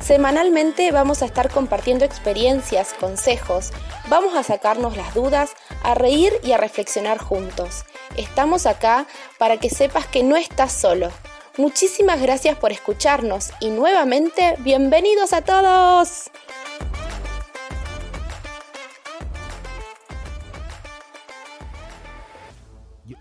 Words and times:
Semanalmente 0.00 0.90
vamos 0.92 1.22
a 1.22 1.26
estar 1.26 1.50
compartiendo 1.50 2.04
experiencias, 2.04 2.94
consejos, 2.94 3.70
vamos 4.08 4.34
a 4.34 4.42
sacarnos 4.42 4.96
las 4.96 5.14
dudas, 5.14 5.52
a 5.82 5.94
reír 5.94 6.32
y 6.42 6.52
a 6.52 6.56
reflexionar 6.56 7.18
juntos. 7.18 7.84
Estamos 8.16 8.66
acá 8.66 9.06
para 9.38 9.58
que 9.58 9.70
sepas 9.70 10.06
que 10.06 10.22
no 10.22 10.36
estás 10.36 10.72
solo. 10.72 11.10
Muchísimas 11.58 12.20
gracias 12.20 12.56
por 12.56 12.72
escucharnos 12.72 13.50
y 13.60 13.68
nuevamente 13.68 14.56
bienvenidos 14.60 15.32
a 15.32 15.42
todos. 15.42 16.30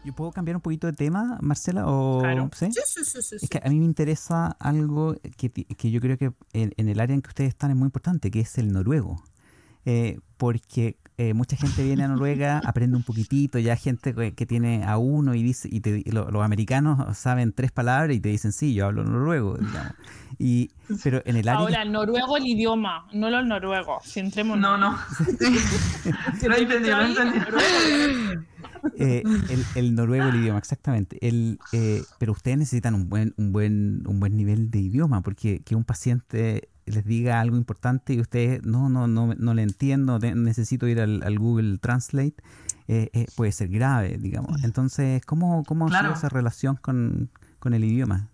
Yo, 0.09 0.15
puedo 0.15 0.31
cambiar 0.31 0.55
un 0.55 0.61
poquito 0.61 0.87
de 0.87 0.93
tema, 0.93 1.37
Marcela? 1.41 1.85
O, 1.87 2.21
¿sí? 2.53 2.69
Sí, 2.71 3.03
sí, 3.03 3.21
sí, 3.21 3.35
Es 3.41 3.49
que 3.49 3.61
a 3.63 3.69
mí 3.69 3.79
me 3.79 3.85
interesa 3.85 4.55
algo 4.59 5.15
que, 5.37 5.49
que 5.51 5.91
yo 5.91 6.01
creo 6.01 6.17
que 6.17 6.31
en, 6.53 6.73
en, 6.77 6.89
el 6.89 6.99
área 6.99 7.13
en 7.13 7.21
que 7.21 7.29
ustedes 7.29 7.49
están 7.49 7.71
es 7.71 7.77
muy 7.77 7.85
importante, 7.85 8.31
que 8.31 8.39
es 8.39 8.57
el 8.57 8.71
noruego. 8.71 9.23
Eh, 9.85 10.19
porque 10.37 10.97
eh, 11.17 11.33
mucha 11.33 11.55
gente 11.55 11.83
viene 11.83 12.03
a 12.03 12.07
Noruega, 12.07 12.61
aprende 12.65 12.95
un 12.95 13.03
poquitito, 13.03 13.59
ya 13.59 13.75
gente 13.75 14.13
que, 14.13 14.45
tiene 14.45 14.83
a 14.85 14.97
uno 14.97 15.33
y 15.35 15.43
dice 15.43 15.69
y, 15.71 15.81
los 16.11 16.43
americanos 16.43 17.17
saben 17.17 17.53
tres 17.53 17.71
palabras 17.71 18.15
y 18.15 18.19
te 18.19 18.29
dicen 18.29 18.51
sí, 18.51 18.73
yo 18.73 18.85
hablo 18.85 19.03
noruego, 19.03 19.57
digamos. 19.57 19.93
Y, 20.37 20.69
pero 21.03 21.21
en 21.25 21.37
el 21.37 21.47
área... 21.47 21.61
Ahora, 21.61 21.85
noruego 21.85 22.37
el 22.37 22.45
idioma, 22.45 23.07
no 23.13 23.27
el 23.27 23.47
noruego, 23.47 23.99
si 24.03 24.19
entremos... 24.19 24.57
No, 24.57 24.77
no. 24.77 24.97
entendido, 25.27 26.97
lo 26.97 27.03
he 27.03 27.09
entendido. 27.09 27.45
Eh, 29.01 29.23
el, 29.49 29.65
el, 29.75 29.95
noruego 29.95 30.27
el 30.27 30.35
idioma, 30.35 30.59
exactamente. 30.59 31.17
El, 31.25 31.57
eh, 31.71 32.03
pero 32.17 32.33
ustedes 32.33 32.57
necesitan 32.57 32.95
un 32.95 33.07
buen, 33.07 33.33
un 33.37 33.53
buen, 33.53 34.03
un 34.05 34.19
buen 34.19 34.35
nivel 34.35 34.69
de 34.71 34.79
idioma, 34.79 35.21
porque 35.21 35.61
que 35.63 35.75
un 35.75 35.85
paciente 35.85 36.69
les 36.89 37.05
diga 37.05 37.39
algo 37.39 37.57
importante 37.57 38.13
y 38.13 38.19
ustedes 38.19 38.63
no, 38.63 38.89
no, 38.89 39.07
no, 39.07 39.33
no 39.37 39.53
le 39.53 39.63
entiendo, 39.63 40.19
necesito 40.19 40.87
ir 40.87 40.99
al, 40.99 41.39
Google 41.39 41.77
Translate, 41.77 42.35
eh, 42.87 43.09
eh, 43.13 43.27
puede 43.35 43.51
ser 43.51 43.69
grave, 43.69 44.17
digamos. 44.19 44.63
Entonces, 44.63 45.23
¿cómo, 45.25 45.63
cómo 45.63 45.87
ha 45.87 45.99
sido 45.99 46.13
esa 46.13 46.29
relación 46.29 46.75
con, 46.75 47.29
el 47.63 47.83
idioma? 47.83 48.27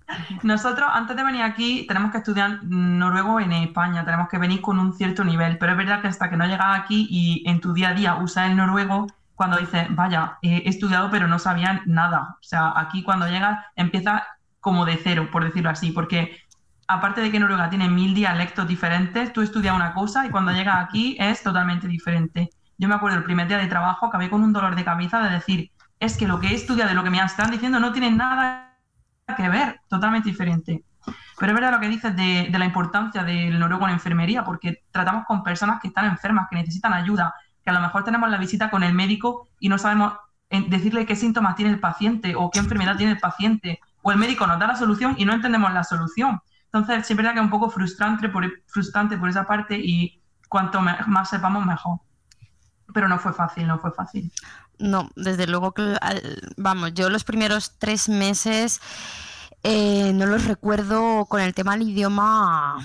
Nosotros, 0.44 0.88
antes 0.94 1.16
de 1.16 1.24
venir 1.24 1.42
aquí, 1.42 1.86
tenemos 1.88 2.12
que 2.12 2.20
estudiar 2.20 2.64
noruego 2.64 3.40
en 3.40 3.52
España, 3.52 4.06
tenemos 4.06 4.30
que 4.30 4.38
venir 4.38 4.62
con 4.62 4.80
un 4.80 4.94
cierto 4.94 5.24
nivel, 5.24 5.58
pero 5.58 5.74
es 5.74 5.78
verdad 5.78 6.02
que 6.02 6.08
hasta 6.08 6.30
que 6.30 6.38
no 6.38 6.46
llegas 6.46 6.80
aquí 6.80 7.08
y 7.10 7.44
en 7.50 7.60
tu 7.60 7.74
día 7.74 7.90
a 7.90 7.94
día 7.94 8.16
usas 8.16 8.50
el 8.50 8.56
noruego, 8.56 9.08
cuando 9.36 9.58
dices, 9.58 9.88
vaya, 9.90 10.38
he 10.42 10.68
estudiado 10.68 11.10
pero 11.12 11.28
no 11.28 11.40
sabía 11.40 11.82
nada. 11.86 12.38
O 12.40 12.44
sea, 12.44 12.74
aquí 12.76 13.04
cuando 13.04 13.28
llegas 13.28 13.64
empieza 13.76 14.26
como 14.60 14.86
de 14.86 15.00
cero, 15.02 15.30
por 15.32 15.44
decirlo 15.44 15.70
así, 15.70 15.92
porque 15.92 16.40
aparte 16.88 17.22
de 17.22 17.32
que 17.32 17.40
Noruega 17.40 17.70
tiene 17.70 17.90
mil 17.90 18.14
dialectos 18.14 18.68
diferentes, 18.68 19.34
tú 19.34 19.42
estudias 19.42 19.76
una 19.76 19.94
cosa 19.94 20.26
y 20.26 20.30
cuando 20.30 20.52
llegas 20.52 20.84
aquí 20.84 21.18
es 21.20 21.44
totalmente 21.44 21.88
diferente. 21.88 22.50
Yo 22.78 22.88
me 22.88 22.96
acuerdo 22.96 23.18
el 23.18 23.24
primer 23.24 23.48
día 23.48 23.58
de 23.58 23.68
trabajo 23.68 24.06
acabé 24.06 24.30
con 24.30 24.44
un 24.44 24.54
dolor 24.54 24.76
de 24.76 24.84
cabeza 24.84 25.22
de 25.24 25.30
decir, 25.30 25.72
es 26.00 26.18
que 26.18 26.28
lo 26.28 26.40
que 26.40 26.48
he 26.48 26.54
estudiado 26.54 26.92
y 26.92 26.96
lo 26.96 27.04
que 27.04 27.10
me 27.10 27.20
están 27.20 27.52
diciendo 27.52 27.80
no 27.80 27.92
tiene 27.92 28.12
nada 28.12 28.78
que 29.38 29.50
ver, 29.50 29.82
totalmente 29.88 30.30
diferente. 30.30 30.84
Pero 31.38 31.52
es 31.52 31.56
verdad 31.56 31.72
lo 31.72 31.80
que 31.80 31.90
dices 31.90 32.16
de, 32.16 32.50
la 32.52 32.66
importancia 32.66 33.24
del 33.24 33.60
noruego 33.60 33.88
en 33.88 33.94
enfermería, 33.94 34.44
porque 34.44 34.84
tratamos 34.92 35.26
con 35.26 35.44
personas 35.44 35.82
que 35.82 35.90
están 35.90 36.06
enfermas, 36.06 36.48
que 36.50 36.56
necesitan 36.56 36.94
ayuda, 36.94 37.34
que 37.66 37.72
a 37.72 37.74
lo 37.74 37.82
mejor 37.82 38.04
tenemos 38.04 38.30
la 38.30 38.38
visita 38.38 38.70
con 38.70 38.84
el 38.84 38.94
médico 38.94 39.50
y 39.60 39.70
no 39.70 39.80
sabemos 39.80 40.14
eh, 40.52 40.64
decirle 40.70 41.08
qué 41.08 41.16
síntomas 41.16 41.56
tiene 41.56 41.72
el 41.72 41.80
paciente 41.80 42.36
o 42.36 42.52
qué 42.52 42.60
enfermedad 42.60 42.96
tiene 42.96 43.14
el 43.14 43.18
paciente, 43.18 43.80
o 44.04 44.12
el 44.12 44.20
médico 44.20 44.46
nos 44.46 44.60
da 44.60 44.68
la 44.68 44.76
solución 44.76 45.16
y 45.18 45.26
no 45.26 45.34
entendemos 45.34 45.74
la 45.74 45.84
solución. 45.84 46.40
Entonces, 46.66 47.08
sí 47.08 47.14
es 47.14 47.18
verdad 47.18 47.34
que 47.34 47.40
es 47.40 47.44
un 47.44 47.50
poco 47.50 47.72
frustrante 47.72 48.30
por, 48.30 48.46
frustrante 48.68 49.18
por 49.18 49.30
esa 49.30 49.48
parte 49.48 49.80
y 49.80 50.22
cuanto 50.48 50.80
más 50.80 51.30
sepamos, 51.30 51.66
mejor. 51.66 52.00
Pero 52.94 53.08
no 53.08 53.18
fue 53.18 53.34
fácil, 53.34 53.66
no 53.66 53.80
fue 53.80 53.92
fácil. 53.92 54.32
No, 54.78 55.10
desde 55.16 55.48
luego 55.48 55.72
que, 55.72 55.98
vamos, 56.58 56.94
yo 56.94 57.10
los 57.10 57.24
primeros 57.24 57.80
tres 57.80 58.10
meses 58.10 58.80
eh, 59.64 60.12
no 60.14 60.28
los 60.28 60.46
recuerdo 60.46 61.26
con 61.26 61.42
el 61.42 61.56
tema 61.56 61.76
del 61.76 61.90
idioma 61.90 62.78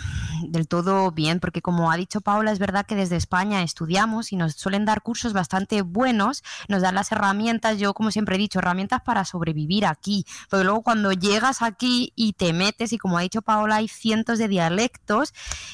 del 0.49 0.69
todo 0.69 1.11
bien, 1.13 1.41
porque 1.41 1.63
como 1.63 1.91
ha 1.91 1.97
dicho 1.97 2.21
Paula, 2.21 2.53
es 2.53 2.59
verdad 2.59 2.87
que 2.87 2.95
desde 2.95 3.17
España 3.17 3.63
estudiamos 3.63 4.33
y 4.33 4.37
nos 4.37 4.55
suelen 4.55 4.85
dar 4.85 5.03
cursos 5.03 5.33
bastante 5.33 5.83
buenos, 5.83 6.43
nos 6.69 6.83
dan 6.83 6.95
las 6.95 7.13
herramientas, 7.13 7.79
yo 7.79 7.95
como 7.95 8.11
siempre 8.11 8.37
he 8.37 8.39
dicho, 8.39 8.59
herramientas 8.59 9.03
para 9.03 9.25
sobrevivir 9.25 9.87
aquí, 9.87 10.27
porque 10.49 10.65
luego 10.65 10.83
cuando 10.83 11.13
llegas 11.13 11.63
aquí 11.63 12.13
y 12.17 12.33
te 12.35 12.53
metes, 12.53 12.93
y 12.93 12.99
como 12.99 13.19
ha 13.19 13.23
dicho 13.23 13.43
Paola, 13.43 13.77
hay 13.77 13.89
cientos 13.89 14.39
de 14.39 14.49
dialectos, 14.49 15.33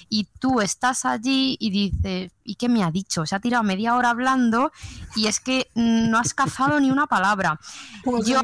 y 0.09 0.25
tú 0.39 0.61
estás 0.61 1.05
allí 1.05 1.57
y 1.61 1.71
dices, 1.71 2.33
¿y 2.47 2.55
qué 2.55 2.69
me 2.69 2.83
ha 2.83 2.91
dicho? 2.91 3.27
Se 3.27 3.35
ha 3.35 3.41
tirado 3.41 3.63
media 3.63 3.97
hora 3.97 4.11
hablando 4.11 4.73
y 5.15 5.27
es 5.27 5.41
que 5.41 5.69
no 5.75 6.19
has 6.19 6.35
cazado 6.35 6.81
ni 6.81 6.91
una 6.91 7.07
palabra. 7.07 7.59
Yo, 8.27 8.41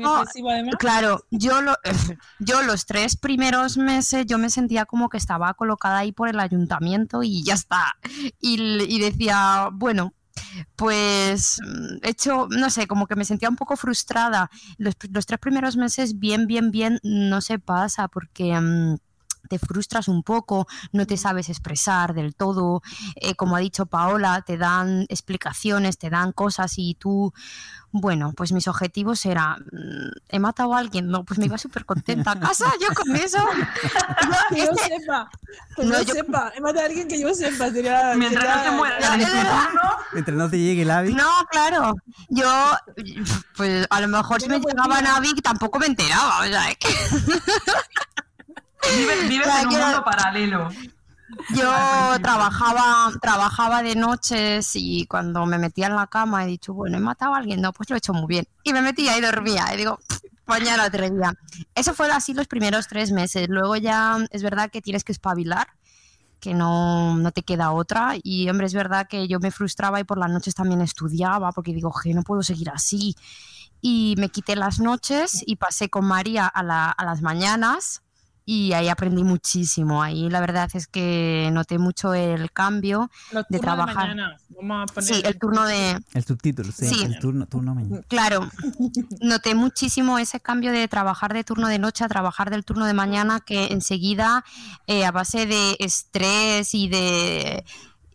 claro, 0.79 1.25
yo 1.31 1.63
lo, 1.63 1.77
yo 2.41 2.63
los 2.63 2.87
tres 2.87 3.17
primeros 3.17 3.77
meses 3.77 4.27
yo 4.27 4.39
me 4.39 4.51
sentía 4.51 4.85
como 4.87 5.09
que 5.09 5.17
estaba 5.17 5.55
colocada 5.55 5.99
ahí 5.99 6.12
por 6.13 6.29
el 6.29 6.41
ayuntamiento 6.41 7.23
y 7.23 7.43
ya 7.43 7.55
está. 7.55 7.95
Y, 8.41 8.99
decía, 9.01 9.69
bueno, 9.73 10.15
pues 10.77 11.59
he 12.03 12.11
hecho, 12.11 12.49
no 12.51 12.71
sé, 12.71 12.87
como 12.87 13.07
que 13.07 13.17
me 13.17 13.25
sentía 13.25 13.49
un 13.49 13.57
poco 13.57 13.77
frustrada. 13.77 14.51
Los, 14.79 14.97
tres 14.97 15.39
primeros 15.41 15.77
meses, 15.77 16.19
bien, 16.19 16.47
bien, 16.47 16.71
bien, 16.71 16.99
no 17.03 17.41
se 17.41 17.59
pasa 17.59 18.09
porque... 18.09 18.59
Mm, 18.59 18.97
te 19.49 19.59
frustras 19.59 20.09
un 20.09 20.23
poco, 20.23 20.67
no 20.93 21.07
te 21.07 21.17
sabes 21.17 21.49
expresar 21.49 22.15
del 22.15 22.35
todo, 22.35 22.83
eh, 23.17 23.35
como 23.35 23.57
ha 23.57 23.61
dicho 23.61 23.87
Paola, 23.87 24.43
te 24.43 24.57
dan 24.57 25.07
explicaciones, 25.09 25.99
te 25.99 26.11
dan 26.11 26.33
cosas 26.33 26.75
y 26.77 26.95
tú, 26.95 27.33
bueno, 27.91 28.33
pues 28.37 28.53
mis 28.53 28.69
objetivos 28.69 29.25
eran, 29.27 29.61
mm, 29.71 30.11
he 30.29 30.39
matado 30.39 30.75
a 30.75 30.79
alguien, 30.79 31.09
no, 31.09 31.25
pues 31.25 31.39
me 31.39 31.47
iba 31.47 31.59
súper 31.59 31.85
contenta 31.85 32.33
a 32.33 32.41
casa, 32.41 32.73
yo 32.81 32.89
con 32.95 33.15
eso. 33.17 33.39
que 34.51 34.57
yo 34.57 34.71
este 34.71 34.99
sepa, 34.99 35.31
que 35.77 35.85
no, 35.85 36.03
yo 36.03 36.15
sepa, 36.15 36.53
he 36.55 36.61
matado 36.61 36.85
a 36.85 36.87
alguien 36.87 37.09
que 37.09 37.21
yo 37.21 37.35
sepa, 37.35 37.71
sería... 37.71 38.15
Mientras 38.17 38.57
no 38.57 38.63
te 38.63 38.71
muera, 38.71 39.17
Mientras 40.13 40.37
no 40.37 40.51
te 40.51 40.59
llegue 40.59 40.83
el 40.83 40.91
AVI. 40.91 41.15
No, 41.15 41.31
claro, 41.51 41.95
yo, 42.29 42.51
pues 43.57 43.87
a 43.91 44.01
lo 44.01 44.09
mejor 44.09 44.41
si 44.41 44.49
me 44.49 44.59
llegaba 44.59 45.01
Navi 45.01 45.35
tampoco 45.43 45.79
me 45.79 45.87
enteraba, 45.87 46.41
o 46.41 46.45
sea, 46.45 46.75
que... 46.75 46.89
Vives, 48.91 49.47
en 49.63 49.69
un 49.69 49.79
mundo 49.79 50.05
paralelo. 50.05 50.69
Yo 51.55 51.73
trabajaba, 52.23 53.11
trabajaba 53.21 53.83
de 53.83 53.95
noches 53.95 54.71
y 54.75 55.07
cuando 55.07 55.47
me 55.47 55.59
metía 55.59 55.87
en 55.87 55.97
la 55.97 56.07
cama 56.07 56.45
he 56.45 56.47
dicho, 56.47 56.75
bueno, 56.75 56.99
he 56.99 57.01
matado 57.01 57.35
a 57.35 57.39
alguien, 57.39 57.61
no, 57.61 57.73
pues 57.73 57.89
lo 57.89 57.97
he 57.97 57.99
hecho 57.99 58.13
muy 58.13 58.27
bien. 58.27 58.47
Y 58.65 58.73
me 58.73 58.83
metía 58.83 59.17
y 59.17 59.21
dormía 59.21 59.73
y 59.73 59.79
digo, 59.79 59.99
mañana 60.47 60.85
otro 60.87 61.09
día. 61.09 61.35
Eso 61.75 61.95
fue 61.95 62.11
así 62.11 62.35
los 62.35 62.47
primeros 62.49 62.87
tres 62.89 63.13
meses. 63.13 63.49
Luego 63.49 63.77
ya 63.77 64.19
es 64.31 64.43
verdad 64.43 64.71
que 64.71 64.83
tienes 64.83 65.05
que 65.05 65.13
espabilar, 65.13 65.69
que 66.41 66.55
no, 66.55 67.17
no 67.17 67.33
te 67.33 67.43
queda 67.43 67.73
otra. 67.73 68.15
Y 68.23 68.49
hombre, 68.51 68.67
es 68.67 68.75
verdad 68.75 69.07
que 69.09 69.27
yo 69.27 69.41
me 69.41 69.51
frustraba 69.51 70.01
y 70.01 70.05
por 70.05 70.19
las 70.19 70.31
noches 70.31 70.55
también 70.55 70.81
estudiaba 70.81 71.53
porque 71.53 71.73
digo, 71.73 71.93
que 72.03 72.13
no 72.15 72.23
puedo 72.23 72.43
seguir 72.43 72.71
así. 72.71 73.17
Y 73.81 74.15
me 74.19 74.29
quité 74.29 74.55
las 74.55 74.81
noches 74.81 75.43
y 75.47 75.57
pasé 75.57 75.89
con 75.89 76.05
María 76.05 76.47
a, 76.47 76.63
la, 76.63 76.91
a 76.91 77.05
las 77.05 77.23
mañanas 77.23 78.03
y 78.45 78.73
ahí 78.73 78.89
aprendí 78.89 79.25
muchísimo. 79.25 80.03
Ahí 80.03 80.29
la 80.29 80.41
verdad 80.41 80.69
es 80.75 80.87
que 80.87 81.51
noté 81.53 81.79
mucho 81.79 82.15
el 82.15 82.51
cambio 82.53 83.11
de 83.49 83.59
trabajar. 83.59 84.17
sí, 85.01 85.23
el 85.25 85.39
turno 85.39 85.65
de. 85.65 86.01
El 86.15 86.25
subtítulo, 86.25 86.73
sí, 86.73 87.05
el 87.05 87.19
turno, 87.19 87.47
turno 87.47 87.75
mañana. 87.75 88.03
Claro, 88.09 88.49
noté 89.21 89.55
muchísimo 89.55 90.19
ese 90.19 90.41
cambio 90.41 90.73
de 90.73 90.89
trabajar 90.89 91.35
de 91.35 91.45
turno 91.45 91.69
de 91.69 91.79
noche 91.79 92.05
a 92.05 92.09
trabajar 92.09 92.51
del 92.51 92.65
turno 92.65 92.87
de 92.87 92.95
mañana, 92.95 93.41
que 93.41 93.67
enseguida, 93.67 94.45
eh, 94.87 95.05
a 95.05 95.13
base 95.13 95.47
de 95.47 95.77
estrés 95.79 96.75
y 96.75 96.89
de. 96.89 97.65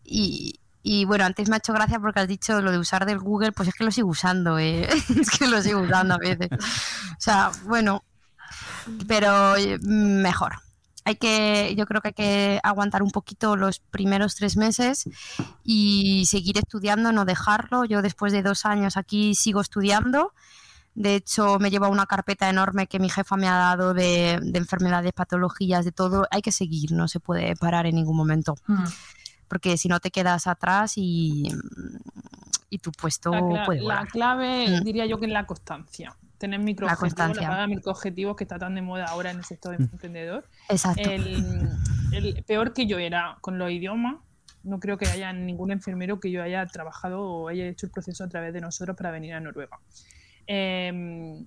Y, 0.04 0.60
y 0.84 1.04
bueno, 1.04 1.26
antes 1.26 1.50
me 1.50 1.56
ha 1.56 1.60
hecho 1.60 1.74
gracia 1.74 2.00
porque 2.00 2.22
has 2.22 2.28
dicho 2.30 2.62
lo 2.62 2.72
de 2.72 2.80
usar 2.80 3.06
del 3.06 3.20
Google, 3.20 3.52
pues 3.52 3.70
es 3.70 3.76
que 3.76 3.84
lo 3.84 3.92
sigo 3.92 4.10
usando, 4.10 4.58
eh. 4.58 4.88
es 5.20 5.30
que 5.30 5.48
lo 5.48 5.62
sigo 5.62 5.82
usando 5.82 6.14
a 6.14 6.18
veces. 6.18 6.50
O 6.52 7.20
sea, 7.20 7.52
bueno, 7.66 8.04
pero 9.08 9.56
eh, 9.56 9.78
mejor. 9.82 10.54
Hay 11.06 11.16
que, 11.16 11.74
yo 11.78 11.86
creo 11.86 12.02
que 12.02 12.10
hay 12.10 12.14
que 12.14 12.60
aguantar 12.64 13.02
un 13.02 13.12
poquito 13.12 13.56
los 13.56 13.80
primeros 13.80 14.36
tres 14.36 14.58
meses 14.58 15.06
y 15.64 16.26
seguir 16.26 16.58
estudiando, 16.58 17.14
no 17.14 17.24
dejarlo. 17.24 17.86
Yo 17.86 18.02
después 18.02 18.34
de 18.34 18.44
dos 18.44 18.66
años 18.66 18.98
aquí 18.98 19.34
sigo 19.34 19.62
estudiando. 19.62 20.34
De 20.96 21.16
hecho, 21.16 21.60
me 21.60 21.70
lleva 21.70 21.88
una 21.88 22.08
carpeta 22.08 22.50
enorme 22.50 22.88
que 22.88 23.00
mi 23.00 23.08
jefa 23.08 23.38
me 23.38 23.48
ha 23.48 23.56
dado 23.56 23.94
de, 23.94 24.40
de 24.42 24.58
enfermedades, 24.58 25.14
patologías, 25.14 25.86
de 25.86 25.94
todo. 25.94 26.28
Hay 26.30 26.42
que 26.42 26.52
seguir, 26.52 26.92
no 26.92 27.08
se 27.08 27.20
puede 27.22 27.56
parar 27.56 27.86
en 27.86 27.96
ningún 27.96 28.18
momento. 28.18 28.56
Mm. 28.66 28.84
Porque 29.48 29.78
si 29.78 29.88
no 29.88 30.02
te 30.02 30.12
quedas 30.12 30.46
atrás 30.48 30.94
y, 30.98 31.48
y 32.70 32.80
tu 32.80 32.92
puesto 32.92 33.32
La, 33.32 33.64
puede 33.66 33.80
la 33.80 33.84
volar. 33.84 34.08
clave 34.08 34.68
Mm. 34.82 34.84
diría 34.84 35.06
yo 35.06 35.20
que 35.20 35.28
es 35.28 35.32
la 35.32 35.46
constancia. 35.46 36.14
Tener 36.38 36.60
microobjetivos, 36.60 37.38
la 37.38 37.66
microobjetivos 37.68 38.36
que 38.36 38.44
está 38.44 38.60
tan 38.60 38.76
de 38.76 38.82
moda 38.82 39.06
ahora 39.06 39.32
en 39.32 39.38
el 39.38 39.44
sector 39.46 39.78
Mm. 39.80 39.84
emprendedor. 39.84 40.48
Exacto. 40.70 41.02
El, 41.10 41.68
el 42.14 42.44
peor 42.44 42.74
que 42.74 42.86
yo 42.86 43.00
era 43.00 43.38
con 43.42 43.58
los 43.58 43.72
idiomas, 43.72 44.18
no 44.64 44.80
creo 44.80 44.98
que 44.98 45.08
haya 45.08 45.32
ningún 45.34 45.72
enfermero 45.72 46.20
que 46.20 46.30
yo 46.30 46.44
haya 46.44 46.66
trabajado 46.68 47.22
o 47.24 47.48
haya 47.48 47.66
hecho 47.68 47.86
el 47.88 47.92
proceso 47.92 48.24
a 48.24 48.28
través 48.30 48.54
de 48.54 48.62
nosotros 48.62 48.96
para 48.98 49.12
venir 49.12 49.34
a 49.34 49.40
Noruega. 49.40 49.80
Em, 50.46 51.46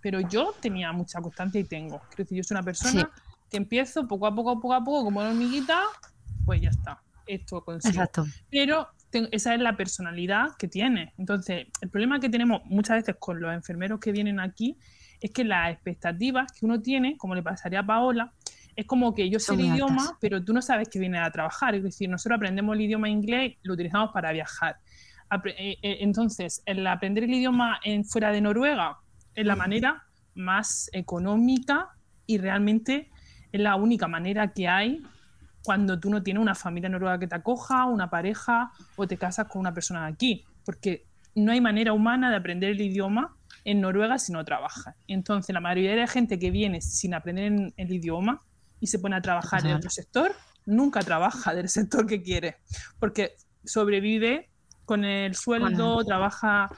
pero 0.00 0.20
yo 0.20 0.54
tenía 0.60 0.92
mucha 0.92 1.20
constancia 1.20 1.60
y 1.60 1.64
tengo. 1.64 1.98
Quiero 2.10 2.24
decir, 2.24 2.36
yo 2.38 2.44
soy 2.44 2.54
una 2.56 2.62
persona 2.64 3.00
Sí. 3.14 3.22
que 3.50 3.56
empiezo 3.56 4.06
poco 4.06 4.26
a 4.26 4.34
poco, 4.34 4.60
poco 4.60 4.74
a 4.74 4.84
poco, 4.84 5.04
como 5.04 5.20
una 5.20 5.30
hormiguita, 5.30 5.80
pues 6.44 6.60
ya 6.60 6.70
está. 6.70 7.00
Esto 7.26 7.64
consigo 7.64 7.92
Exacto. 7.94 8.26
pero 8.50 8.88
esa 9.30 9.54
es 9.54 9.60
la 9.60 9.76
personalidad 9.76 10.48
que 10.58 10.68
tiene. 10.68 11.12
Entonces, 11.18 11.66
el 11.80 11.90
problema 11.90 12.20
que 12.20 12.28
tenemos 12.28 12.62
muchas 12.66 12.96
veces 12.96 13.16
con 13.18 13.40
los 13.40 13.52
enfermeros 13.52 14.00
que 14.00 14.12
vienen 14.12 14.40
aquí 14.40 14.76
es 15.20 15.30
que 15.30 15.44
las 15.44 15.72
expectativas 15.72 16.52
que 16.52 16.66
uno 16.66 16.80
tiene, 16.80 17.16
como 17.16 17.34
le 17.34 17.42
pasaría 17.42 17.80
a 17.80 17.86
Paola, 17.86 18.32
es 18.76 18.86
como 18.86 19.14
que 19.14 19.30
yo 19.30 19.38
sé 19.38 19.46
Son 19.46 19.60
el 19.60 19.66
idioma, 19.66 20.02
altas. 20.02 20.18
pero 20.20 20.44
tú 20.44 20.52
no 20.52 20.60
sabes 20.60 20.88
que 20.88 20.98
vienes 20.98 21.20
a 21.22 21.30
trabajar. 21.30 21.74
Es 21.74 21.82
decir, 21.82 22.08
nosotros 22.08 22.36
aprendemos 22.36 22.74
el 22.74 22.82
idioma 22.82 23.08
inglés, 23.08 23.54
lo 23.62 23.74
utilizamos 23.74 24.10
para 24.12 24.32
viajar. 24.32 24.76
Eh, 25.44 25.76
eh, 25.82 25.98
Entonces, 26.00 26.62
el 26.66 26.86
aprender 26.86 27.24
el 27.24 27.34
idioma 27.34 27.80
en, 27.84 28.04
fuera 28.04 28.30
de 28.30 28.40
Noruega 28.40 28.98
es 29.34 29.46
la 29.46 29.56
manera 29.56 30.04
más 30.34 30.90
económica 30.92 31.88
y 32.26 32.38
realmente 32.38 33.10
es 33.52 33.60
la 33.60 33.76
única 33.76 34.08
manera 34.08 34.52
que 34.52 34.68
hay 34.68 35.02
cuando 35.64 35.98
tú 35.98 36.10
no 36.10 36.22
tienes 36.22 36.40
una 36.42 36.54
familia 36.54 36.88
noruega 36.90 37.18
que 37.18 37.26
te 37.26 37.34
acoja, 37.34 37.86
una 37.86 38.10
pareja 38.10 38.70
o 38.96 39.06
te 39.06 39.16
casas 39.16 39.46
con 39.48 39.60
una 39.60 39.72
persona 39.72 40.06
de 40.06 40.12
aquí, 40.12 40.44
porque 40.64 41.06
no 41.34 41.52
hay 41.52 41.60
manera 41.60 41.92
humana 41.92 42.30
de 42.30 42.36
aprender 42.36 42.70
el 42.70 42.80
idioma 42.80 43.34
en 43.64 43.80
Noruega 43.80 44.18
si 44.18 44.30
no 44.30 44.44
trabajas. 44.44 44.94
Entonces, 45.08 45.52
la 45.54 45.60
mayoría 45.60 45.92
de 45.92 45.96
la 45.96 46.06
gente 46.06 46.38
que 46.38 46.50
viene 46.50 46.80
sin 46.82 47.14
aprender 47.14 47.44
en- 47.46 47.74
el 47.76 47.92
idioma 47.92 48.40
y 48.78 48.86
se 48.88 48.98
pone 48.98 49.16
a 49.16 49.22
trabajar 49.22 49.60
en 49.60 49.72
otro 49.78 49.90
sector, 49.90 50.32
nunca 50.66 51.00
trabaja 51.00 51.54
del 51.54 51.68
sector 51.68 52.06
que 52.06 52.22
quiere, 52.22 52.56
porque 53.00 53.32
sobrevive 53.64 54.50
con 54.84 55.04
el 55.04 55.34
sueldo, 55.34 55.96
trabaja 56.04 56.68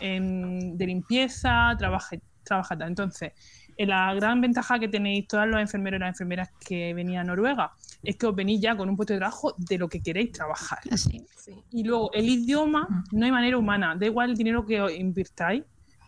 en- 0.00 0.76
de 0.76 0.86
limpieza, 0.86 1.74
trabaja, 1.78 2.16
trabaja 2.44 2.76
tal. 2.76 2.88
Entonces, 2.88 3.32
eh, 3.76 3.86
la 3.86 4.12
gran 4.14 4.40
ventaja 4.40 4.78
que 4.78 4.88
tenéis 4.88 5.26
todos 5.26 5.46
los 5.48 5.60
enfermeros 5.60 5.98
y 5.98 6.00
las 6.00 6.08
enfermeras 6.10 6.50
que 6.64 6.92
venían 6.94 7.22
a 7.22 7.24
Noruega 7.24 7.72
es 8.04 8.16
que 8.16 8.26
os 8.26 8.34
venís 8.34 8.60
ya 8.60 8.76
con 8.76 8.88
un 8.88 8.96
puesto 8.96 9.12
de 9.14 9.18
trabajo 9.20 9.54
de 9.56 9.78
lo 9.78 9.88
que 9.88 10.00
queréis 10.00 10.32
trabajar. 10.32 10.78
Sí. 10.96 11.24
Y 11.72 11.84
luego, 11.84 12.10
el 12.12 12.28
idioma, 12.28 12.86
Mm. 12.88 13.18
no 13.18 13.24
hay 13.26 13.32
manera 13.32 13.58
humana, 13.58 13.96
da 13.98 14.06
igual 14.06 14.30
el 14.30 14.36
dinero 14.36 14.64
que 14.64 14.80
os 14.80 14.92
invirtáis, 14.92 15.62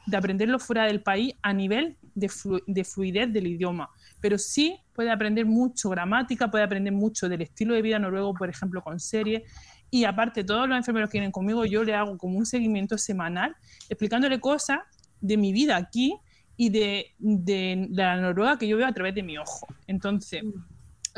de 0.07 0.17
aprenderlo 0.17 0.59
fuera 0.61 0.85
del 0.85 1.03
país 1.03 1.35
a 1.43 1.53
nivel 1.53 1.97
de, 2.15 2.29
flu- 2.29 2.63
de 2.67 2.85
fluidez 2.85 3.33
del 3.33 3.47
idioma. 3.49 3.89
Pero 4.21 4.39
sí 4.39 4.77
puede 4.95 5.11
aprender 5.11 5.45
mucho 5.47 5.91
gramática, 5.91 6.49
puede 6.51 6.63
aprender 6.65 6.93
mucho 6.93 7.29
del 7.29 7.43
estilo 7.43 7.75
de 7.75 7.83
vida 7.83 7.99
noruego, 7.99 8.33
por 8.33 8.49
ejemplo, 8.49 8.83
con 8.83 9.01
series. 9.01 9.43
Y 9.91 10.05
aparte, 10.05 10.45
todos 10.45 10.69
los 10.69 10.77
enfermeros 10.79 11.11
que 11.11 11.19
vienen 11.19 11.33
conmigo, 11.33 11.65
yo 11.65 11.83
le 11.83 11.95
hago 11.95 12.17
como 12.19 12.39
un 12.39 12.47
seguimiento 12.47 12.97
semanal, 12.99 13.57
explicándole 13.89 14.39
cosas 14.41 14.79
de 15.21 15.37
mi 15.37 15.53
vida 15.53 15.77
aquí 15.77 16.17
y 16.57 16.69
de, 16.71 17.07
de 17.19 17.89
la 17.91 18.17
Noruega 18.21 18.59
que 18.59 18.69
yo 18.69 18.77
veo 18.77 18.87
a 18.87 18.93
través 18.93 19.15
de 19.15 19.23
mi 19.25 19.37
ojo. 19.39 19.67
Entonces, 19.89 20.43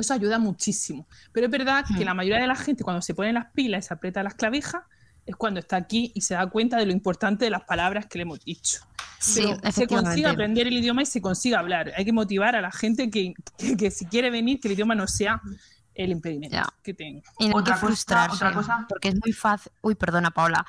eso 0.00 0.15
ayuda 0.15 0.39
muchísimo. 0.39 1.06
Pero 1.33 1.47
es 1.47 1.53
verdad 1.53 1.85
que 1.87 2.03
Mm. 2.03 2.06
la 2.06 2.15
mayoría 2.15 2.41
de 2.41 2.47
la 2.47 2.56
gente 2.56 2.85
cuando 2.85 3.03
se 3.03 3.15
pone 3.15 3.33
las 3.33 3.47
pilas 3.53 3.85
y 3.85 3.89
se 3.89 3.95
aprieta 3.95 4.23
las 4.23 4.35
clavijas 4.35 4.83
es 5.27 5.37
cuando 5.37 5.61
está 5.61 5.77
aquí 5.77 6.11
y 6.15 6.23
se 6.23 6.35
da 6.35 6.47
cuenta 6.47 6.77
de 6.79 6.87
lo 6.87 6.93
importante 6.93 7.45
de 7.45 7.50
las 7.50 7.62
palabras 7.65 8.06
que 8.06 8.19
le 8.19 8.23
hemos 8.23 8.41
dicho. 8.45 8.81
Sí, 9.21 9.45
se 9.73 9.87
consigue 9.87 10.27
aprender 10.27 10.67
el 10.69 10.75
idioma 10.75 11.03
y 11.03 11.06
se 11.06 11.21
consigue 11.21 11.56
hablar. 11.56 11.93
Hay 11.97 12.05
que 12.05 12.12
motivar 12.12 12.55
a 12.56 12.61
la 12.62 12.71
gente 12.71 13.11
que, 13.11 13.35
que- 13.59 13.77
que 13.77 13.91
si 13.91 14.06
quiere 14.06 14.31
venir, 14.31 14.61
que 14.61 14.69
el 14.69 14.75
idioma 14.75 14.95
no 14.95 15.06
sea 15.06 15.41
el 15.95 16.11
impedimento 16.12 16.55
Ya. 16.56 16.67
que 16.83 16.95
tenga. 16.95 17.23
Y 17.41 17.49
no 17.49 17.56
hay 17.56 17.61
Otra 17.61 17.75
que 17.75 17.81
cosa- 17.81 17.87
frustrarse, 17.89 18.37
otra 18.37 18.53
cosa- 18.53 18.87
porque 18.89 19.09
es 19.09 19.17
muy 19.17 19.33
fácil. 19.33 19.73
Uy, 19.83 19.97
perdona, 19.97 20.31
Paula. 20.31 20.65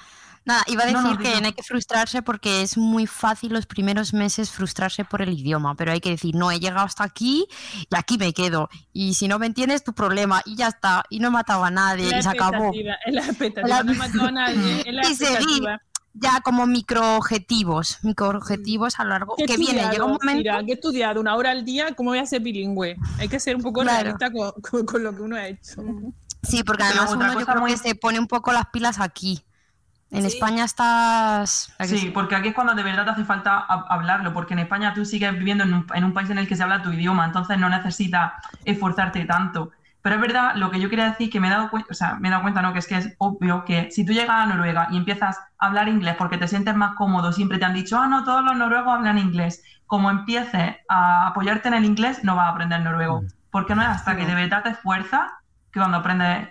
Nada, 0.50 0.64
iba 0.68 0.82
a 0.84 0.86
decir 0.88 1.02
no, 1.04 1.18
que 1.20 1.40
no 1.42 1.48
hay 1.48 1.54
que 1.54 1.62
frustrarse 1.64 2.22
porque 2.24 2.62
es 2.64 2.76
muy 2.78 3.06
fácil 3.06 3.54
los 3.54 3.66
primeros 3.68 4.14
meses 4.14 4.50
frustrarse 4.50 5.06
por 5.06 5.22
el 5.22 5.30
idioma, 5.38 5.76
pero 5.76 5.92
hay 5.92 6.00
que 6.02 6.10
decir, 6.10 6.34
no, 6.36 6.50
he 6.50 6.60
llegado 6.60 6.86
hasta 6.86 7.04
aquí 7.04 7.46
y 7.90 7.96
aquí 7.96 8.18
me 8.18 8.34
quedo. 8.34 8.68
Y 8.92 9.14
si 9.14 9.28
no 9.28 9.38
me 9.38 9.46
entiendes, 9.46 9.84
tu 9.84 9.94
problema, 9.94 10.42
y 10.46 10.56
ya 10.56 10.68
está, 10.70 11.04
y 11.10 11.20
no 11.20 11.28
he 11.28 11.32
matado 11.32 11.64
a 11.64 11.70
nadie, 11.70 12.10
la 12.10 12.20
y 12.20 12.24
se 12.24 12.30
acabó. 12.30 12.74
expectativa, 12.74 12.96
Es 13.06 13.14
la 13.14 13.22
expectativa. 13.26 13.68
La- 13.78 13.84
No 13.84 13.92
he 13.92 13.96
matado 13.96 14.26
a 14.26 14.32
nadie. 14.32 14.82
Es 14.88 14.94
la 14.94 15.02
Y 15.08 15.16
seguir. 15.16 15.34
expectativa. 15.38 15.82
Ya 16.16 16.42
como 16.42 16.66
microobjetivos, 16.66 18.00
microobjetivos 18.04 19.00
a 19.00 19.04
lo 19.04 19.12
largo 19.12 19.36
¿Qué 19.38 19.44
he 19.44 19.48
que 19.48 19.58
viene, 19.58 19.88
llega 19.92 20.06
un 20.06 20.14
momento. 20.14 20.40
Cira? 20.42 20.64
¿Qué 20.66 20.72
he 20.72 20.76
estudiado? 20.76 21.22
Una 21.22 21.36
hora 21.36 21.52
al 21.52 21.64
día, 21.64 21.94
¿cómo 21.96 22.10
voy 22.10 22.20
a 22.20 22.26
ser 22.26 22.42
bilingüe? 22.42 22.98
Hay 23.20 23.28
que 23.30 23.40
ser 23.40 23.56
un 23.56 23.62
poco 23.62 23.82
Claro. 23.82 24.02
realista 24.18 24.32
con, 24.32 24.52
con- 24.62 24.86
con 24.86 25.04
lo 25.04 25.16
que 25.16 25.22
uno 25.22 25.36
ha 25.36 25.48
hecho. 25.48 25.84
Sí, 26.42 26.64
porque 26.64 26.84
además 26.84 27.12
uno 27.14 27.40
yo 27.40 27.46
creo 27.46 27.60
muy- 27.62 27.72
que 27.72 27.78
se 27.78 27.96
pone 27.96 28.20
un 28.20 28.28
poco 28.28 28.52
las 28.52 28.66
pilas 28.68 29.00
aquí. 29.00 29.44
En 30.12 30.22
Sí. 30.22 30.28
España 30.28 30.64
estás. 30.66 31.72
¿a 31.78 31.84
que 31.84 31.90
Sí, 31.90 32.10
porque 32.12 32.36
aquí 32.36 32.48
es 32.50 32.56
cuando 32.56 32.74
de 32.74 32.82
verdad 32.84 33.06
te 33.06 33.12
hace 33.12 33.26
falta 33.26 33.66
hab- 33.68 33.86
hablarlo, 33.90 34.34
porque 34.34 34.54
en 34.54 34.60
España 34.60 34.94
tú 34.94 35.06
sigues 35.06 35.34
viviendo 35.38 35.64
en 35.64 35.74
un, 35.74 35.86
en 35.94 36.04
un 36.04 36.14
país 36.14 36.30
en 36.32 36.40
el 36.40 36.48
que 36.48 36.56
se 36.56 36.64
habla 36.64 36.82
tu 36.82 36.92
idioma, 36.92 37.26
entonces 37.26 37.58
no 37.60 37.70
necesitas 37.70 38.34
esforzarte 38.66 39.26
tanto. 39.26 39.72
Pero 40.02 40.16
es 40.16 40.22
verdad, 40.22 40.56
lo 40.56 40.72
que 40.72 40.80
yo 40.80 40.90
quería 40.90 41.06
decir, 41.10 41.30
que 41.30 41.40
me 41.40 41.48
he 41.48 41.52
dado 41.52 41.70
cuenta, 41.70 41.90
o 41.92 41.94
sea, 41.94 42.16
me 42.16 42.30
he 42.30 42.32
dado 42.32 42.42
cuenta, 42.42 42.62
no, 42.62 42.72
que 42.74 42.80
es 42.80 42.88
que 42.88 42.96
es 42.98 43.14
obvio 43.20 43.66
que 43.66 43.92
si 43.92 44.06
tú 44.06 44.14
llegas 44.14 44.30
a 44.42 44.46
Noruega 44.46 44.88
y 44.92 44.98
empiezas 44.98 45.38
a 45.60 45.68
hablar 45.68 45.90
inglés 45.90 46.16
porque 46.18 46.38
te 46.38 46.48
sientes 46.48 46.74
más 46.76 46.96
cómodo, 46.96 47.32
siempre 47.34 47.60
te 47.60 47.66
han 47.66 47.74
dicho, 47.74 48.00
ah, 48.00 48.08
no, 48.08 48.24
todos 48.24 48.44
los 48.44 48.56
noruegos 48.56 48.94
hablan 48.94 49.18
inglés. 49.18 49.62
Como 49.86 50.10
empieces 50.10 50.78
a 50.88 51.28
apoyarte 51.28 51.68
en 51.68 51.74
el 51.74 51.86
inglés, 51.86 52.24
no 52.24 52.36
vas 52.36 52.46
a 52.46 52.50
aprender 52.50 52.82
noruego. 52.82 53.22
Mm. 53.24 53.28
Porque 53.52 53.76
no 53.76 53.82
es 53.82 53.90
hasta 53.90 54.16
que 54.16 54.26
de 54.26 54.36
verdad 54.36 54.64
te 54.64 54.70
esfuerzas 54.70 55.30
que 55.72 55.80
cuando 55.80 55.98
aprendes 55.98 56.50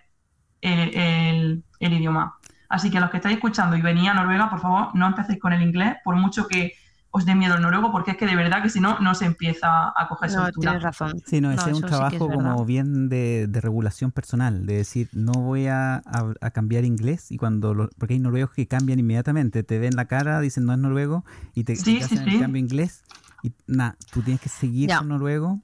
el, 0.61 0.95
el- 0.95 1.65
el 1.81 1.93
idioma. 1.93 2.35
Así 2.69 2.91
que 2.91 3.01
los 3.01 3.11
que 3.11 3.17
estáis 3.19 3.37
escuchando 3.37 3.77
y 3.77 3.83
venís 3.83 4.09
a 4.09 4.15
Noruega, 4.15 4.51
por 4.51 4.61
favor, 4.61 4.95
no 4.95 5.07
empecéis 5.07 5.39
con 5.41 5.53
el 5.53 5.63
inglés, 5.63 5.97
por 6.05 6.17
mucho 6.17 6.47
que 6.49 6.73
os 7.11 7.25
dé 7.25 7.35
miedo 7.35 7.55
el 7.57 7.63
noruego, 7.63 7.91
porque 7.91 8.11
es 8.13 8.17
que 8.19 8.27
de 8.27 8.37
verdad 8.37 8.63
que 8.63 8.69
si 8.69 8.81
no, 8.81 8.99
no 9.01 9.15
se 9.15 9.25
empieza 9.25 9.89
a 9.97 10.09
coger 10.09 10.31
No, 10.31 10.45
soltura. 10.45 10.73
tienes 10.73 10.83
razón. 10.83 11.23
Sí, 11.27 11.41
no, 11.41 11.53
No, 11.53 11.63
ese 11.63 11.71
es 11.71 11.75
un 11.77 11.81
sí 11.81 11.87
es 11.87 11.89
trabajo 11.89 12.27
como 12.31 12.65
bien 12.67 13.09
de, 13.09 13.47
de 13.49 13.61
regulación 13.61 14.11
personal, 14.13 14.67
de 14.67 14.75
decir, 14.77 15.09
no 15.13 15.41
voy 15.41 15.69
a, 15.69 15.97
a- 16.05 16.35
a 16.41 16.51
cambiar 16.51 16.85
inglés 16.85 17.31
y 17.31 17.39
cuando, 17.39 17.73
lo- 17.73 17.89
porque 17.99 18.15
hay 18.15 18.21
noruegos 18.21 18.51
que 18.53 18.67
cambian 18.67 18.99
inmediatamente, 18.99 19.63
te 19.63 19.79
ven 19.79 19.95
la 19.97 20.07
cara, 20.07 20.41
dicen 20.41 20.65
no 20.67 20.73
es 20.73 20.79
noruego 20.79 21.25
y 21.55 21.65
te, 21.65 21.77
Sí, 21.77 21.97
te 21.97 22.05
sí, 22.05 22.15
hacen 22.17 22.23
el 22.25 22.41
cambio 22.41 22.61
inglés 22.61 23.05
y 23.43 23.53
nada, 23.67 23.97
tú 24.11 24.23
tienes 24.23 24.41
que 24.41 24.49
seguir 24.49 24.91
con 24.93 25.09
noruego. 25.09 25.61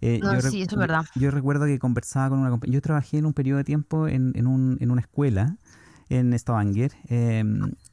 Eh, 0.00 0.20
No, 0.22 0.32
yo 0.32 0.40
sí, 0.40 0.62
eso 0.62 0.74
es 0.76 0.78
verdad. 0.78 1.04
Yo 1.14 1.30
recuerdo 1.30 1.66
que 1.66 1.78
conversaba 1.78 2.30
con 2.30 2.38
una 2.40 2.50
compañera, 2.50 2.74
yo 2.76 2.82
trabajé 2.82 3.18
en 3.18 3.26
un 3.26 3.34
periodo 3.34 3.58
de 3.58 3.64
tiempo 3.64 4.08
en, 4.08 4.32
en, 4.36 4.46
un, 4.46 4.76
en 4.80 4.90
una 4.90 5.00
escuela 5.00 5.56
en 6.08 6.38
Stavanger 6.38 6.92
eh, 7.08 7.44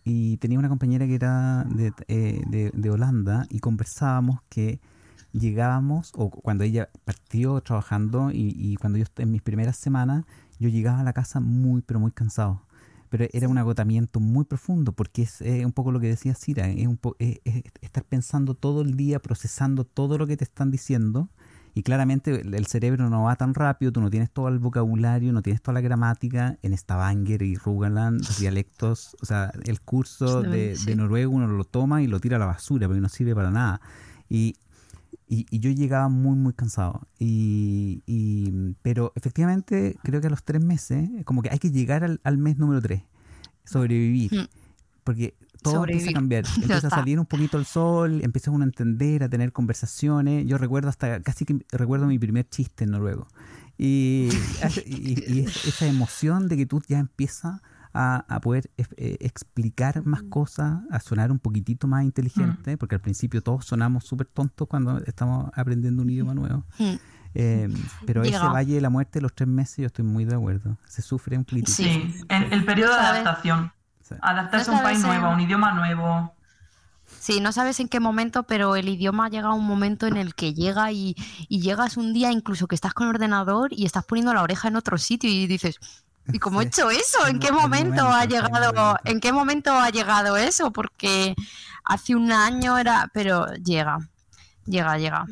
y 0.04 0.38
tenía 0.38 0.60
una 0.60 0.70
compañera 0.70 1.06
que 1.08 1.16
era 1.16 1.66
de, 1.66 1.94
eh, 2.08 2.42
de, 2.48 2.72
de 2.74 2.90
Holanda 2.90 3.46
y 3.50 3.60
conversábamos 3.60 4.40
que 4.50 4.80
llegábamos, 5.34 6.12
o 6.16 6.30
cuando 6.30 6.64
ella 6.64 6.90
partió 7.04 7.60
trabajando 7.62 8.32
y, 8.32 8.54
y 8.58 8.76
cuando 8.78 8.98
yo 9.00 9.06
en 9.18 9.32
mis 9.32 9.42
primeras 9.42 9.76
semanas, 9.78 10.24
yo 10.60 10.70
llegaba 10.70 11.02
a 11.02 11.04
la 11.04 11.14
casa 11.14 11.40
muy, 11.42 11.82
pero 11.82 12.00
muy 12.00 12.12
cansado. 12.12 12.62
Pero 13.10 13.26
era 13.34 13.48
un 13.50 13.58
agotamiento 13.58 14.20
muy 14.20 14.46
profundo 14.46 14.92
porque 14.94 15.24
es 15.24 15.42
un 15.42 15.72
poco 15.72 15.92
lo 15.92 16.00
que 16.00 16.08
decía 16.08 16.34
Cira, 16.36 16.70
es, 16.70 16.88
un 16.88 16.98
po- 16.98 17.16
es- 17.20 17.40
es 17.46 17.64
estar 17.82 18.04
pensando 18.04 18.56
todo 18.56 18.82
el 18.82 18.96
día, 18.96 19.20
procesando 19.22 19.84
todo 19.86 20.18
lo 20.18 20.26
que 20.28 20.38
te 20.38 20.44
están 20.44 20.72
diciendo 20.72 21.30
y 21.78 21.84
claramente 21.84 22.32
el 22.42 22.66
cerebro 22.68 23.10
no 23.10 23.24
va 23.24 23.36
tan 23.36 23.54
rápido, 23.54 23.92
tú 23.92 24.00
no 24.02 24.10
tienes 24.10 24.32
todo 24.32 24.48
el 24.48 24.58
vocabulario, 24.60 25.32
no 25.34 25.42
tienes 25.44 25.62
toda 25.62 25.74
la 25.74 25.82
gramática. 25.82 26.58
En 26.64 26.76
Stavanger 26.76 27.42
y 27.44 27.56
Rugaland, 27.58 28.22
los 28.22 28.40
dialectos, 28.40 29.16
o 29.22 29.26
sea, 29.26 29.52
el 29.66 29.82
curso 29.82 30.42
de, 30.42 30.78
de 30.86 30.96
noruego 30.96 31.34
uno 31.34 31.48
lo 31.48 31.66
toma 31.66 32.02
y 32.02 32.08
lo 32.08 32.20
tira 32.22 32.38
a 32.38 32.40
la 32.40 32.46
basura 32.48 32.88
porque 32.88 33.02
no 33.02 33.10
sirve 33.10 33.36
para 33.36 33.52
nada. 33.52 33.82
Y, 34.30 34.56
y, 35.28 35.46
y 35.50 35.60
yo 35.60 35.70
llegaba 35.70 36.08
muy, 36.08 36.36
muy 36.38 36.54
cansado. 36.54 37.08
Y, 37.20 38.02
y- 38.06 38.74
pero 38.82 39.12
efectivamente, 39.16 39.98
creo 40.02 40.22
que 40.22 40.28
a 40.28 40.30
los 40.30 40.44
tres 40.44 40.64
meses, 40.64 41.10
como 41.26 41.42
que 41.42 41.50
hay 41.50 41.60
que 41.60 41.72
llegar 41.72 42.04
al, 42.06 42.22
al 42.24 42.38
mes 42.38 42.58
número 42.58 42.82
tres, 42.82 43.04
sobrevivir. 43.66 44.34
Mm. 44.34 44.48
Porque 45.06 45.38
todo 45.62 45.86
empieza 45.86 46.10
a 46.10 46.14
cambiar. 46.14 46.44
Empieza 46.62 46.88
a 46.88 46.90
salir 46.90 47.18
un 47.20 47.26
poquito 47.26 47.58
el 47.58 47.66
sol, 47.66 48.20
empieza 48.24 48.52
uno 48.52 48.66
a 48.66 48.68
entender, 48.68 49.24
a 49.24 49.30
tener 49.30 49.54
conversaciones. 49.54 50.46
Yo 50.46 50.58
recuerdo 50.58 50.90
hasta, 50.90 51.22
casi 51.22 51.46
que 51.46 51.66
recuerdo 51.72 52.08
mi 52.08 52.20
primer 52.20 52.50
chiste 52.50 52.84
en 52.84 52.92
noruego. 52.92 53.28
Y, 53.78 54.30
y, 54.86 55.34
y 55.34 55.40
es- 55.46 55.66
esa 55.66 55.86
emoción 55.86 56.50
de 56.50 56.58
que 56.58 56.66
tú 56.66 56.82
ya 56.88 57.00
empiezas 57.00 57.62
a, 57.96 58.40
poder 58.42 58.70
eh, 58.78 59.18
explicar 59.22 60.06
más 60.06 60.24
mm. 60.24 60.30
cosas, 60.30 60.80
a 60.92 61.00
sonar 61.00 61.32
un 61.32 61.40
poquitito 61.40 61.88
más 61.88 62.04
inteligente, 62.04 62.76
mm. 62.76 62.78
porque 62.78 62.96
al 62.96 63.02
principio 63.02 63.42
todos 63.42 63.66
sonamos 63.66 64.04
súper 64.04 64.28
tontos 64.28 64.68
cuando 64.68 65.00
estamos 65.06 65.50
aprendiendo 65.56 66.02
un 66.02 66.10
idioma 66.10 66.34
nuevo. 66.34 66.66
Mm. 66.78 66.96
Eh, 67.38 67.70
pero 68.06 68.24
ese 68.24 68.38
Valle 68.38 68.76
de 68.76 68.82
la 68.82 68.90
Muerte, 68.90 69.22
los 69.22 69.34
tres 69.34 69.48
meses, 69.48 69.78
yo 69.78 69.86
estoy 69.88 70.06
muy 70.06 70.26
de 70.26 70.36
acuerdo. 70.36 70.78
Se 70.88 71.02
sufre 71.02 71.38
un 71.38 71.44
poquitito. 71.44 71.72
Sí, 71.72 72.16
el, 72.30 72.66
periodo 72.66 72.94
de 72.94 73.00
adaptación. 73.00 73.72
Adaptarse 74.22 74.72
a 74.72 74.74
un 74.74 74.84
país 74.84 75.00
nuevo, 75.00 75.28
a 75.28 75.30
un 75.30 75.42
idioma 75.42 75.72
nuevo. 75.74 76.36
Sí, 77.20 77.40
no 77.40 77.52
sabes 77.52 77.80
en 77.80 77.88
qué 77.88 78.00
momento, 78.00 78.44
pero 78.44 78.76
el 78.76 78.88
idioma 78.88 79.30
llega 79.30 79.48
a 79.48 79.54
un 79.54 79.66
momento 79.66 80.06
en 80.06 80.18
el 80.18 80.36
que 80.36 80.54
llega 80.54 80.92
y, 80.92 81.16
llegas 81.50 81.98
un 81.98 82.14
día 82.14 82.32
incluso 82.32 82.68
que 82.68 82.76
estás 82.76 82.94
con 82.94 83.08
el 83.08 83.16
ordenador 83.16 83.74
y 83.74 83.86
estás 83.86 84.06
poniendo 84.06 84.34
la 84.34 84.44
oreja 84.44 84.68
en 84.68 84.76
otro 84.76 84.98
sitio 84.98 85.30
y 85.30 85.48
dices, 85.48 85.80
¿y 86.32 86.38
cómo 86.38 86.62
he 86.62 86.66
hecho 86.66 86.92
eso? 86.92 87.26
¿En 87.28 87.40
qué 87.40 87.52
momento 87.52 88.08
ha 88.08 88.26
llegado? 88.26 89.00
¿En 89.06 89.20
qué 89.20 89.32
momento 89.32 89.74
ha 89.74 89.90
llegado 89.90 90.38
eso? 90.38 90.72
Porque 90.72 91.36
hace 91.84 92.16
un 92.16 92.32
año 92.32 92.78
era, 92.78 93.10
pero 93.14 93.48
llega, 93.56 93.98
llega, 94.66 94.98
llega. 94.98 95.26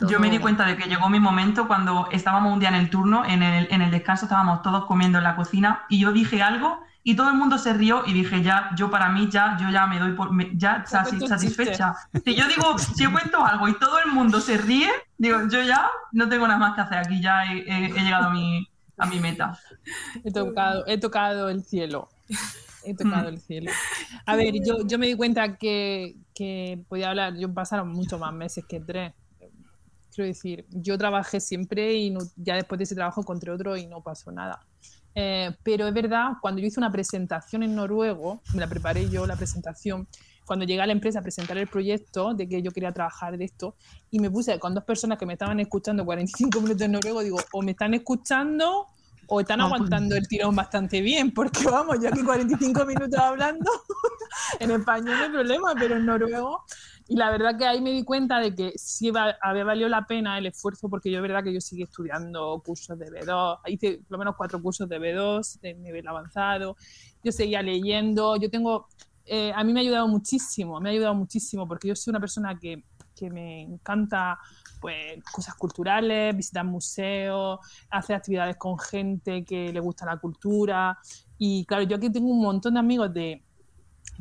Yo 0.00 0.18
me 0.18 0.28
di 0.28 0.38
cuenta 0.38 0.66
de 0.66 0.76
que 0.76 0.88
llegó 0.88 1.08
mi 1.08 1.20
momento 1.20 1.68
cuando 1.68 2.08
estábamos 2.10 2.52
un 2.52 2.58
día 2.58 2.70
en 2.70 2.74
el 2.74 2.90
turno, 2.90 3.24
en 3.24 3.44
el, 3.44 3.68
en 3.70 3.82
el 3.82 3.92
descanso 3.92 4.24
estábamos 4.24 4.62
todos 4.62 4.86
comiendo 4.86 5.18
en 5.18 5.24
la 5.24 5.36
cocina 5.36 5.84
y 5.88 6.00
yo 6.00 6.12
dije 6.12 6.42
algo 6.42 6.82
y 7.04 7.16
todo 7.16 7.30
el 7.30 7.36
mundo 7.36 7.58
se 7.58 7.72
rió 7.72 8.02
y 8.06 8.12
dije, 8.12 8.42
ya, 8.42 8.70
yo 8.76 8.90
para 8.90 9.08
mí, 9.08 9.28
ya, 9.28 9.56
yo 9.60 9.70
ya 9.70 9.86
me 9.86 9.98
doy 9.98 10.12
por, 10.12 10.30
ya 10.56 10.84
satisfecha. 10.86 11.94
Si 12.24 12.34
yo 12.34 12.46
digo, 12.46 12.78
si 12.78 13.02
yo 13.02 13.10
cuento 13.10 13.44
algo 13.44 13.68
y 13.68 13.78
todo 13.78 13.98
el 13.98 14.12
mundo 14.12 14.40
se 14.40 14.56
ríe, 14.56 14.88
digo, 15.18 15.48
yo 15.48 15.62
ya 15.62 15.90
no 16.12 16.28
tengo 16.28 16.46
nada 16.46 16.60
más 16.60 16.74
que 16.74 16.82
hacer 16.82 16.98
aquí, 16.98 17.20
ya 17.20 17.44
he, 17.44 17.88
llegado 17.90 18.28
a 18.28 18.30
mi, 18.30 18.68
a 18.96 19.06
mi 19.06 19.18
meta. 19.18 19.58
He 20.22 20.30
tocado, 20.30 20.84
he 20.86 20.98
tocado 20.98 21.48
el 21.48 21.64
cielo. 21.64 22.08
He 22.84 22.94
tocado 22.94 23.28
el 23.28 23.40
cielo. 23.40 23.70
A 24.26 24.36
ver, 24.36 24.54
yo, 24.64 24.86
yo 24.86 24.98
me 24.98 25.06
di 25.06 25.14
cuenta 25.14 25.56
que, 25.56 26.16
que 26.34 26.84
podía 26.88 27.10
hablar, 27.10 27.36
yo 27.36 27.52
pasaron 27.52 27.88
mucho 27.88 28.18
más 28.18 28.32
meses 28.32 28.64
que 28.68 28.80
tres. 28.80 29.12
Quiero 30.14 30.28
decir, 30.28 30.66
yo 30.70 30.98
trabajé 30.98 31.40
siempre 31.40 31.94
y 31.94 32.14
ya 32.36 32.54
después 32.54 32.78
de 32.78 32.84
ese 32.84 32.94
trabajo 32.94 33.22
encontré 33.22 33.50
otro 33.50 33.76
y 33.76 33.86
no 33.86 34.02
pasó 34.02 34.30
nada. 34.30 34.60
Eh, 35.14 35.50
pero 35.62 35.86
es 35.86 35.94
verdad, 35.94 36.32
cuando 36.40 36.60
yo 36.60 36.66
hice 36.66 36.80
una 36.80 36.90
presentación 36.90 37.62
en 37.62 37.74
noruego, 37.74 38.40
me 38.54 38.60
la 38.60 38.66
preparé 38.66 39.08
yo 39.08 39.26
la 39.26 39.36
presentación, 39.36 40.08
cuando 40.44 40.64
llegué 40.64 40.80
a 40.80 40.86
la 40.86 40.92
empresa 40.92 41.20
a 41.20 41.22
presentar 41.22 41.56
el 41.58 41.66
proyecto 41.66 42.34
de 42.34 42.48
que 42.48 42.62
yo 42.62 42.70
quería 42.70 42.92
trabajar 42.92 43.36
de 43.36 43.44
esto, 43.44 43.74
y 44.10 44.18
me 44.18 44.30
puse 44.30 44.58
con 44.58 44.74
dos 44.74 44.84
personas 44.84 45.18
que 45.18 45.26
me 45.26 45.34
estaban 45.34 45.60
escuchando 45.60 46.04
45 46.04 46.60
minutos 46.60 46.82
en 46.82 46.92
noruego, 46.92 47.22
digo, 47.22 47.38
o 47.52 47.62
me 47.62 47.72
están 47.72 47.94
escuchando 47.94 48.86
o 49.28 49.40
están 49.40 49.60
pues 49.60 49.72
aguantando 49.72 50.16
el 50.16 50.26
tirón 50.26 50.54
bastante 50.56 51.00
bien, 51.00 51.32
porque 51.32 51.64
vamos, 51.70 51.98
yo 52.02 52.08
aquí 52.08 52.22
45 52.22 52.84
minutos 52.84 53.18
hablando, 53.18 53.70
en 54.60 54.70
español 54.70 55.16
no 55.16 55.24
hay 55.24 55.30
problema, 55.30 55.74
pero 55.78 55.96
en 55.96 56.06
noruego 56.06 56.64
y 57.12 57.16
la 57.16 57.30
verdad 57.30 57.58
que 57.58 57.66
ahí 57.66 57.82
me 57.82 57.90
di 57.90 58.04
cuenta 58.04 58.40
de 58.40 58.54
que 58.54 58.72
sí 58.76 59.12
había 59.42 59.64
valido 59.64 59.86
la 59.86 60.06
pena 60.06 60.38
el 60.38 60.46
esfuerzo, 60.46 60.88
porque 60.88 61.10
yo 61.10 61.20
verdad 61.20 61.44
que 61.44 61.52
yo 61.52 61.60
sigo 61.60 61.84
estudiando 61.84 62.62
cursos 62.64 62.98
de 62.98 63.04
B2, 63.04 63.58
hice 63.66 63.98
por 63.98 64.12
lo 64.12 64.18
menos 64.18 64.34
cuatro 64.34 64.62
cursos 64.62 64.88
de 64.88 64.98
B2, 64.98 65.60
de 65.60 65.74
nivel 65.74 66.08
avanzado, 66.08 66.74
yo 67.22 67.30
seguía 67.30 67.60
leyendo, 67.60 68.36
yo 68.36 68.48
tengo, 68.48 68.86
eh, 69.26 69.52
a 69.54 69.62
mí 69.62 69.74
me 69.74 69.80
ha 69.80 69.82
ayudado 69.82 70.08
muchísimo, 70.08 70.80
me 70.80 70.88
ha 70.88 70.92
ayudado 70.92 71.14
muchísimo, 71.14 71.68
porque 71.68 71.88
yo 71.88 71.94
soy 71.94 72.12
una 72.12 72.20
persona 72.20 72.58
que, 72.58 72.82
que 73.14 73.28
me 73.28 73.60
encanta 73.60 74.38
pues, 74.80 75.22
cosas 75.34 75.54
culturales, 75.56 76.34
visitar 76.34 76.64
museos, 76.64 77.58
hacer 77.90 78.16
actividades 78.16 78.56
con 78.56 78.78
gente 78.78 79.44
que 79.44 79.70
le 79.70 79.80
gusta 79.80 80.06
la 80.06 80.16
cultura. 80.16 80.98
Y 81.36 81.66
claro, 81.66 81.82
yo 81.82 81.96
aquí 81.98 82.08
tengo 82.08 82.30
un 82.30 82.40
montón 82.40 82.72
de 82.72 82.80
amigos 82.80 83.12
de, 83.12 83.44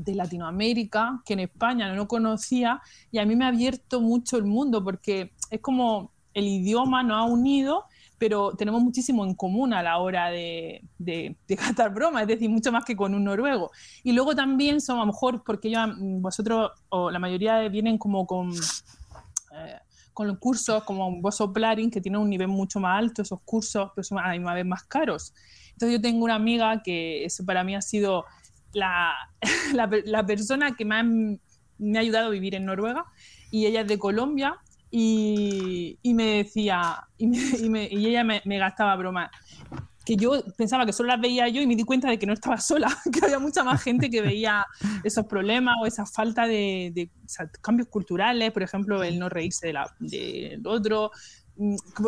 de 0.04 0.16
Latinoamérica 0.16 1.22
que 1.26 1.34
en 1.34 1.42
España 1.42 1.94
no 1.94 2.08
conocía 2.08 2.82
y 3.12 3.20
a 3.20 3.26
mí 3.26 3.36
me 3.36 3.46
ha 3.46 3.50
abierto 3.50 4.02
mucho 4.02 4.38
el 4.38 4.46
mundo 4.46 4.84
porque 4.84 5.32
es 5.50 5.62
como 5.62 6.12
el 6.34 6.48
idioma 6.48 7.04
nos 7.04 7.18
ha 7.18 7.24
unido, 7.24 7.86
pero 8.18 8.54
tenemos 8.54 8.82
muchísimo 8.82 9.26
en 9.26 9.36
común 9.36 9.74
a 9.74 9.84
la 9.84 9.98
hora 9.98 10.30
de, 10.30 10.82
de, 10.98 11.36
de 11.48 11.58
catar 11.58 11.94
broma, 11.94 12.22
es 12.22 12.28
decir, 12.28 12.50
mucho 12.50 12.72
más 12.72 12.86
que 12.86 12.96
con 12.96 13.14
un 13.14 13.24
noruego. 13.24 13.72
Y 14.04 14.14
luego 14.14 14.36
también 14.36 14.80
son, 14.80 14.98
a 14.98 15.02
lo 15.02 15.08
mejor, 15.08 15.44
porque 15.44 15.70
ya 15.70 15.94
vosotros, 15.98 16.72
o 16.90 17.12
la 17.12 17.20
mayoría 17.20 17.68
vienen 17.70 17.98
como 17.98 18.26
con... 18.26 18.52
Eh, 18.52 19.80
con 20.14 20.28
los 20.28 20.40
cursos 20.40 20.84
como 20.84 21.22
vos 21.22 21.42
Plaring, 21.54 21.90
que 21.90 22.02
tiene 22.02 22.18
un 22.18 22.30
nivel 22.30 22.50
mucho 22.50 22.82
más 22.82 23.00
alto, 23.00 23.22
esos 23.22 23.40
cursos, 23.46 23.92
pero 23.96 24.04
son 24.04 24.20
a 24.20 24.28
la 24.28 24.34
misma 24.34 24.54
vez 24.54 24.66
más 24.66 24.84
caros. 24.84 25.34
Entonces 25.72 25.98
yo 25.98 26.02
tengo 26.02 26.26
una 26.26 26.36
amiga 26.36 26.84
que 26.84 27.24
eso 27.26 27.46
para 27.46 27.64
mí 27.64 27.76
ha 27.76 27.82
sido 27.82 28.26
la, 28.74 29.14
la, 29.74 30.26
persona 30.26 30.76
que 30.76 30.86
más 30.86 31.06
me 31.78 31.98
ha 31.98 32.02
ayudado 32.02 32.28
a 32.28 32.32
vivir 32.32 32.56
en 32.56 32.66
Noruega 32.66 33.06
y 33.52 33.66
ella 33.66 33.82
es 33.82 33.88
de 33.88 34.00
Colombia 34.00 34.58
y, 34.90 35.98
y 36.02 36.14
me 36.14 36.38
decía, 36.38 37.08
y, 37.18 37.28
me, 37.28 37.88
y, 37.90 38.08
ella 38.08 38.24
me, 38.24 38.42
gastaba 38.58 38.96
bromas, 38.98 39.32
que 40.06 40.18
yo 40.18 40.44
pensaba 40.58 40.86
que 40.86 40.92
solo 40.92 41.08
las 41.08 41.22
veía 41.22 41.48
yo 41.48 41.62
y 41.62 41.68
me 41.68 41.76
di 41.76 41.84
cuenta 41.84 42.10
de 42.10 42.20
que 42.20 42.26
no 42.26 42.34
estaba 42.34 42.58
sola, 42.58 42.88
que 43.12 43.24
había 43.24 43.40
mucha 43.40 43.64
más 43.64 43.82
gente 43.82 44.10
que 44.10 44.22
veía 44.22 44.66
esos 45.04 45.26
problemas 45.26 45.76
o 45.82 45.86
esa 45.86 46.06
falta 46.06 46.46
de, 46.46 46.92
de 46.94 47.10
cambios 47.62 47.88
culturales, 47.88 48.52
por 48.52 48.64
ejemplo, 48.64 49.02
el 49.04 49.18
no 49.18 49.30
reírse 49.30 49.68
de 49.68 49.80
del 50.00 50.68
otro, 50.68 51.12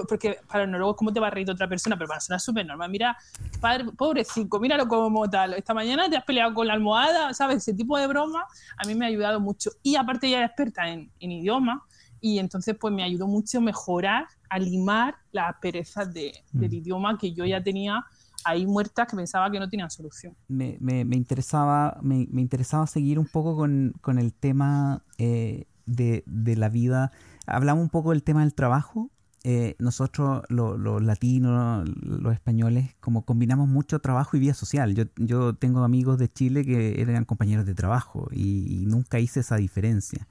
porque 0.07 0.37
para 0.47 0.63
el 0.63 0.71
noruego, 0.71 0.95
¿cómo 0.95 1.13
te 1.13 1.19
va 1.19 1.27
a 1.27 1.29
reír 1.29 1.49
otra 1.49 1.67
persona? 1.67 1.97
Pero 1.97 2.07
para 2.07 2.19
una 2.27 2.39
súper 2.39 2.65
normal. 2.65 2.89
Mira, 2.89 3.17
padre, 3.59 3.85
pobrecito, 3.97 4.59
míralo 4.59 4.87
como 4.87 5.29
tal. 5.29 5.53
Esta 5.53 5.73
mañana 5.73 6.09
te 6.09 6.17
has 6.17 6.23
peleado 6.23 6.53
con 6.53 6.67
la 6.67 6.73
almohada, 6.73 7.33
¿sabes? 7.33 7.57
Ese 7.57 7.73
tipo 7.73 7.97
de 7.97 8.07
broma 8.07 8.45
a 8.77 8.87
mí 8.87 8.95
me 8.95 9.05
ha 9.05 9.09
ayudado 9.09 9.39
mucho. 9.39 9.71
Y 9.83 9.95
aparte, 9.95 10.27
ella 10.27 10.43
es 10.43 10.49
experta 10.49 10.87
en, 10.89 11.11
en 11.19 11.31
idioma 11.31 11.83
y 12.23 12.39
entonces 12.39 12.77
pues 12.79 12.93
me 12.93 13.03
ayudó 13.03 13.27
mucho 13.27 13.57
a 13.57 13.61
mejorar, 13.61 14.27
a 14.49 14.57
limar 14.57 15.15
las 15.33 15.55
perezas 15.57 16.13
de, 16.13 16.33
del 16.53 16.71
mm. 16.71 16.75
idioma 16.75 17.17
que 17.17 17.33
yo 17.33 17.43
ya 17.43 17.61
tenía 17.61 18.05
ahí 18.45 18.65
muertas 18.65 19.07
que 19.07 19.17
pensaba 19.17 19.51
que 19.51 19.59
no 19.59 19.69
tenían 19.69 19.89
solución. 19.89 20.33
Me, 20.47 20.77
me, 20.79 21.03
me 21.03 21.17
interesaba, 21.17 21.97
me, 22.01 22.27
me, 22.31 22.41
interesaba 22.41 22.87
seguir 22.87 23.19
un 23.19 23.25
poco 23.25 23.57
con, 23.57 23.93
con 23.99 24.19
el 24.19 24.33
tema 24.33 25.03
eh, 25.17 25.65
de, 25.85 26.23
de 26.25 26.55
la 26.55 26.69
vida. 26.69 27.11
Hablamos 27.45 27.83
un 27.83 27.89
poco 27.89 28.11
del 28.11 28.23
tema 28.23 28.41
del 28.41 28.53
trabajo, 28.53 29.09
eh, 29.45 29.75
nosotros 29.77 30.43
los 30.47 31.03
latinos, 31.03 31.85
los 32.01 32.33
españoles, 32.33 32.95
como 33.01 33.25
combinamos 33.25 33.67
mucho 33.67 33.99
trabajo 33.99 34.37
y 34.37 34.39
vida 34.39 34.53
social. 34.53 34.95
Yo, 34.95 35.03
yo 35.17 35.53
tengo 35.53 35.83
amigos 35.83 36.17
de 36.17 36.31
Chile 36.31 36.63
que 36.63 37.01
eran 37.01 37.25
compañeros 37.25 37.65
de 37.65 37.75
trabajo 37.75 38.29
y, 38.31 38.85
nunca 38.87 39.19
hice 39.19 39.41
esa 39.41 39.57
diferencia. 39.57 40.27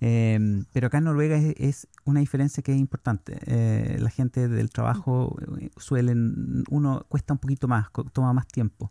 Em, 0.00 0.64
pero 0.72 0.86
acá 0.86 0.98
en 0.98 1.04
Noruega 1.04 1.36
es, 1.36 1.86
una 2.06 2.20
diferencia 2.20 2.62
que 2.62 2.72
es 2.72 2.78
importante. 2.78 3.38
Eh, 3.46 3.98
la 4.00 4.08
gente 4.08 4.48
del 4.48 4.70
trabajo 4.70 5.36
eh, 5.60 5.68
suelen, 5.76 6.64
uno 6.70 7.04
cuesta 7.10 7.34
un 7.34 7.38
poquito 7.38 7.68
más, 7.68 7.88
toma 8.14 8.32
más 8.32 8.46
tiempo. 8.48 8.90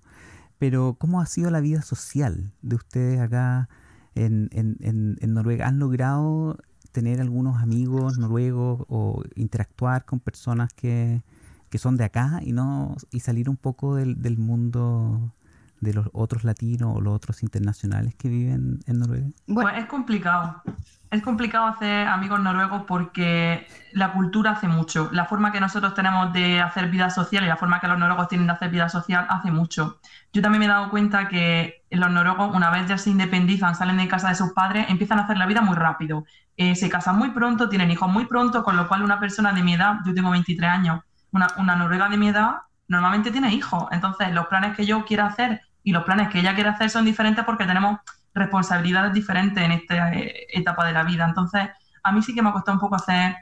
Pero 0.60 0.96
¿cómo 1.00 1.22
ha 1.22 1.26
sido 1.26 1.50
la 1.50 1.60
vida 1.60 1.82
social 1.82 2.54
de 2.62 2.76
ustedes 2.76 3.20
acá 3.20 3.68
en, 4.14 4.50
en, 4.52 5.18
en 5.20 5.34
Noruega? 5.34 5.68
¿Han 5.68 5.80
logrado 5.80 6.60
tener 6.96 7.20
algunos 7.20 7.62
amigos 7.62 8.18
noruegos 8.18 8.86
o 8.88 9.22
interactuar 9.36 10.06
con 10.06 10.22
personas 10.22 10.72
que, 10.74 11.22
que 11.70 11.78
son 11.78 11.98
de 11.98 12.06
acá 12.06 12.40
y 12.42 12.54
no 12.54 12.96
y 13.12 13.20
salir 13.20 13.50
un 13.50 13.58
poco 13.58 13.96
del, 13.96 14.22
del 14.22 14.38
mundo 14.38 15.34
de 15.82 15.94
los 15.94 16.08
otros 16.14 16.46
latinos 16.46 16.96
o 16.96 17.02
los 17.02 17.14
otros 17.14 17.44
internacionales 17.44 18.16
que 18.16 18.30
viven 18.30 18.80
en 18.88 19.00
Noruega? 19.00 19.28
Bueno, 19.46 19.70
pues 19.70 19.84
es 19.84 19.90
complicado. 19.90 20.64
Es 21.12 21.22
complicado 21.22 21.68
hacer 21.68 22.08
amigos 22.08 22.40
noruegos 22.42 22.84
porque 22.88 23.68
la 23.94 24.12
cultura 24.14 24.52
hace 24.52 24.68
mucho. 24.68 25.10
La 25.12 25.26
forma 25.26 25.52
que 25.52 25.60
nosotros 25.60 25.94
tenemos 25.94 26.34
de 26.34 26.60
hacer 26.60 26.90
vida 26.90 27.10
social 27.10 27.44
y 27.44 27.48
la 27.48 27.58
forma 27.58 27.80
que 27.80 27.88
los 27.88 28.00
noruegos 28.00 28.28
tienen 28.28 28.48
de 28.48 28.54
hacer 28.54 28.70
vida 28.70 28.90
social 28.90 29.26
hace 29.30 29.52
mucho. 29.52 30.00
Yo 30.34 30.42
también 30.42 30.60
me 30.60 30.66
he 30.66 30.70
dado 30.70 30.90
cuenta 30.90 31.28
que 31.28 31.86
los 31.92 32.12
noruegos, 32.12 32.54
una 32.54 32.70
vez 32.70 32.88
ya 32.88 32.98
se 32.98 33.12
independizan, 33.12 33.76
salen 33.76 33.98
de 33.98 34.08
casa 34.08 34.30
de 34.30 34.36
sus 34.36 34.52
padres, 34.52 34.88
empiezan 34.90 35.20
a 35.20 35.24
hacer 35.24 35.38
la 35.38 35.46
vida 35.46 35.62
muy 35.62 35.76
rápido. 35.76 36.26
Eh, 36.58 36.76
se 36.76 36.90
casan 36.90 37.18
muy 37.18 37.32
pronto, 37.32 37.68
tienen 37.68 37.92
hijos 37.92 38.10
muy 38.10 38.26
pronto, 38.26 38.64
con 38.64 38.78
lo 38.78 38.88
cual 38.88 39.04
una 39.04 39.20
persona 39.20 39.52
de 39.52 39.62
mi 39.62 39.74
edad, 39.74 39.96
yo 40.06 40.14
tengo 40.14 40.32
23 40.32 40.70
años, 40.70 41.02
una, 41.32 41.76
noruega 41.76 42.08
de 42.08 42.18
mi 42.18 42.30
edad 42.30 42.62
normalmente 42.88 43.32
tiene 43.32 43.54
hijos. 43.54 43.88
Entonces, 43.92 44.32
los 44.32 44.48
planes 44.48 44.76
que 44.76 44.86
yo 44.86 45.04
quiero 45.06 45.26
hacer 45.26 45.62
y 45.84 45.92
los 45.92 46.04
planes 46.04 46.30
que 46.30 46.40
ella 46.40 46.56
quiere 46.56 46.70
hacer 46.70 46.90
son 46.90 47.04
diferentes 47.04 47.44
porque 47.44 47.66
tenemos 47.66 48.00
responsabilidades 48.34 49.14
diferentes 49.14 49.64
en 49.64 49.72
esta 49.72 50.14
eh, 50.14 50.48
etapa 50.50 50.86
de 50.86 50.94
la 50.94 51.04
vida. 51.04 51.26
Entonces, 51.26 51.70
a 52.04 52.12
mí 52.12 52.22
sí 52.22 52.34
que 52.34 52.42
me 52.42 52.50
ha 52.50 52.54
costado 52.54 52.76
un 52.76 52.82
poco 52.82 52.96
hacer 52.96 53.36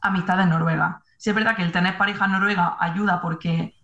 amistades 0.00 0.46
noruegas. 0.46 0.96
Sí 1.18 1.30
es 1.30 1.36
verdad 1.36 1.54
que 1.54 1.62
el 1.62 1.70
tener 1.70 1.96
pareja 1.96 2.26
noruega 2.26 2.76
ayuda 2.80 3.20
porque 3.20 3.76